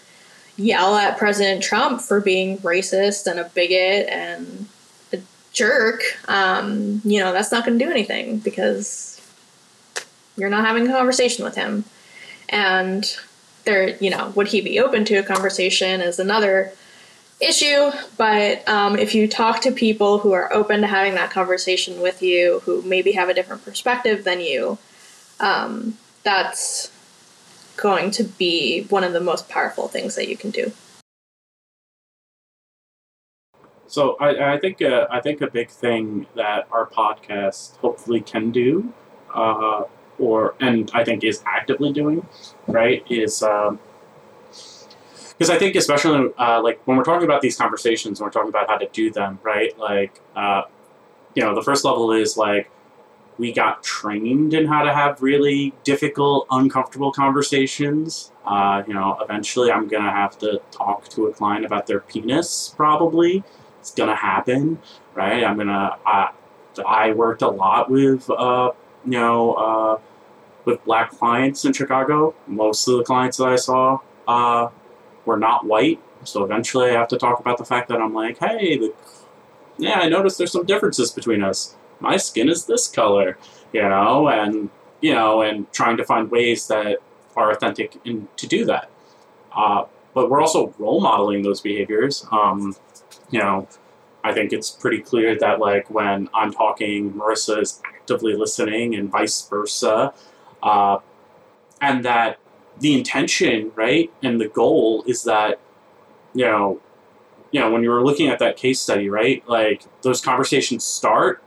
[0.57, 4.67] yell at President Trump for being racist and a bigot and
[5.13, 5.19] a
[5.53, 9.21] jerk, um, you know, that's not going to do anything because
[10.35, 11.85] you're not having a conversation with him.
[12.49, 13.05] And
[13.65, 16.73] there, you know, would he be open to a conversation is another
[17.39, 17.91] issue.
[18.17, 22.23] But um, if you talk to people who are open to having that conversation with
[22.23, 24.79] you, who maybe have a different perspective than you,
[25.39, 26.91] um, that's
[27.81, 30.71] going to be one of the most powerful things that you can do.
[33.87, 38.51] So I, I think uh, I think a big thing that our podcast hopefully can
[38.51, 38.93] do
[39.33, 39.83] uh,
[40.19, 42.27] or and I think is actively doing,
[42.67, 48.19] right, is because um, I think especially uh, like when we're talking about these conversations,
[48.19, 50.63] and we're talking about how to do them, right, like uh,
[51.33, 52.69] you know, the first level is like
[53.39, 58.33] we got trained in how to have really difficult, uncomfortable conversations.
[58.45, 62.73] Uh, you know, eventually I'm gonna have to talk to a client about their penis.
[62.75, 63.43] Probably,
[63.79, 64.77] it's gonna happen,
[65.15, 65.43] right?
[65.43, 65.97] I'm gonna.
[66.05, 66.27] Uh,
[66.85, 68.71] I worked a lot with, uh,
[69.05, 69.99] you know, uh,
[70.65, 72.35] with black clients in Chicago.
[72.45, 74.67] Most of the clients that I saw uh,
[75.25, 76.01] were not white.
[76.25, 78.93] So eventually I have to talk about the fact that I'm like, hey, the,
[79.77, 81.77] yeah, I noticed there's some differences between us.
[81.99, 83.37] My skin is this color,
[83.73, 84.69] you know, and,
[85.01, 86.97] you know, and trying to find ways that
[87.35, 88.89] are authentic in, to do that.
[89.55, 92.25] Uh, but we're also role modeling those behaviors.
[92.31, 92.75] Um,
[93.29, 93.67] you know,
[94.23, 99.09] I think it's pretty clear that like when I'm talking, Marissa is actively listening, and
[99.09, 100.13] vice versa,
[100.61, 100.97] uh,
[101.81, 102.39] and that
[102.79, 105.59] the intention, right, and the goal is that,
[106.33, 106.81] you know,
[107.51, 111.43] you know, when you were looking at that case study, right, like those conversations start,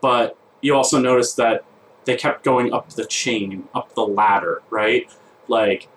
[0.00, 1.64] but you also notice that
[2.04, 5.10] they kept going up the chain, up the ladder, right,
[5.48, 5.88] like,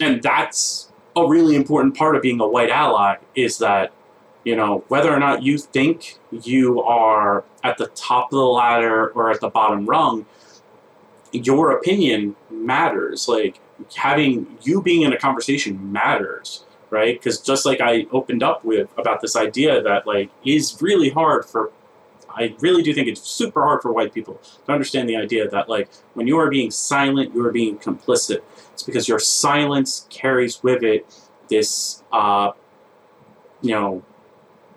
[0.00, 3.92] and that's a really important part of being a white ally is that
[4.44, 9.08] you know, whether or not you think you are at the top of the ladder
[9.08, 10.26] or at the bottom rung,
[11.32, 13.26] your opinion matters.
[13.26, 13.58] Like
[13.96, 17.18] having you being in a conversation matters, right?
[17.18, 21.46] Because just like I opened up with about this idea that like is really hard
[21.46, 21.72] for
[22.36, 25.68] I really do think it's super hard for white people to understand the idea that
[25.68, 28.42] like when you are being silent, you are being complicit.
[28.72, 31.06] It's because your silence carries with it
[31.48, 32.52] this uh,
[33.60, 34.02] you know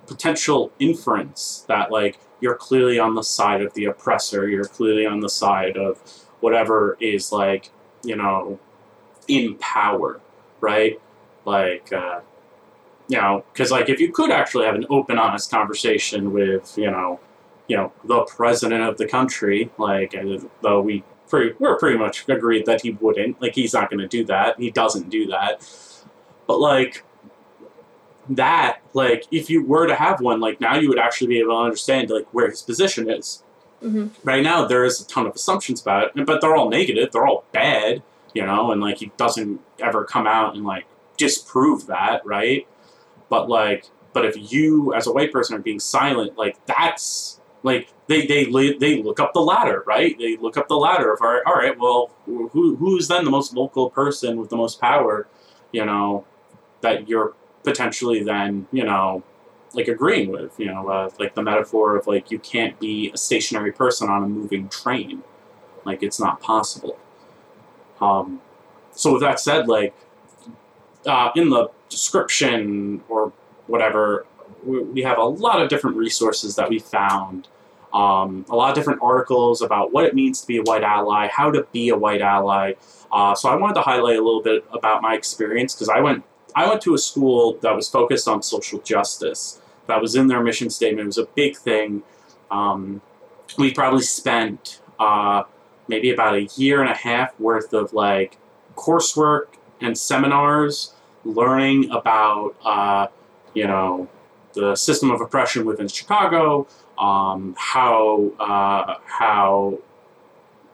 [0.06, 5.20] potential inference that like you're clearly on the side of the oppressor you're clearly on
[5.20, 5.98] the side of
[6.40, 7.72] whatever is like
[8.04, 8.58] you know
[9.28, 10.22] in power
[10.62, 11.02] right
[11.46, 12.22] like uh,
[13.10, 16.90] you know because like if you could actually have an open honest conversation with you
[16.90, 17.20] know
[17.68, 20.16] you know the president of the country like
[20.62, 24.08] though we pretty we're pretty much agreed that he wouldn't like he's not going to
[24.08, 25.62] do that he doesn't do that
[26.48, 27.04] but like
[28.30, 31.54] that, like, if you were to have one, like, now you would actually be able
[31.54, 33.44] to understand, like, where his position is.
[33.82, 34.08] Mm-hmm.
[34.24, 37.12] Right now, there is a ton of assumptions about it, but they're all negative.
[37.12, 38.04] They're all bad,
[38.34, 42.68] you know, and, like, he doesn't ever come out and, like, disprove that, right?
[43.30, 47.90] But, like, but if you, as a white person, are being silent, like, that's, like,
[48.08, 50.18] they, they, they look up the ladder, right?
[50.18, 53.32] They look up the ladder of, all right, all right well, who, who's then the
[53.32, 55.28] most vocal person with the most power,
[55.72, 56.26] you know,
[56.82, 57.34] that you're
[57.64, 59.24] potentially then you know
[59.74, 60.58] like agreeing with?
[60.58, 64.24] You know uh, like the metaphor of like you can't be a stationary person on
[64.24, 65.24] a moving train.
[65.86, 66.98] Like it's not possible.
[68.02, 68.42] Um,
[68.92, 69.94] so with that said like
[71.06, 73.32] uh, in the description or
[73.68, 74.26] whatever
[74.66, 77.48] we, have a lot of different resources that we found
[77.94, 81.28] um, a lot of different articles about what it means to be a white ally
[81.32, 82.74] how to be a white ally
[83.12, 86.24] uh, so i wanted to highlight a little bit about my experience because i went
[86.58, 89.62] I went to a school that was focused on social justice.
[89.86, 91.04] That was in their mission statement.
[91.04, 92.02] It was a big thing.
[92.50, 93.00] Um,
[93.60, 95.44] we probably spent uh,
[95.88, 98.40] maybe about a year and a half worth of like
[98.76, 99.50] coursework
[99.82, 103.06] and seminars learning about uh,
[103.54, 104.08] you know
[104.58, 109.80] the system of oppression within Chicago, um, how uh, how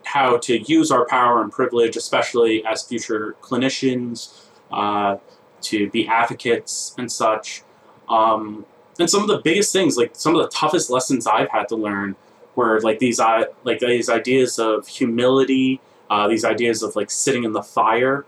[0.04, 5.18] how to use our power and privilege, especially as future clinicians, uh,
[5.62, 7.64] to be advocates and such.
[8.10, 8.66] Um,
[9.00, 11.76] and some of the biggest things, like some of the toughest lessons I've had to
[11.76, 12.16] learn,
[12.56, 17.44] were like these uh, like these ideas of humility, uh, these ideas of like sitting
[17.44, 18.26] in the fire.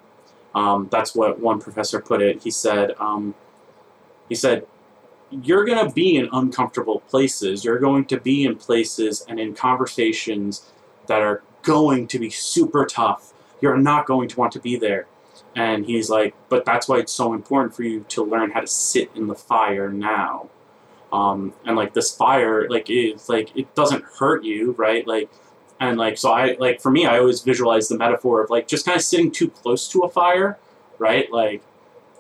[0.54, 2.42] Um, that's what one professor put it.
[2.42, 3.36] He said, um,
[4.30, 4.66] he said,
[5.44, 7.66] you're going to be in uncomfortable places.
[7.66, 10.72] You're going to be in places and in conversations
[11.08, 13.34] that are going to be super tough.
[13.62, 15.08] You're not going to want to be there.
[15.56, 18.68] And he's like, but that's why it's so important for you to learn how to
[18.68, 20.50] sit in the fire now.
[21.14, 25.08] Um, and like this fire, like it's like it doesn't hurt you, right?
[25.08, 25.30] Like,
[25.80, 28.86] and like so I like for me, I always visualize the metaphor of like just
[28.86, 30.58] kind of sitting too close to a fire,
[31.00, 31.32] right?
[31.32, 31.64] Like,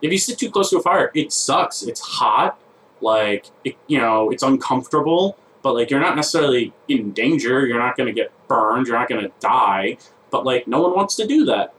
[0.01, 1.83] if you sit too close to a fire, it sucks.
[1.83, 2.57] It's hot,
[3.01, 7.65] like it, you know, it's uncomfortable, but like you're not necessarily in danger.
[7.65, 8.87] You're not gonna get burned.
[8.87, 9.97] You're not gonna die.
[10.31, 11.73] But like no one wants to do that.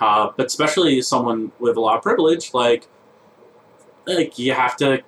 [0.00, 2.88] Uh, but especially someone with a lot of privilege, like,
[4.06, 5.02] like you have to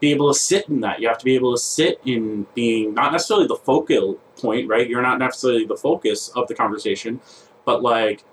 [0.00, 1.00] be able to sit in that.
[1.00, 4.88] You have to be able to sit in being not necessarily the focal point, right?
[4.88, 7.20] You're not necessarily the focus of the conversation,
[7.64, 8.24] but like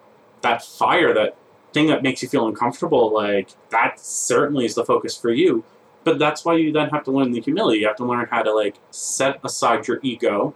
[0.42, 1.38] that fire, that
[1.72, 5.64] thing that makes you feel uncomfortable, like that certainly is the focus for you.
[6.04, 7.80] But that's why you then have to learn the humility.
[7.80, 10.54] You have to learn how to like set aside your ego,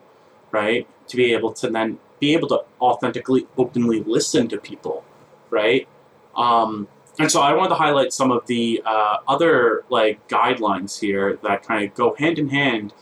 [0.52, 0.88] right?
[1.08, 5.04] To be able to then be able to authentically, openly listen to people,
[5.50, 5.88] right?
[6.36, 6.88] Um,
[7.20, 11.64] and so I wanted to highlight some of the uh, other like guidelines here that
[11.64, 12.94] kind of go hand in hand.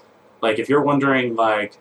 [0.41, 1.77] Like if you're wondering like,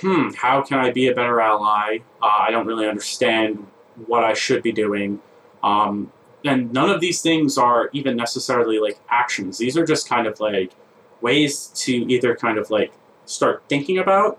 [0.00, 1.98] hmm, how can I be a better ally?
[2.22, 3.66] Uh, I don't really understand
[4.06, 5.20] what I should be doing.
[5.62, 6.12] Um,
[6.44, 9.58] and none of these things are even necessarily like actions.
[9.58, 10.72] These are just kind of like
[11.20, 12.92] ways to either kind of like
[13.24, 14.38] start thinking about,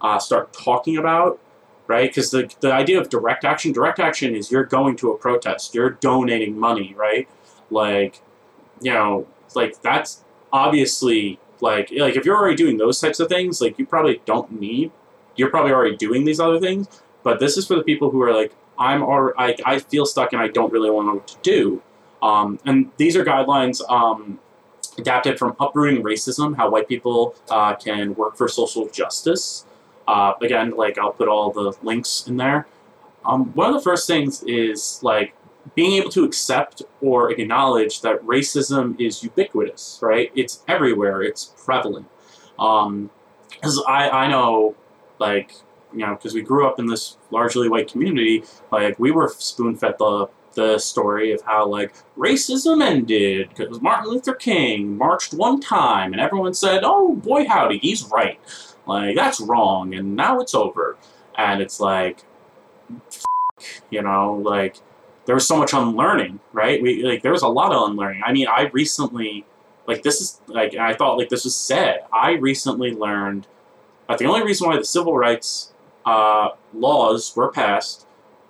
[0.00, 1.38] uh, start talking about,
[1.86, 2.10] right?
[2.10, 5.74] Because the, the idea of direct action, direct action is you're going to a protest,
[5.74, 7.28] you're donating money, right?
[7.70, 8.20] Like,
[8.80, 13.60] you know, like that's obviously like like if you're already doing those types of things,
[13.60, 14.90] like you probably don't need.
[15.36, 16.88] You're probably already doing these other things,
[17.22, 20.32] but this is for the people who are like, I'm already, I, I feel stuck
[20.32, 21.82] and I don't really want to know what to do.
[22.22, 24.38] Um, and these are guidelines um,
[24.98, 29.66] adapted from Uprooting Racism How White People uh, Can Work for Social Justice.
[30.08, 32.66] Uh, again, like I'll put all the links in there.
[33.24, 35.34] Um, one of the first things is like
[35.74, 40.30] being able to accept or acknowledge that racism is ubiquitous, right?
[40.34, 42.06] It's everywhere, it's prevalent.
[42.58, 43.10] Um,
[43.48, 44.74] because I, I know,
[45.18, 45.54] like,
[45.94, 49.76] you know, because we grew up in this largely white community, like, we were spoon
[49.76, 55.60] fed the, the story of how, like, racism ended because Martin Luther King marched one
[55.60, 58.40] time and everyone said, oh, boy, howdy, he's right.
[58.86, 60.96] Like, that's wrong, and now it's over.
[61.36, 62.24] And it's like,
[63.90, 64.76] you know, like,
[65.26, 66.80] there was so much unlearning, right?
[66.82, 68.22] We like there was a lot of unlearning.
[68.24, 69.46] I mean, I recently,
[69.86, 72.00] like this is like I thought like this was said.
[72.12, 73.46] I recently learned
[74.08, 75.72] that the only reason why the civil rights
[76.04, 78.06] uh, laws were passed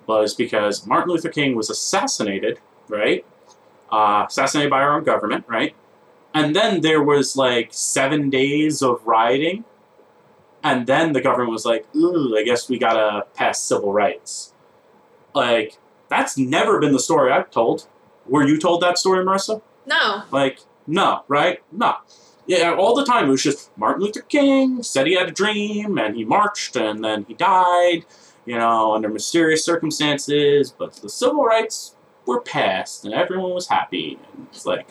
[0.07, 3.25] was because Martin Luther King was assassinated, right?
[3.91, 5.75] Uh, assassinated by our own government, right?
[6.33, 9.63] And then there was like seven days of rioting,
[10.63, 14.53] and then the government was like, "Ooh, I guess we gotta pass civil rights."
[15.33, 15.77] Like
[16.09, 17.87] that's never been the story I've told.
[18.27, 19.61] Were you told that story, Marissa?
[19.85, 20.23] No.
[20.31, 21.59] Like, no, right?
[21.71, 21.95] No.
[22.47, 25.97] Yeah, all the time it was just Martin Luther King said he had a dream
[25.97, 28.05] and he marched and then he died,
[28.45, 31.95] you know, under mysterious circumstances, but the civil rights
[32.27, 34.19] were passed and everyone was happy.
[34.33, 34.87] And it's like,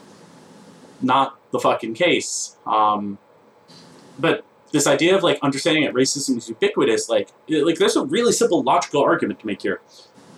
[1.01, 2.57] not the fucking case.
[2.67, 3.19] Um,
[4.19, 8.33] but this idea of like understanding that racism is ubiquitous, like, like there's a really
[8.33, 9.81] simple logical argument to make here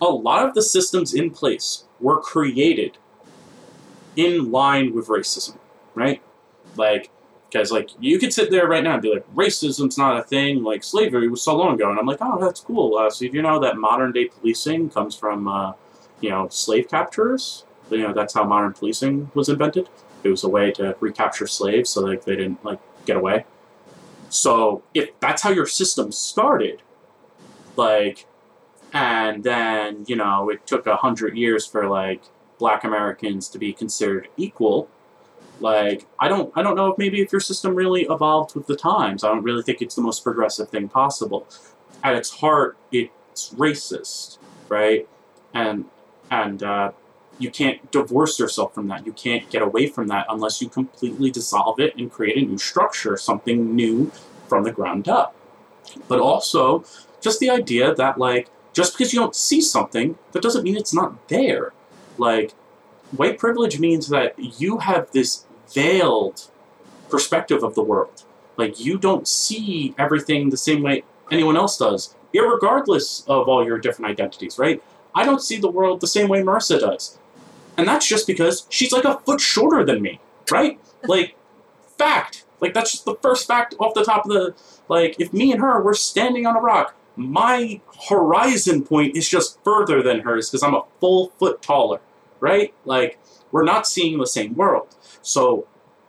[0.00, 2.98] a lot of the systems in place were created
[4.14, 5.56] in line with racism,
[5.94, 6.22] right?
[6.76, 7.10] Like,
[7.48, 10.62] because like you could sit there right now and be like, racism's not a thing.
[10.62, 12.96] Like slavery was so long ago, and I'm like, oh, that's cool.
[12.96, 15.72] Uh, so you know that modern day policing comes from, uh,
[16.20, 17.64] you know, slave capturers.
[17.90, 19.88] You know that's how modern policing was invented.
[20.24, 23.44] It was a way to recapture slaves so like they didn't like get away.
[24.28, 26.82] So if that's how your system started,
[27.76, 28.26] like
[28.92, 32.22] and then you know it took a hundred years for like
[32.58, 34.88] black americans to be considered equal
[35.60, 38.76] like i don't i don't know if maybe if your system really evolved with the
[38.76, 41.46] times i don't really think it's the most progressive thing possible.
[42.04, 44.38] At its heart it's racist
[44.68, 45.08] right?
[45.54, 45.86] And
[46.30, 46.92] and uh,
[47.38, 49.06] you can't divorce yourself from that.
[49.06, 52.58] You can't get away from that unless you completely dissolve it and create a new
[52.58, 54.10] structure something new
[54.48, 55.34] from the ground up.
[56.08, 56.84] But also
[57.20, 60.92] just the idea that like just because you don't see something, that doesn't mean it's
[60.92, 61.72] not there.
[62.18, 62.54] Like,
[63.12, 66.50] white privilege means that you have this veiled
[67.08, 68.24] perspective of the world.
[68.56, 73.78] Like, you don't see everything the same way anyone else does, regardless of all your
[73.78, 74.82] different identities, right?
[75.14, 77.18] I don't see the world the same way Marissa does.
[77.76, 80.20] And that's just because she's like a foot shorter than me,
[80.50, 80.78] right?
[81.04, 81.36] like,
[81.98, 82.44] fact.
[82.60, 84.54] Like, that's just the first fact off the top of the.
[84.88, 89.62] Like, if me and her were standing on a rock, my horizon point is just
[89.64, 92.00] further than hers because I'm a full foot taller,
[92.40, 92.74] right?
[92.84, 93.18] Like,
[93.50, 94.96] we're not seeing the same world.
[95.22, 95.66] So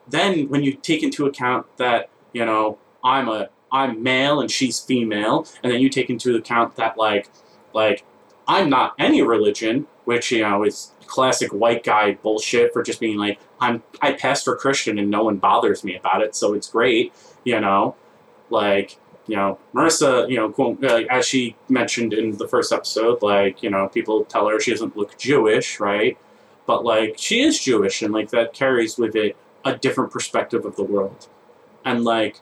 [0.07, 4.79] then when you take into account that, you know, I'm a I'm male and she's
[4.79, 7.29] female, and then you take into account that like
[7.73, 8.03] like
[8.47, 13.17] I'm not any religion, which, you know, is classic white guy bullshit for just being
[13.17, 16.69] like, I'm I pass for Christian and no one bothers me about it, so it's
[16.69, 17.13] great,
[17.43, 17.95] you know.
[18.49, 18.97] Like
[19.27, 23.61] you know, Marissa, you know, quote, uh, as she mentioned in the first episode, like,
[23.61, 26.17] you know, people tell her she doesn't look Jewish, right?
[26.65, 30.75] But, like, she is Jewish, and, like, that carries with it a different perspective of
[30.75, 31.27] the world.
[31.83, 32.39] And, like,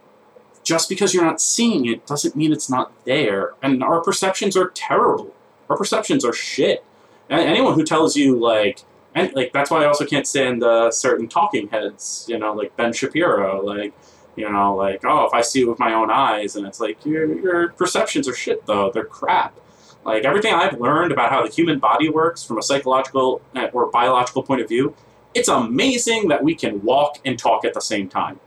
[0.63, 3.53] just because you're not seeing it doesn't mean it's not there.
[3.61, 5.33] And our perceptions are terrible.
[5.69, 6.83] Our perceptions are shit.
[7.29, 8.83] And anyone who tells you, like,
[9.13, 12.75] and, like, that's why I also can't stand uh, certain talking heads, you know, like
[12.75, 13.93] Ben Shapiro, like,
[14.35, 17.03] you know, like, oh, if I see it with my own eyes, and it's like,
[17.05, 18.91] your, your perceptions are shit, though.
[18.91, 19.57] They're crap.
[20.03, 23.89] Like, everything I've learned about how the human body works from a psychological uh, or
[23.89, 24.93] biological point of view,
[25.33, 28.39] it's amazing that we can walk and talk at the same time.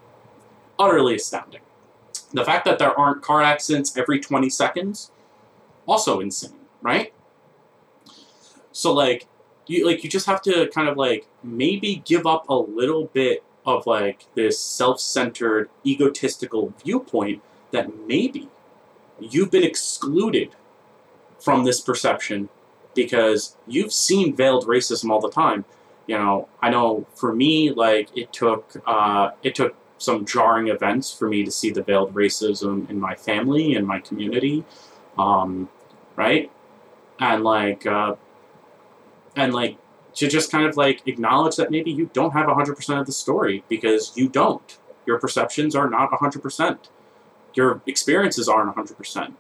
[0.78, 1.60] Utterly astounding.
[2.32, 5.10] The fact that there aren't car accidents every 20 seconds,
[5.86, 6.52] also insane,
[6.82, 7.12] right?
[8.72, 9.26] So, like,
[9.68, 13.44] you like you just have to kind of like maybe give up a little bit
[13.68, 18.48] of like this self-centered egotistical viewpoint that maybe
[19.20, 20.50] you've been excluded
[21.38, 22.48] from this perception
[22.94, 25.64] because you've seen veiled racism all the time
[26.08, 31.12] you know, I know for me, like it took uh, it took some jarring events
[31.12, 34.64] for me to see the veiled racism in my family and my community,
[35.18, 35.68] um,
[36.16, 36.50] right?
[37.20, 38.14] And like, uh,
[39.36, 39.76] and like
[40.18, 43.62] to just kind of like acknowledge that maybe you don't have 100% of the story
[43.68, 44.78] because you don't.
[45.06, 46.78] Your perceptions are not 100%.
[47.54, 49.32] Your experiences aren't 100%.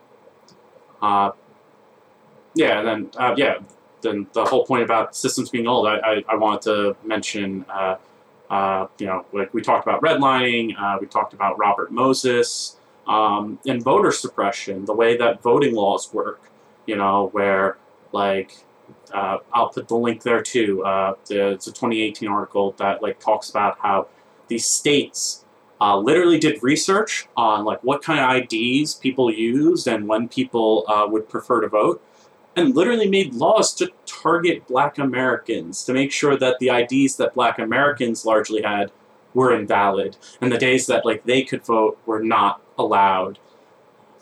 [1.02, 1.32] Uh,
[2.54, 3.58] yeah, and then, uh, yeah,
[4.02, 7.96] then the whole point about systems being old, I, I, I wanted to mention, uh,
[8.48, 12.76] uh, you know, like we talked about redlining, uh, we talked about Robert Moses,
[13.08, 16.40] um, and voter suppression, the way that voting laws work,
[16.86, 17.78] you know, where
[18.12, 18.52] like
[19.12, 20.84] uh, I'll put the link there too.
[20.84, 24.08] Uh, it's a 2018 article that like talks about how
[24.48, 25.44] these states
[25.80, 30.84] uh, literally did research on like what kind of IDs people used and when people
[30.88, 32.02] uh, would prefer to vote,
[32.56, 37.34] and literally made laws to target Black Americans to make sure that the IDs that
[37.34, 38.90] Black Americans largely had
[39.34, 43.38] were invalid, and the days that like they could vote were not allowed.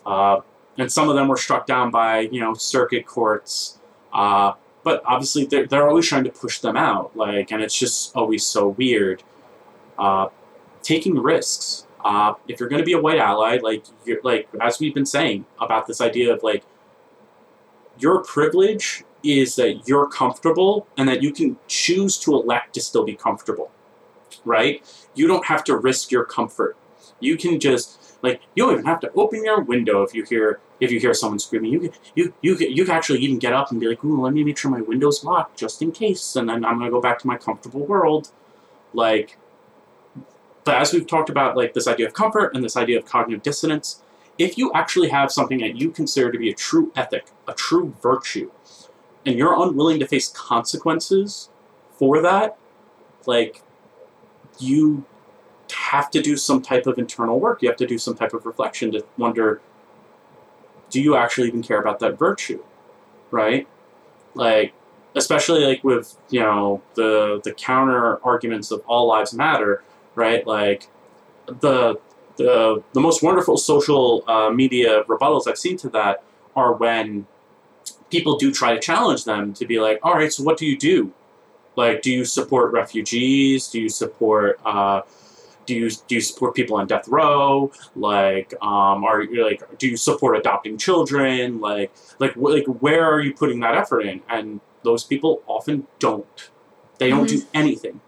[0.05, 0.41] Uh,
[0.77, 3.79] and some of them were struck down by you know circuit courts.
[4.13, 4.53] Uh,
[4.87, 8.45] but obviously they're, they're always trying to push them out like and it's just always
[8.45, 9.21] so weird.
[9.97, 10.27] Uh,
[10.81, 11.85] taking risks.
[12.05, 15.11] Uh, if you're going to be a white ally like you're like as we've been
[15.17, 16.63] saying about this idea of like
[17.99, 23.03] your privilege is that you're comfortable and that you can choose to elect to still
[23.03, 23.69] be comfortable
[24.45, 24.81] right?
[25.15, 26.77] You don't have to risk your comfort.
[27.19, 30.59] You can just like you don't even have to open your window if you hear
[30.79, 31.71] if you hear someone screaming.
[31.71, 34.43] You you you you can actually even get up and be like, "Ooh, let me
[34.43, 37.27] make sure my window's locked just in case," and then I'm gonna go back to
[37.27, 38.31] my comfortable world.
[38.93, 39.37] Like,
[40.63, 43.43] but as we've talked about, like this idea of comfort and this idea of cognitive
[43.43, 44.01] dissonance,
[44.37, 47.95] if you actually have something that you consider to be a true ethic, a true
[48.01, 48.51] virtue,
[49.25, 51.49] and you're unwilling to face consequences
[51.97, 52.57] for that,
[53.25, 53.63] like
[54.59, 55.05] you
[55.71, 57.61] have to do some type of internal work.
[57.61, 59.61] You have to do some type of reflection to wonder
[60.89, 62.63] do you actually even care about that virtue?
[63.31, 63.67] Right?
[64.33, 64.73] Like,
[65.15, 69.83] especially like with, you know, the the counter arguments of all lives matter,
[70.15, 70.45] right?
[70.45, 70.87] Like
[71.47, 71.99] the
[72.37, 76.23] the the most wonderful social uh, media rebuttals I've seen to that
[76.55, 77.25] are when
[78.09, 80.77] people do try to challenge them to be like, all right, so what do you
[80.77, 81.11] do?
[81.75, 83.67] Like, do you support refugees?
[83.67, 85.01] Do you support uh,
[85.67, 87.71] do you do you support people on death row?
[87.95, 91.59] Like, um, are you like do you support adopting children?
[91.61, 94.21] Like, like wh- like where are you putting that effort in?
[94.29, 96.49] And those people often don't.
[96.97, 97.41] They don't Mhm.
[97.41, 98.01] do anything,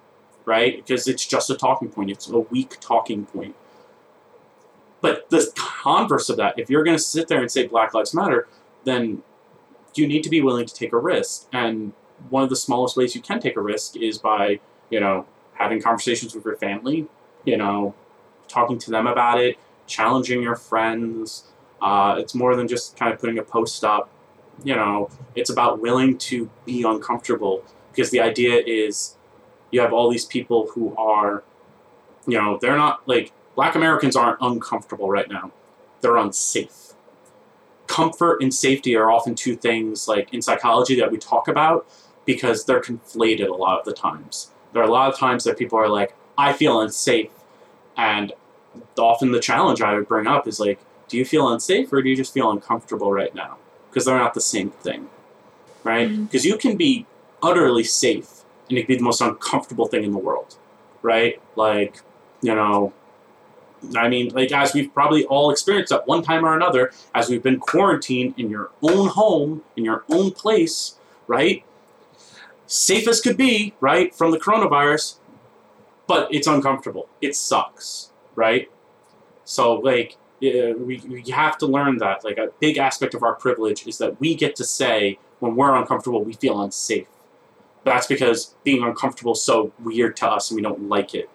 [0.45, 0.77] right?
[0.77, 2.09] Because it's just a talking point.
[2.09, 3.55] It's a weak talking point.
[5.01, 8.13] But the converse of that, if you're going to sit there and say Black Lives
[8.13, 8.47] Matter,
[8.83, 9.21] then
[9.95, 11.47] you need to be willing to take a risk.
[11.53, 11.93] And
[12.29, 14.59] one of the smallest ways you can take a risk is by,
[14.89, 17.07] you know, having conversations with your family,
[17.45, 17.93] you know,
[18.47, 19.57] talking to them about it,
[19.87, 21.45] challenging your friends.
[21.81, 24.09] Uh, it's more than just kind of putting a post up.
[24.63, 29.15] You know, it's about willing to be uncomfortable because the idea is
[29.71, 31.43] you have all these people who are,
[32.27, 35.51] you know, they're not like black Americans aren't uncomfortable right now,
[36.01, 36.93] they're unsafe.
[37.87, 41.87] Comfort and safety are often two things like in psychology that we talk about
[42.25, 44.51] because they're conflated a lot of the times.
[44.73, 47.31] There are a lot of times that people are like, I feel unsafe.
[47.97, 48.31] And
[48.97, 50.79] often the challenge I would bring up is like,
[51.09, 53.57] do you feel unsafe or do you just feel uncomfortable right now?
[53.89, 55.09] Because they're not the same thing,
[55.83, 56.07] right?
[56.07, 56.23] Mm-hmm.
[56.23, 57.05] Because you can be
[57.43, 60.55] utterly safe and it can be the most uncomfortable thing in the world,
[61.01, 61.41] right?
[61.57, 62.01] Like,
[62.41, 62.93] you know,
[63.97, 67.43] I mean, like as we've probably all experienced at one time or another, as we've
[67.43, 70.95] been quarantined in your own home, in your own place,
[71.27, 71.65] right?
[72.65, 75.15] Safe as could be, right, from the coronavirus,
[76.09, 77.07] but it's uncomfortable.
[77.21, 78.69] It sucks, right?
[79.45, 82.23] So, like, we, we have to learn that.
[82.23, 85.75] Like, a big aspect of our privilege is that we get to say when we're
[85.75, 87.07] uncomfortable, we feel unsafe.
[87.85, 91.29] That's because being uncomfortable is so weird to us and we don't like it.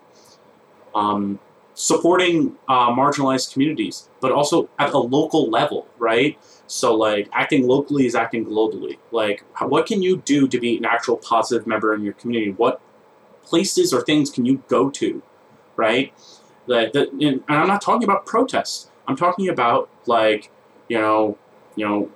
[0.92, 1.38] Um,
[1.74, 6.36] supporting uh, marginalized communities, but also at a local level, right?
[6.66, 8.98] So, like, acting locally is acting globally.
[9.12, 12.50] Like, what can you do to be an actual positive member in your community?
[12.50, 12.80] What
[13.44, 15.22] places or things can you go to,
[15.76, 16.12] right?
[16.66, 18.90] That, that and, I'm not talking about protests.
[19.06, 20.50] I'm talking about like,
[20.88, 21.38] you know,
[21.76, 22.10] you know,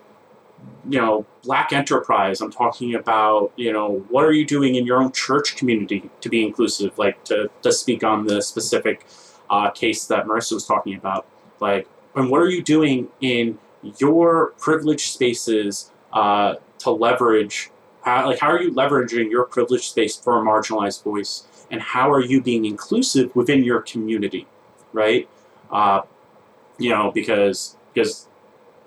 [0.88, 2.40] you know, black enterprise.
[2.40, 6.28] I'm talking about, you know, what are you doing in your own church community to
[6.28, 6.98] be inclusive?
[6.98, 9.06] Like to, to speak on the specific
[9.50, 11.26] uh, case that Marissa was talking about.
[11.60, 13.58] Like, and what are you doing in
[13.98, 17.70] your privileged spaces uh, to leverage
[18.02, 21.46] How, like, how are you leveraging your privileged space for a marginalized voice?
[21.70, 24.46] And how are you being inclusive within your community,
[24.92, 25.28] right?
[25.70, 26.02] Uh,
[26.78, 28.28] you know, because because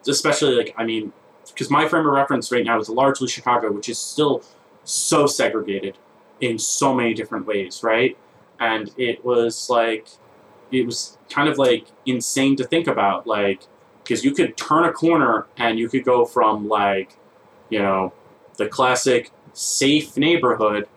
[0.07, 1.13] especially like I mean,
[1.47, 4.43] because my frame of reference right now is largely Chicago, which is still
[4.83, 5.97] so segregated
[6.39, 8.17] in so many different ways, right?
[8.59, 10.07] And it was like
[10.71, 13.61] it was kind of like insane to think about, like
[14.03, 17.15] because you could turn a corner and you could go from like
[17.69, 18.13] you know
[18.61, 20.87] the classic safe neighborhood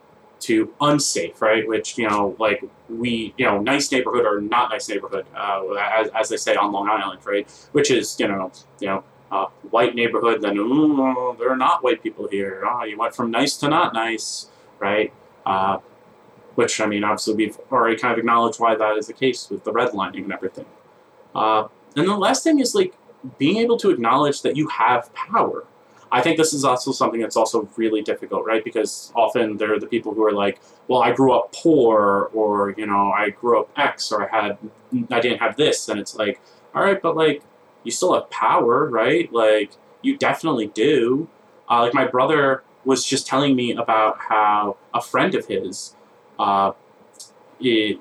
[0.41, 1.67] to unsafe, right?
[1.67, 6.09] Which you know, like we, you know, nice neighborhood or not nice neighborhood, uh, as,
[6.09, 7.51] as they say on Long Island, right?
[7.73, 12.03] Which is you know, you know, uh, white neighborhood, then ooh, there are not white
[12.03, 12.63] people here.
[12.67, 15.11] Oh, you went from nice to not nice, right?
[15.47, 15.79] Uh,
[16.57, 19.65] which I mean, obviously we've already kind of acknowledged why that is the case with
[19.65, 20.67] the redlining and everything.
[21.35, 22.95] Uh, and the last thing is like
[23.39, 25.65] being able to acknowledge that you have power.
[26.15, 28.63] I think this is also something that's also really difficult, right?
[28.63, 32.73] Because often there are the people who are like, well, I grew up poor, or,
[32.77, 34.59] you know, I grew up X, or I had,
[35.11, 35.89] I didn't have this.
[35.89, 36.41] And it's like,
[36.73, 37.43] all right, but like,
[37.83, 39.31] you still have power, right?
[39.33, 39.73] Like,
[40.03, 41.29] you definitely do.
[41.69, 45.97] Uh, like, my brother was just telling me about how a friend of his
[46.39, 46.71] uh,
[47.59, 47.99] it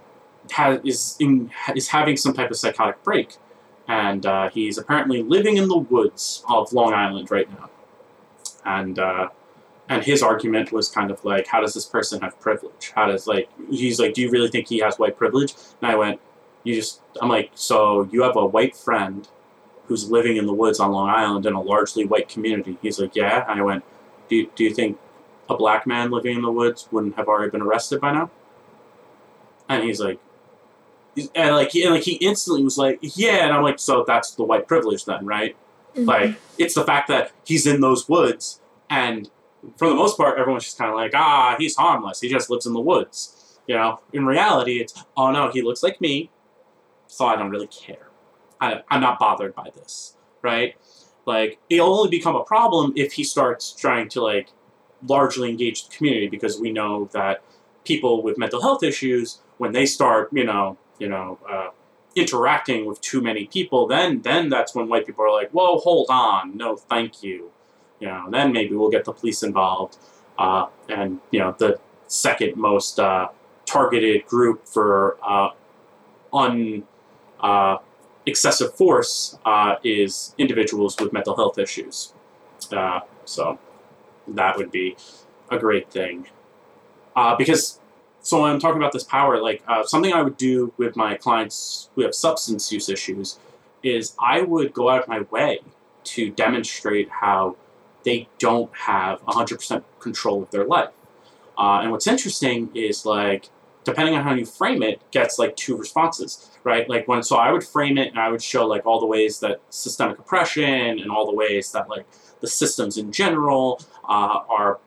[0.52, 3.38] has, is, in, is having some type of psychotic break.
[3.88, 7.72] And uh, he's apparently living in the woods of Long Island right now
[8.65, 9.30] and uh,
[9.90, 12.91] and his argument was kind of like, how does this person have privilege?
[12.95, 15.53] How does like he's like, do you really think he has white privilege?
[15.81, 16.19] And I went,
[16.64, 19.27] you just I'm like, so you have a white friend
[19.88, 22.77] who's living in the woods on Long Island in a largely white community.
[22.81, 23.45] He's like, yeah.
[23.49, 23.84] And I went,
[24.30, 24.98] do you, do you think
[25.49, 28.31] a black man living in the woods wouldn't have already been arrested by now?
[29.68, 30.19] And he's like,
[31.35, 33.44] and like, he, and like he instantly was like, yeah.
[33.44, 35.56] And I'm like, so that's the white privilege then, right?
[35.95, 36.06] Mm-hmm.
[36.06, 39.30] Like, it's the fact that he's in those woods, and
[39.78, 42.20] for the most part, everyone's just kind of like, ah, he's harmless.
[42.20, 43.60] He just lives in the woods.
[43.68, 46.30] You know, in reality, it's, oh no, he looks like me,
[47.07, 48.07] so I don't really care.
[48.60, 50.76] I, I'm not bothered by this, right?
[51.26, 54.49] Like, it'll only become a problem if he starts trying to, like,
[55.07, 57.41] largely engage the community because we know that
[57.86, 61.70] people with mental health issues, when they start, you know, you know, uh,
[62.15, 66.07] interacting with too many people, then then that's when white people are like, whoa, hold
[66.10, 67.52] on, no, thank you.
[67.99, 69.98] You know, then maybe we'll get the police involved.
[70.38, 73.30] Uh, and you know, the second most uh,
[73.65, 75.49] targeted group for uh,
[76.31, 76.84] un
[77.40, 77.77] uh,
[78.26, 82.14] excessive force uh, is individuals with mental health issues.
[82.72, 83.60] Uh, so
[84.27, 84.95] that would be
[85.52, 86.27] a great thing.
[87.38, 87.80] because
[88.24, 91.16] so when I'm talking about this power, like uh, something I would do with my
[91.16, 93.38] clients who have substance use issues
[93.84, 95.60] is I would go out of my way
[96.06, 97.58] to demonstrate how
[98.06, 100.90] they don't have 100% control of their life.
[101.58, 103.50] Uh, and what's interesting is like,
[103.84, 106.88] depending on how you frame it, gets like two responses, right?
[106.90, 109.41] Like when, so I would frame it and I would show like all the ways
[109.41, 110.64] that systemic oppression
[111.00, 112.06] and all the ways that like
[112.40, 114.80] the systems in general uh, are,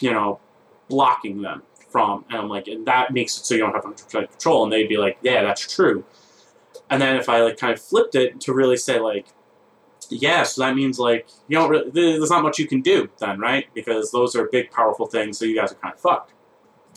[0.00, 0.40] you know,
[0.88, 2.24] blocking them from.
[2.30, 4.64] And I'm like, and that makes it so you don't have 100% control.
[4.64, 6.04] And they'd be like, yeah, that's true.
[6.88, 9.26] And then if I like kind of flipped it to really say like,
[10.08, 13.38] yeah, so that means like you don't really, there's not much you can do then,
[13.38, 13.66] right?
[13.74, 15.38] Because those are big, powerful things.
[15.38, 16.32] So you guys are kind of fucked.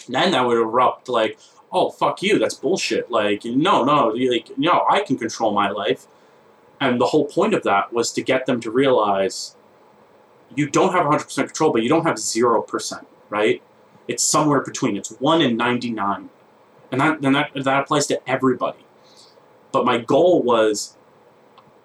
[0.08, 1.40] And then that would erupt like,
[1.72, 3.12] oh fuck you, that's bullshit.
[3.12, 6.08] Like no, no, like no, I can control my life.
[6.80, 9.56] And the whole point of that was to get them to realize
[10.56, 13.62] you don't have 100% control, but you don't have 0%, right?
[14.08, 14.98] It's somewhere between.
[14.98, 16.30] It's 1 in 99.
[16.92, 18.86] And that, and that, that applies to everybody.
[19.72, 20.96] But my goal was,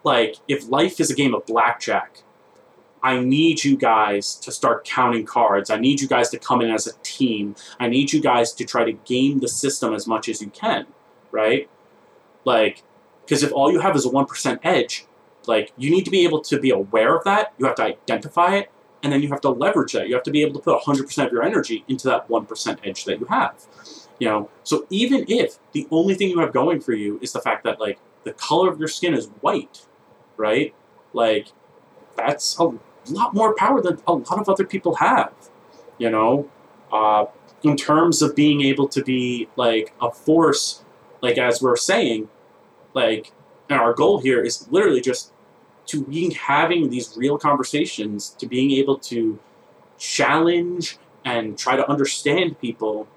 [0.05, 2.23] like, if life is a game of blackjack,
[3.03, 5.71] I need you guys to start counting cards.
[5.71, 7.55] I need you guys to come in as a team.
[7.79, 10.87] I need you guys to try to game the system as much as you can,
[11.31, 11.71] right?
[12.45, 12.83] Like,
[13.25, 15.07] because if all you have is a 1% edge,
[15.47, 17.55] like, you need to be able to be aware of that.
[17.59, 18.71] You have to identify it
[19.03, 20.09] and then you have to leverage that.
[20.09, 23.05] You have to be able to put 100% of your energy into that 1% edge
[23.05, 23.55] that you have.
[24.19, 27.41] You know, so even if the only thing you have going for you is the
[27.41, 29.87] fact that like the color of your skin is white,
[30.37, 30.75] right?
[31.13, 31.49] Like
[32.17, 32.65] that's a
[33.11, 35.33] lot more power than a lot of other people have.
[35.99, 36.51] You know,
[36.93, 37.27] uh,
[37.63, 40.85] in terms of being able to be like a force,
[41.21, 42.29] like as we're saying,
[42.95, 43.33] like,
[43.69, 45.33] and our goal here is literally just
[45.89, 49.39] to being having these real conversations, to being able to
[49.99, 53.09] challenge and try to understand people.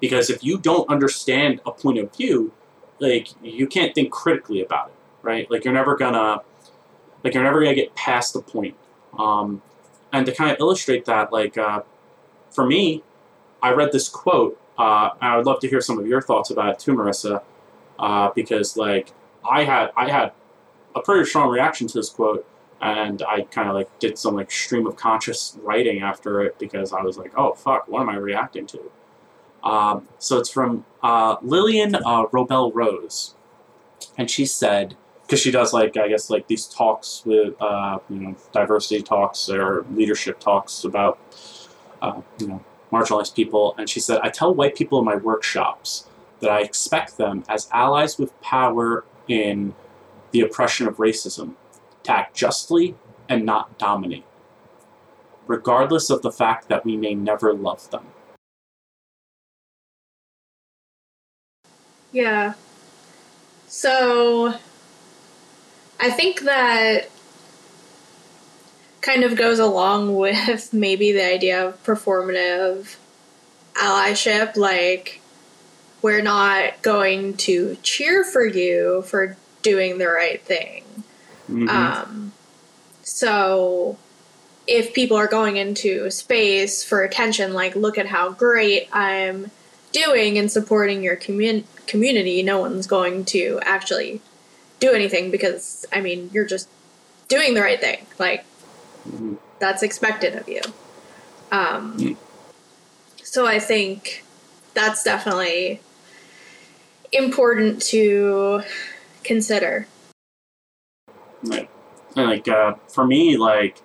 [0.00, 2.52] Because if you don't understand a point of view,
[3.00, 5.50] like you can't think critically about it, right?
[5.50, 6.42] Like you're never gonna,
[7.22, 8.76] like you're never gonna get past the point.
[9.18, 9.62] Um,
[10.12, 11.82] and to kind of illustrate that, like uh,
[12.50, 13.02] for me,
[13.62, 14.60] I read this quote.
[14.76, 17.42] Uh, and I would love to hear some of your thoughts about it too, Marissa,
[17.98, 19.12] uh, because like
[19.48, 20.32] I had I had
[20.94, 22.46] a pretty strong reaction to this quote,
[22.80, 26.92] and I kind of like did some like stream of conscious writing after it because
[26.92, 28.90] I was like, oh fuck, what am I reacting to?
[29.62, 33.34] Um, so it's from uh, Lillian uh, Roybal Rose,
[34.18, 38.18] and she said because she does like I guess like these talks with uh, you
[38.18, 41.18] know diversity talks or leadership talks about
[42.02, 46.06] uh, you know marginalized people, and she said I tell white people in my workshops
[46.40, 49.74] that I expect them as allies with power in
[50.34, 51.54] the oppression of racism
[52.02, 52.96] to act justly
[53.28, 54.24] and not dominate,
[55.46, 58.04] regardless of the fact that we may never love them.
[62.10, 62.54] Yeah.
[63.68, 64.54] So
[66.00, 67.10] I think that
[69.02, 72.96] kind of goes along with maybe the idea of performative
[73.74, 74.56] allyship.
[74.56, 75.20] Like,
[76.02, 80.84] we're not going to cheer for you for doing the right thing.
[81.50, 81.68] Mhm.
[81.68, 82.32] Um,
[83.02, 83.98] so
[84.68, 89.50] if people are going into space for attention, like, look at how great I'm
[89.92, 94.20] doing and supporting your commun- community, no one's going to actually
[94.80, 96.68] do anything because, I mean, you're just
[97.28, 98.06] doing the right thing.
[98.18, 98.44] Like,
[99.08, 99.38] Mhm.
[99.58, 100.62] that's expected of you.
[101.50, 102.16] Um, Mm.
[103.22, 104.24] So I think
[104.74, 105.80] that's definitely
[107.12, 108.62] important to
[109.24, 109.86] consider.
[111.42, 111.70] Like,
[112.16, 113.78] and like uh, for me, like,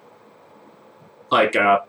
[1.31, 1.79] like uh,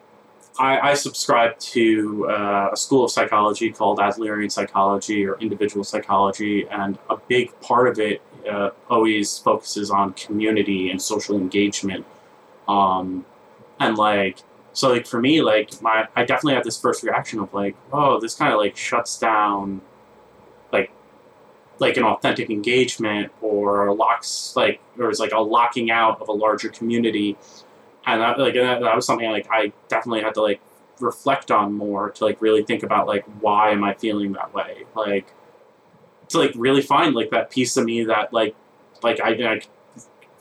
[0.59, 6.66] I, I subscribe to uh, a school of psychology called Adlerian psychology or individual psychology,
[6.68, 12.05] and a big part of it uh, always focuses on community and social engagement.
[12.68, 13.24] Um,
[13.78, 14.39] and like,
[14.72, 18.20] so like for me, like my I definitely had this first reaction of like, oh,
[18.20, 19.81] this kind of like shuts down,
[21.81, 26.32] like an authentic engagement or locks like or is like a locking out of a
[26.32, 27.36] larger community.
[28.07, 30.61] And that like and that, that was something like i definitely had to like
[31.01, 34.85] reflect on more to like really think about like why am i feeling that way?
[34.94, 35.32] Like
[36.31, 38.55] to like really find like that piece of me that like
[39.02, 39.61] like i, I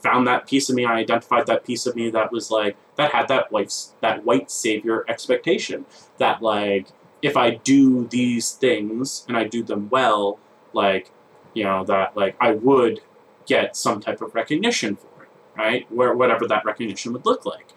[0.02, 3.12] found that piece of me i identified that piece of me that was like that
[3.12, 5.84] had that white that white savior expectation
[6.18, 6.88] that like
[7.22, 10.38] if i do these things and i do them well
[10.72, 11.10] like
[11.54, 13.00] you know that like I would
[13.46, 15.92] get some type of recognition for it, right?
[15.92, 17.68] Where whatever that recognition would look like,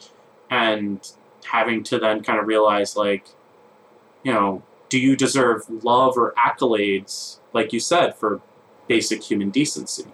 [0.49, 1.05] and
[1.45, 3.27] having to then kind of realize like,
[4.23, 8.41] you know, do you deserve love or accolades, like you said, for
[8.87, 10.05] basic human decency?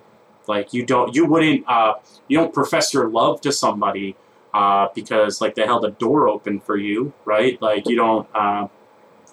[0.48, 1.96] Like you don't, you wouldn't, uh,
[2.28, 4.16] you don't profess your love to somebody
[4.54, 7.62] uh, because like they held a door open for you, right?
[7.62, 8.68] Like you don't, uh,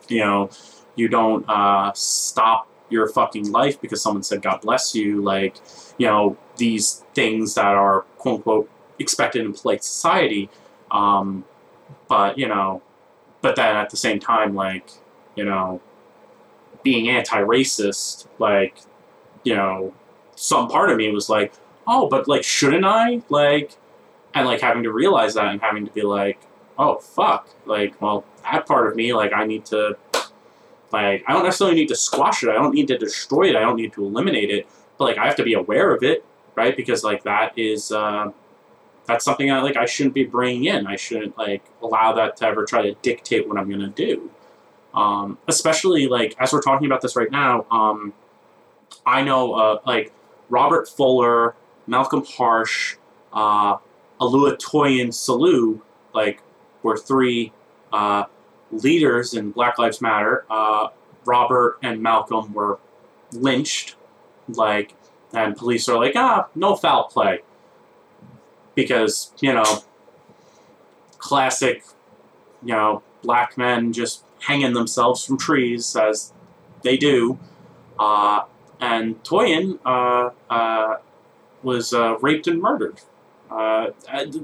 [0.08, 0.50] you know,
[0.94, 5.56] you don't uh, stop your fucking life because someone said God bless you, like,
[5.98, 10.48] you know, these things that are quote unquote expected in polite society.
[10.90, 11.44] Um,
[12.08, 12.82] but, you know,
[13.42, 14.90] but then at the same time, like,
[15.34, 15.80] you know,
[16.82, 18.78] being anti racist, like,
[19.44, 19.92] you know,
[20.34, 21.52] some part of me was like,
[21.86, 23.22] oh, but like, shouldn't I?
[23.28, 23.76] Like,
[24.34, 26.38] and like having to realize that and having to be like,
[26.78, 27.48] oh, fuck.
[27.64, 29.96] Like, well, that part of me, like, I need to
[30.92, 32.48] like, I don't necessarily need to squash it.
[32.48, 33.56] I don't need to destroy it.
[33.56, 34.66] I don't need to eliminate it.
[34.98, 36.76] But like, I have to be aware of it, right?
[36.76, 38.30] Because like that is uh,
[39.06, 39.76] that's something I like.
[39.76, 40.86] I shouldn't be bringing in.
[40.86, 44.30] I shouldn't like allow that to ever try to dictate what I'm gonna do.
[44.94, 47.66] Um, especially like as we're talking about this right now.
[47.70, 48.14] Um,
[49.04, 50.12] I know uh, like
[50.48, 51.54] Robert Fuller,
[51.86, 52.96] Malcolm Harsch,
[53.32, 53.76] uh,
[54.20, 55.80] Oluwatoyin Salau,
[56.14, 56.42] like
[56.82, 57.52] were three.
[57.92, 58.24] Uh,
[58.82, 60.88] leaders in Black Lives Matter, uh,
[61.24, 62.78] Robert and Malcolm were
[63.32, 63.96] lynched,
[64.48, 64.94] like,
[65.32, 67.42] and police are like, ah, no foul play,
[68.74, 69.82] because you know,
[71.18, 71.84] classic,
[72.62, 76.32] you know, black men just hanging themselves from trees as
[76.82, 77.38] they do,
[77.98, 78.44] uh,
[78.80, 80.96] and Toyin uh, uh,
[81.62, 83.00] was uh, raped and murdered.
[83.50, 83.88] Uh,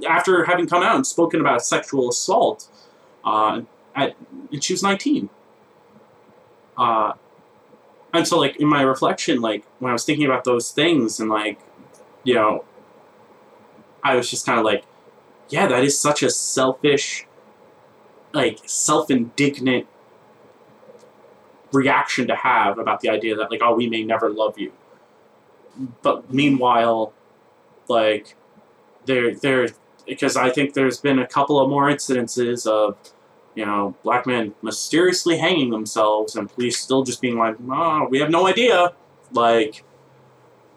[0.09, 2.69] after having come out and spoken about sexual assault,
[3.25, 3.61] uh,
[3.95, 4.17] at
[4.51, 5.29] and she was 19
[6.77, 7.13] uh
[8.13, 11.31] and so like in my reflection like when i was thinking about those things and
[11.31, 11.59] like
[12.25, 12.65] you know
[14.03, 14.85] i was just kind of like
[15.49, 17.27] yeah that is such a selfish
[18.33, 19.87] like self-indignant
[21.73, 24.73] reaction to have about the idea that like oh we may never love you.
[26.03, 27.13] But meanwhile
[27.89, 28.37] like
[29.07, 29.69] there there
[30.07, 32.97] because i think there's been a couple of more incidences of
[33.55, 38.19] you know, black men mysteriously hanging themselves and police still just being like, oh, we
[38.19, 38.93] have no idea.
[39.33, 39.85] Like,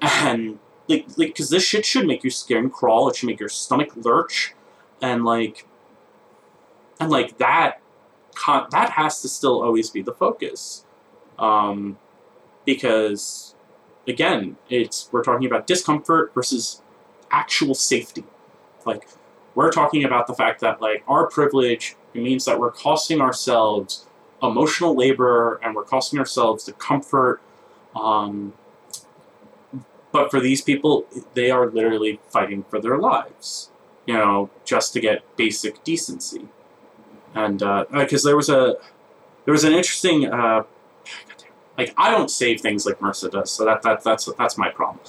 [0.01, 3.49] and, like, like, because this shit should make your skin crawl, it should make your
[3.49, 4.53] stomach lurch,
[5.01, 5.65] and, like,
[6.99, 7.81] and, like, that,
[8.71, 10.85] that has to still always be the focus.
[11.39, 11.97] Um,
[12.65, 13.55] because,
[14.07, 16.81] again, it's, we're talking about discomfort versus
[17.31, 18.23] actual safety.
[18.85, 19.07] Like,
[19.55, 24.05] we're talking about the fact that, like, our privilege means that we're costing ourselves
[24.41, 27.41] emotional labor and we're costing ourselves the comfort.
[27.95, 28.53] Um,
[30.11, 33.71] but for these people, they are literally fighting for their lives,
[34.05, 36.47] you know, just to get basic decency.
[37.33, 38.75] And because uh, there was a
[39.43, 40.63] there was an interesting uh,
[41.77, 44.99] like I don't save things like Marissa does, so that, that that's that's my problem.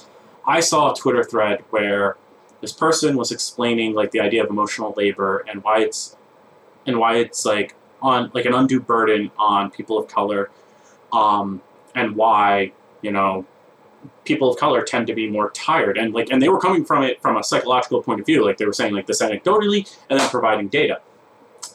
[0.45, 2.17] I saw a Twitter thread where
[2.61, 6.15] this person was explaining like the idea of emotional labor and why it's
[6.85, 10.49] and why it's like on like an undue burden on people of color,
[11.13, 11.61] um,
[11.95, 12.71] and why
[13.01, 13.45] you know
[14.25, 15.97] people of color tend to be more tired.
[15.97, 18.45] And like and they were coming from it from a psychological point of view.
[18.45, 21.01] Like they were saying like this anecdotally and then providing data.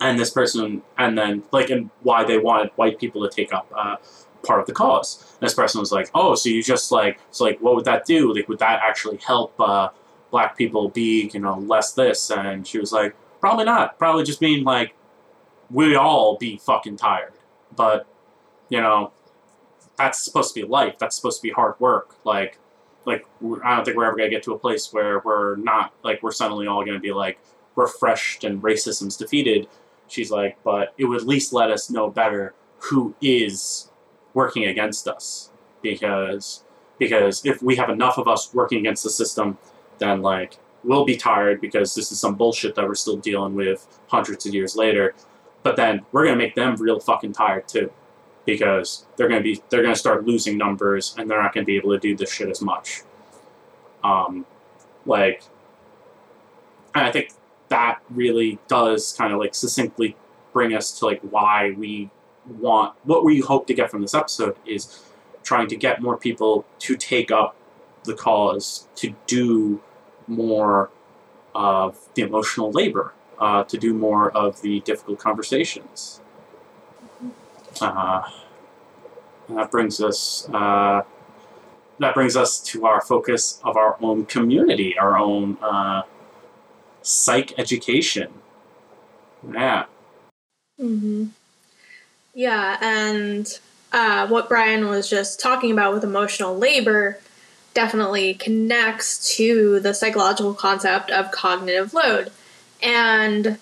[0.01, 3.71] And this person and then like and why they wanted white people to take up
[3.77, 3.97] uh,
[4.43, 5.35] part of the cause.
[5.41, 8.07] And this person was like oh so you just like so like what would that
[8.07, 8.35] do?
[8.35, 9.89] Like would that actually help uh,
[10.33, 14.41] black people be you know less this and she was like probably not probably just
[14.41, 14.95] mean like
[15.73, 17.33] we all be fucking tired.
[17.75, 18.07] But,
[18.69, 19.13] you know,
[19.97, 20.99] that's supposed to be life.
[20.99, 22.17] That's supposed to be hard work.
[22.25, 22.59] Like,
[23.05, 23.25] like
[23.65, 26.33] I don't think we're ever gonna get to a place where we're not like we're
[26.33, 27.41] suddenly all gonna be like
[27.75, 29.67] refreshed and racism's defeated.
[30.07, 33.91] She's like, but it would at least let us know better who is
[34.35, 35.51] working against us
[35.83, 36.65] because
[36.99, 39.59] because if we have enough of us working against the system,
[40.03, 43.87] then like we'll be tired because this is some bullshit that we're still dealing with
[44.09, 45.15] hundreds of years later.
[45.63, 47.91] But then we're gonna make them real fucking tired too,
[48.45, 51.93] because they're gonna be they're gonna start losing numbers and they're not gonna be able
[51.93, 53.03] to do this shit as much.
[54.03, 54.45] Um,
[55.07, 55.45] like,
[56.95, 57.33] and I think
[57.69, 60.17] that really does kind of like succinctly
[60.53, 62.11] bring us to like why we
[62.59, 65.05] want what we hope to get from this episode is
[65.45, 67.57] trying to get more people to take up
[68.05, 69.81] the cause to do
[70.27, 70.91] more
[71.55, 76.21] of the emotional labor uh, to do more of the difficult conversations.
[77.81, 78.23] Uh,
[79.49, 81.03] that brings us uh,
[81.99, 86.03] that brings us to our focus of our own community, our own uh,
[87.03, 88.33] psych education.
[89.53, 89.85] Yeah.
[90.81, 91.27] Mm-hmm.
[92.35, 93.47] Yeah, and
[93.93, 97.19] uh, what Brian was just talking about with emotional labor
[97.75, 102.31] definitely connects to the psychological concept of cognitive load.
[102.83, 103.59] And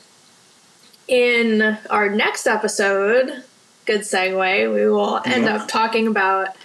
[1.06, 3.44] in our next episode,
[3.86, 5.56] good segue, we will end yeah.
[5.56, 6.56] up talking about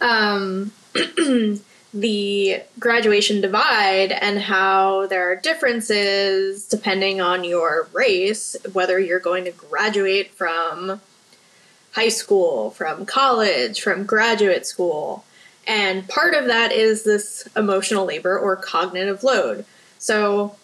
[0.00, 0.72] um,
[1.94, 9.44] the graduation divide and how there are differences depending on your race, whether you're going
[9.44, 11.00] to graduate from
[11.92, 15.24] high school, from college, from graduate school.
[15.66, 19.64] And part of that is this emotional labor or cognitive load.
[19.98, 20.56] So,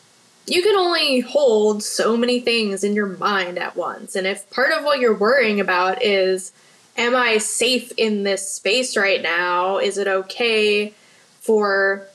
[0.49, 4.17] you can only hold so many things in your mind at once.
[4.17, 6.53] And if part of what you're worrying about is,
[6.97, 9.79] am I safe in this space right now?
[9.79, 10.95] Is it okay
[11.41, 12.07] for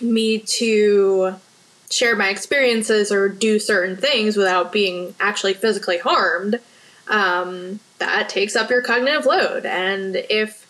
[0.00, 1.34] me to
[1.90, 6.60] share my experiences or do certain things without being actually physically harmed?
[7.08, 9.66] Um, that takes up your cognitive load.
[9.66, 10.66] And if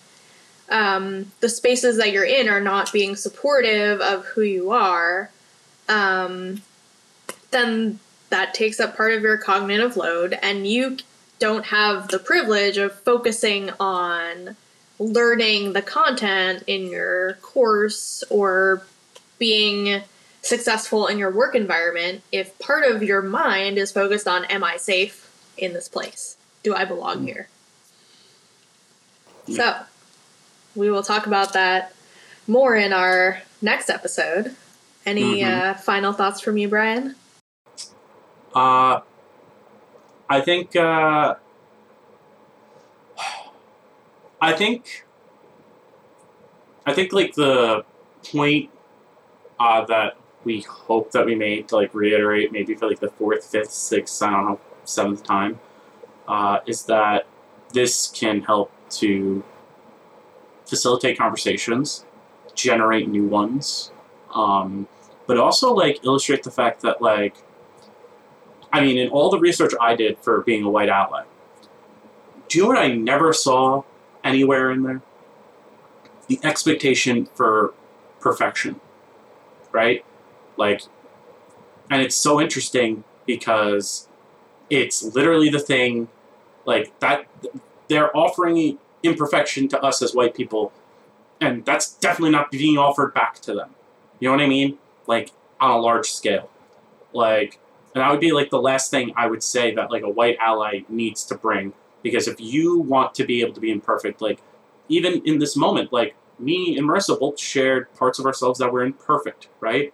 [0.71, 5.31] um, the spaces that you're in are not being supportive of who you are,
[5.89, 6.63] um,
[7.51, 7.99] then
[8.31, 10.99] that takes up part of your cognitive load, and you
[11.39, 14.57] don't have the privilege of focusing on
[14.99, 18.83] learning the content in your course or
[19.39, 20.03] being
[20.43, 24.77] successful in your work environment if part of your mind is focused on am I
[24.77, 26.37] safe in this place?
[26.63, 27.49] Do I belong here?
[29.47, 29.77] So,
[30.79, 31.93] we will talk about that
[32.47, 34.55] more in our next episode.
[35.05, 35.71] Any mm-hmm.
[35.71, 37.17] uh, final thoughts from you, Brian?
[38.55, 39.01] Uh,
[40.29, 40.77] I think.
[40.77, 41.35] Uh,
[44.41, 45.05] I think.
[46.87, 47.85] I think like the
[48.25, 48.71] point
[49.59, 53.45] uh, that we hope that we made to like reiterate maybe for like the fourth,
[53.45, 55.59] fifth, sixth, I don't know, seventh time,
[56.29, 57.27] uh, is that
[57.75, 59.45] this can help to
[60.69, 62.05] facilitate conversations,
[62.55, 63.91] generate new ones,
[64.35, 64.87] um,
[65.27, 67.37] but also like illustrate the fact that like
[68.73, 71.25] I mean, in all the research I did for being a white ally,
[72.49, 73.83] do you know what I never saw
[74.25, 75.03] anywhere in there?
[76.27, 77.73] The expectation for
[78.21, 78.81] perfection,
[79.73, 80.05] right?
[80.57, 80.83] Like,
[81.91, 84.09] and it's so interesting because
[84.69, 86.09] it's literally the thing,
[86.67, 87.27] like that.
[87.89, 90.73] They're offering imperfection to us as white people,
[91.41, 93.71] and that's definitely not being offered back to them.
[94.21, 94.79] You know what I mean?
[95.07, 96.51] Like on a large scale,
[97.13, 97.59] like,
[97.95, 100.37] and that would be like the last thing I would say that like a white
[100.41, 101.73] ally needs to bring
[102.03, 104.41] because if you want to be able to be imperfect, like
[104.89, 108.83] even in this moment, like me and Marissa both shared parts of ourselves that were
[108.83, 109.93] imperfect, right?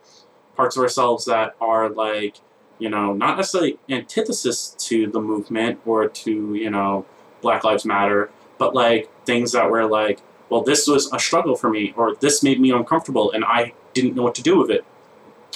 [0.57, 2.37] Parts of ourselves that are like,
[2.79, 7.07] you know, not necessarily antithesis to the movement or to, you know,
[7.41, 10.21] Black Lives Matter, but like things that were like,
[10.51, 14.15] well, this was a struggle for me, or this made me uncomfortable and I didn't
[14.15, 14.85] know what to do with it,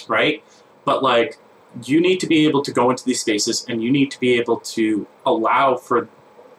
[0.09, 0.43] right?
[0.85, 1.39] But like,
[1.85, 4.39] you need to be able to go into these spaces and you need to be
[4.39, 6.09] able to allow for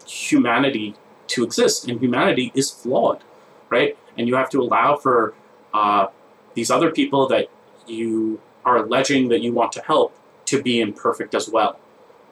[0.08, 0.96] humanity
[1.28, 3.24] to exist, and humanity is flawed,
[3.70, 3.98] right?
[4.18, 5.34] And you have to allow for
[5.74, 6.08] uh,
[6.54, 7.48] these other people that
[7.88, 11.80] you are alleging that you want to help to be imperfect as well,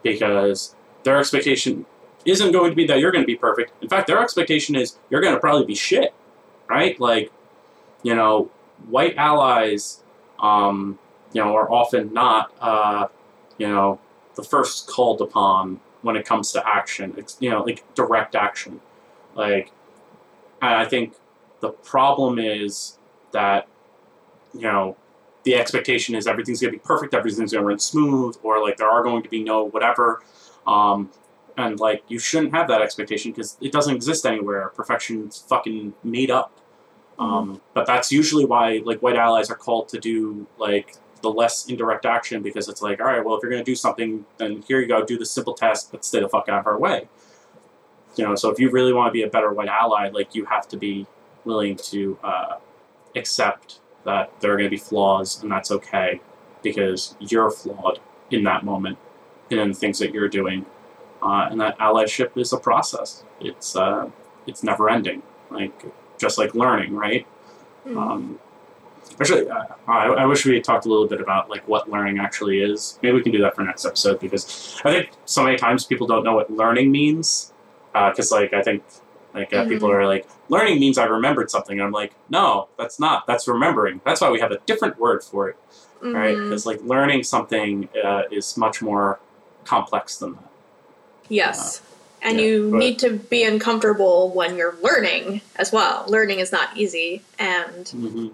[0.03, 1.85] because their expectation
[2.27, 3.71] isn't going to be that you're going to be perfect.
[3.81, 6.13] In fact, their expectation is you're going to probably be shit,
[6.69, 6.99] right?
[6.99, 7.31] Like,
[8.03, 8.51] you know,
[8.89, 10.03] white allies,
[10.39, 10.99] um,
[11.33, 13.07] you know, are often not, uh,
[13.57, 13.99] you know,
[14.35, 17.13] the first called upon when it comes to action.
[17.17, 18.81] It's, you know, like direct action.
[19.33, 19.71] Like,
[20.61, 21.15] and I think
[21.61, 22.97] the problem is
[23.31, 23.67] that,
[24.53, 24.97] you know,
[25.43, 28.77] the expectation is everything's going to be perfect, everything's going to run smooth, or like
[28.77, 30.21] there are going to be no whatever.
[30.65, 31.09] Um,
[31.57, 34.69] and like you shouldn't have that expectation because it doesn't exist anywhere.
[34.69, 36.53] Perfection's fucking made up.
[37.19, 41.65] Um, but that's usually why like white allies are called to do like the less
[41.65, 44.63] indirect action because it's like, all right, well, if you're going to do something, then
[44.67, 47.09] here you go, do the simple task, but stay the fuck out of our way.
[48.15, 50.45] You know, so if you really want to be a better white ally, like you
[50.45, 51.07] have to be
[51.43, 52.57] willing to uh,
[53.15, 56.21] accept that there are going to be flaws, and that's okay
[56.61, 58.97] because you're flawed in that moment
[59.49, 60.65] and in the things that you're doing,
[61.22, 63.23] uh, and that allyship is a process.
[63.41, 64.10] It's uh,
[64.45, 65.73] it's never ending, like
[66.18, 67.26] just like learning, right?
[67.85, 67.98] Mm.
[67.98, 68.39] Um,
[69.19, 72.19] actually, uh, I, I wish we had talked a little bit about like what learning
[72.19, 72.99] actually is.
[73.02, 76.07] Maybe we can do that for next episode because I think so many times people
[76.07, 77.53] don't know what learning means.
[77.94, 78.84] Because like I think
[79.34, 79.94] like uh, people Mhm.
[79.95, 81.80] are like learning means I remembered something.
[81.81, 83.26] I'm like, no, that's not.
[83.27, 84.02] That's remembering.
[84.06, 85.57] That's why we have a different word for it,
[86.02, 86.35] right?
[86.38, 86.44] Mhm.
[86.49, 89.19] Because like learning something uh, is much more
[89.65, 90.44] complex than that.
[91.29, 91.81] Yes.
[92.21, 96.05] And yeah, you but- need to be uncomfortable when you're learning as well.
[96.07, 97.21] Learning is not easy.
[97.39, 98.27] And hmm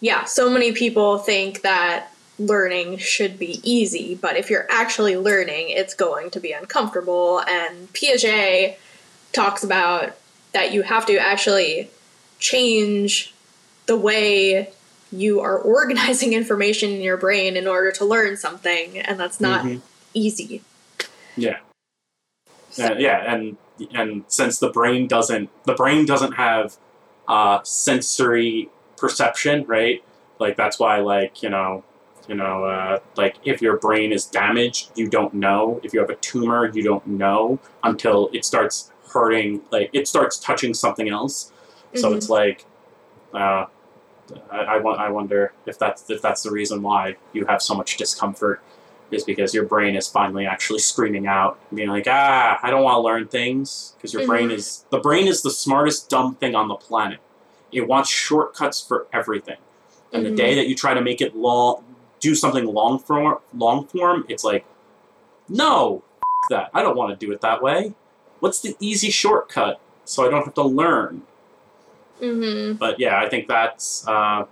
[0.00, 5.70] yeah, so many people think that learning should be easy, but if you're actually learning,
[5.70, 7.40] it's going to be uncomfortable.
[7.48, 8.76] And Piaget
[9.32, 10.14] talks about
[10.52, 11.88] that you have to actually
[12.38, 13.32] change
[13.86, 14.68] the way
[15.10, 19.64] you are organizing information in your brain in order to learn something, and that's not
[19.64, 19.80] Mhm.
[20.12, 20.60] easy.
[21.36, 21.56] Yeah.
[22.76, 23.56] So- Uh, yeah, and
[23.94, 26.76] and since the brain doesn't the brain doesn't have
[27.28, 30.02] uh, sensory perception, right?
[30.38, 31.84] Like that's why, like you know,
[32.28, 35.80] you know, uh, like if your brain is damaged, you don't know.
[35.82, 39.62] If you have a tumor, you don't know until it starts hurting.
[39.70, 41.52] Like it starts touching something else.
[41.94, 42.16] So Mhm.
[42.16, 42.64] it's like,
[43.34, 43.66] uh,
[44.50, 47.96] I, I, I wonder if that's if that's the reason why you have so much
[47.96, 48.60] discomfort
[49.10, 52.96] is because your brain is finally actually screaming out, being like, ah, I don't want
[52.96, 54.54] to learn things because your brain Mhm.
[54.54, 57.20] is the brain is the smartest dumb thing on the planet.
[57.72, 59.58] It wants shortcuts for everything,
[60.12, 60.36] and the Mhm.
[60.36, 61.84] day that you try to make it long,
[62.20, 64.64] do something long form, long form, it's like,
[65.48, 66.02] no,
[66.44, 67.94] f- that I don't want to do it that way.
[68.40, 71.22] What's the easy shortcut so I don't have to learn?
[72.20, 72.78] Mhm.
[72.78, 74.44] but yeah, I think that's uh,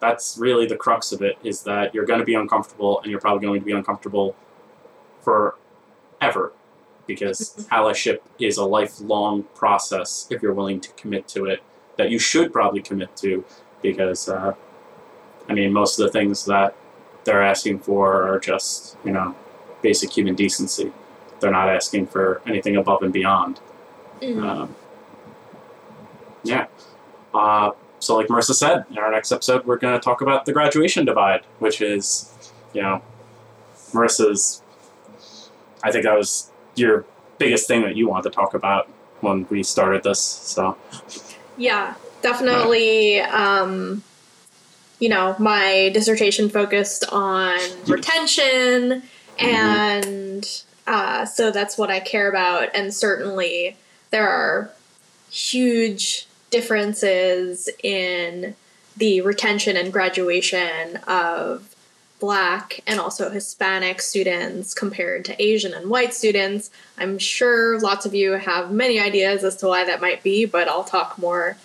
[0.00, 3.20] that's really the crux of it is that you're going to be uncomfortable, and you're
[3.20, 4.36] probably going to be uncomfortable
[5.22, 6.52] forever,
[7.06, 11.62] because allyship is a lifelong process if you're willing to commit to it.
[11.96, 13.44] That you should probably commit to,
[13.80, 14.54] because uh,
[15.48, 16.74] I mean, most of the things that
[17.24, 19.34] they're asking for are just you know
[19.82, 20.92] basic human decency.
[21.40, 23.60] They're not asking for anything above and beyond.
[24.20, 24.42] Mhm.
[24.42, 24.74] Um,
[26.42, 26.66] yeah.
[27.34, 30.52] Uh, so, like Marissa said, in our next episode, we're going to talk about the
[30.52, 32.32] graduation divide, which is,
[32.72, 33.02] you know,
[33.92, 34.62] Marissa's.
[35.82, 37.04] I think that was your
[37.38, 38.88] biggest thing that you wanted to talk about
[39.20, 40.20] when we started this.
[40.20, 40.76] So,
[41.56, 43.20] Yeah, definitely.
[43.20, 44.02] Um,
[44.98, 49.02] you know, my dissertation focused on retention
[49.38, 52.68] And uh, so that's what I care about.
[52.74, 53.76] And certainly
[54.10, 54.70] there are
[55.30, 58.54] huge differences in
[58.96, 61.74] the retention and graduation of
[62.18, 66.70] black and also Hispanic students compared to Asian and white students.
[66.96, 70.68] I'm sure lots of you have many ideas as to why that might be, but
[70.68, 71.56] I'll talk more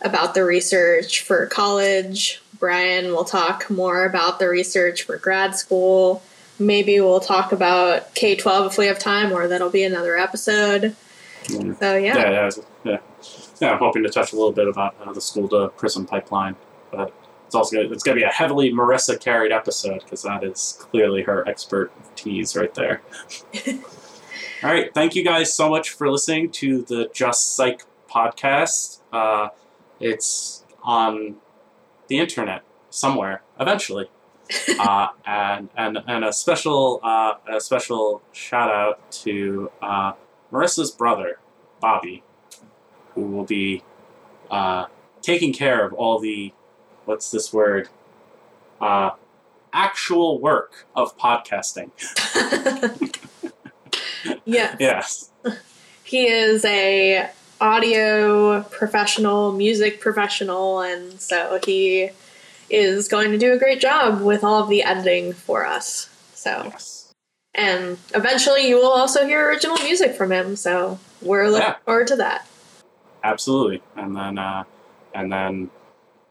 [0.00, 2.40] about the research for college.
[2.58, 6.22] Brian will talk more about the research for grad school.
[6.58, 10.94] Maybe we'll talk about K 12 if we have time, or that'll be another episode.
[11.48, 12.16] So, yeah.
[12.16, 12.50] Yeah, yeah,
[12.84, 12.98] yeah.
[13.60, 16.56] Yeah, I'm hoping to touch a little bit about uh, the school to prison pipeline,
[16.90, 17.12] but
[17.44, 20.78] it's also gonna, it's going to be a heavily Marissa carried episode because that is
[20.80, 23.02] clearly her expertise right there.
[24.62, 29.00] All right, thank you guys so much for listening to the Just Psych podcast.
[29.12, 29.48] Uh,
[29.98, 31.36] it's on
[32.08, 34.10] the internet somewhere eventually.
[34.80, 40.12] uh, and and and a special uh, a special shout out to uh,
[40.52, 41.38] Marissa's brother,
[41.80, 42.24] Bobby,
[43.20, 43.82] who will be
[44.50, 44.86] uh,
[45.22, 46.52] taking care of all the
[47.04, 47.88] what's this word
[48.80, 49.10] uh,
[49.72, 51.90] actual work of podcasting.
[54.44, 54.76] yes.
[54.80, 55.30] Yes.
[56.02, 57.30] He is a
[57.60, 62.10] audio professional, music professional, and so he
[62.70, 66.08] is going to do a great job with all of the editing for us.
[66.34, 67.12] So, Yes.
[67.54, 70.56] and eventually you will also hear original music from him.
[70.56, 71.76] So we're looking Yeah.
[71.84, 72.46] forward to that.
[73.22, 73.82] Absolutely.
[73.96, 74.64] And then, uh,
[75.14, 75.70] and then,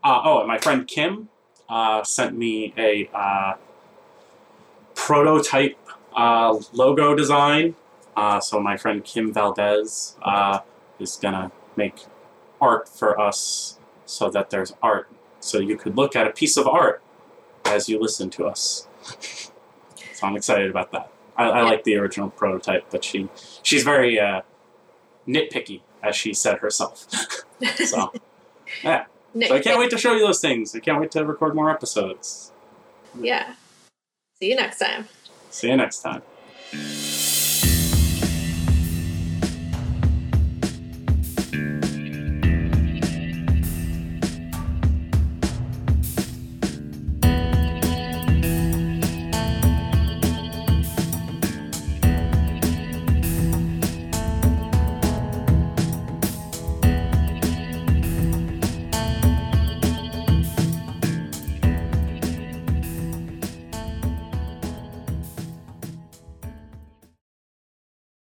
[0.04, 1.30] uh, oh, and my friend Kim
[1.70, 3.54] uh, sent me a uh,
[4.96, 5.78] prototype
[6.16, 7.76] uh, logo design.
[8.16, 10.60] Uh, so my friend Kim Valdez uh,
[11.00, 12.06] is gonna make
[12.60, 15.10] art for us, so that there's art,
[15.40, 17.02] so you could look at a piece of art
[17.66, 18.88] as you listen to us.
[20.14, 21.12] so I'm excited about that.
[21.38, 23.30] I, I like the original prototype, but she
[23.64, 24.42] she's very uh,
[25.28, 27.08] nitpicky, as she said herself.
[27.86, 28.12] so
[28.84, 30.76] yeah, Nick, so I can't wait to show you those things.
[30.76, 32.52] I can't wait to record more episodes.
[33.20, 33.54] Yeah.
[34.40, 35.08] See you next time.
[35.50, 36.22] See you next time.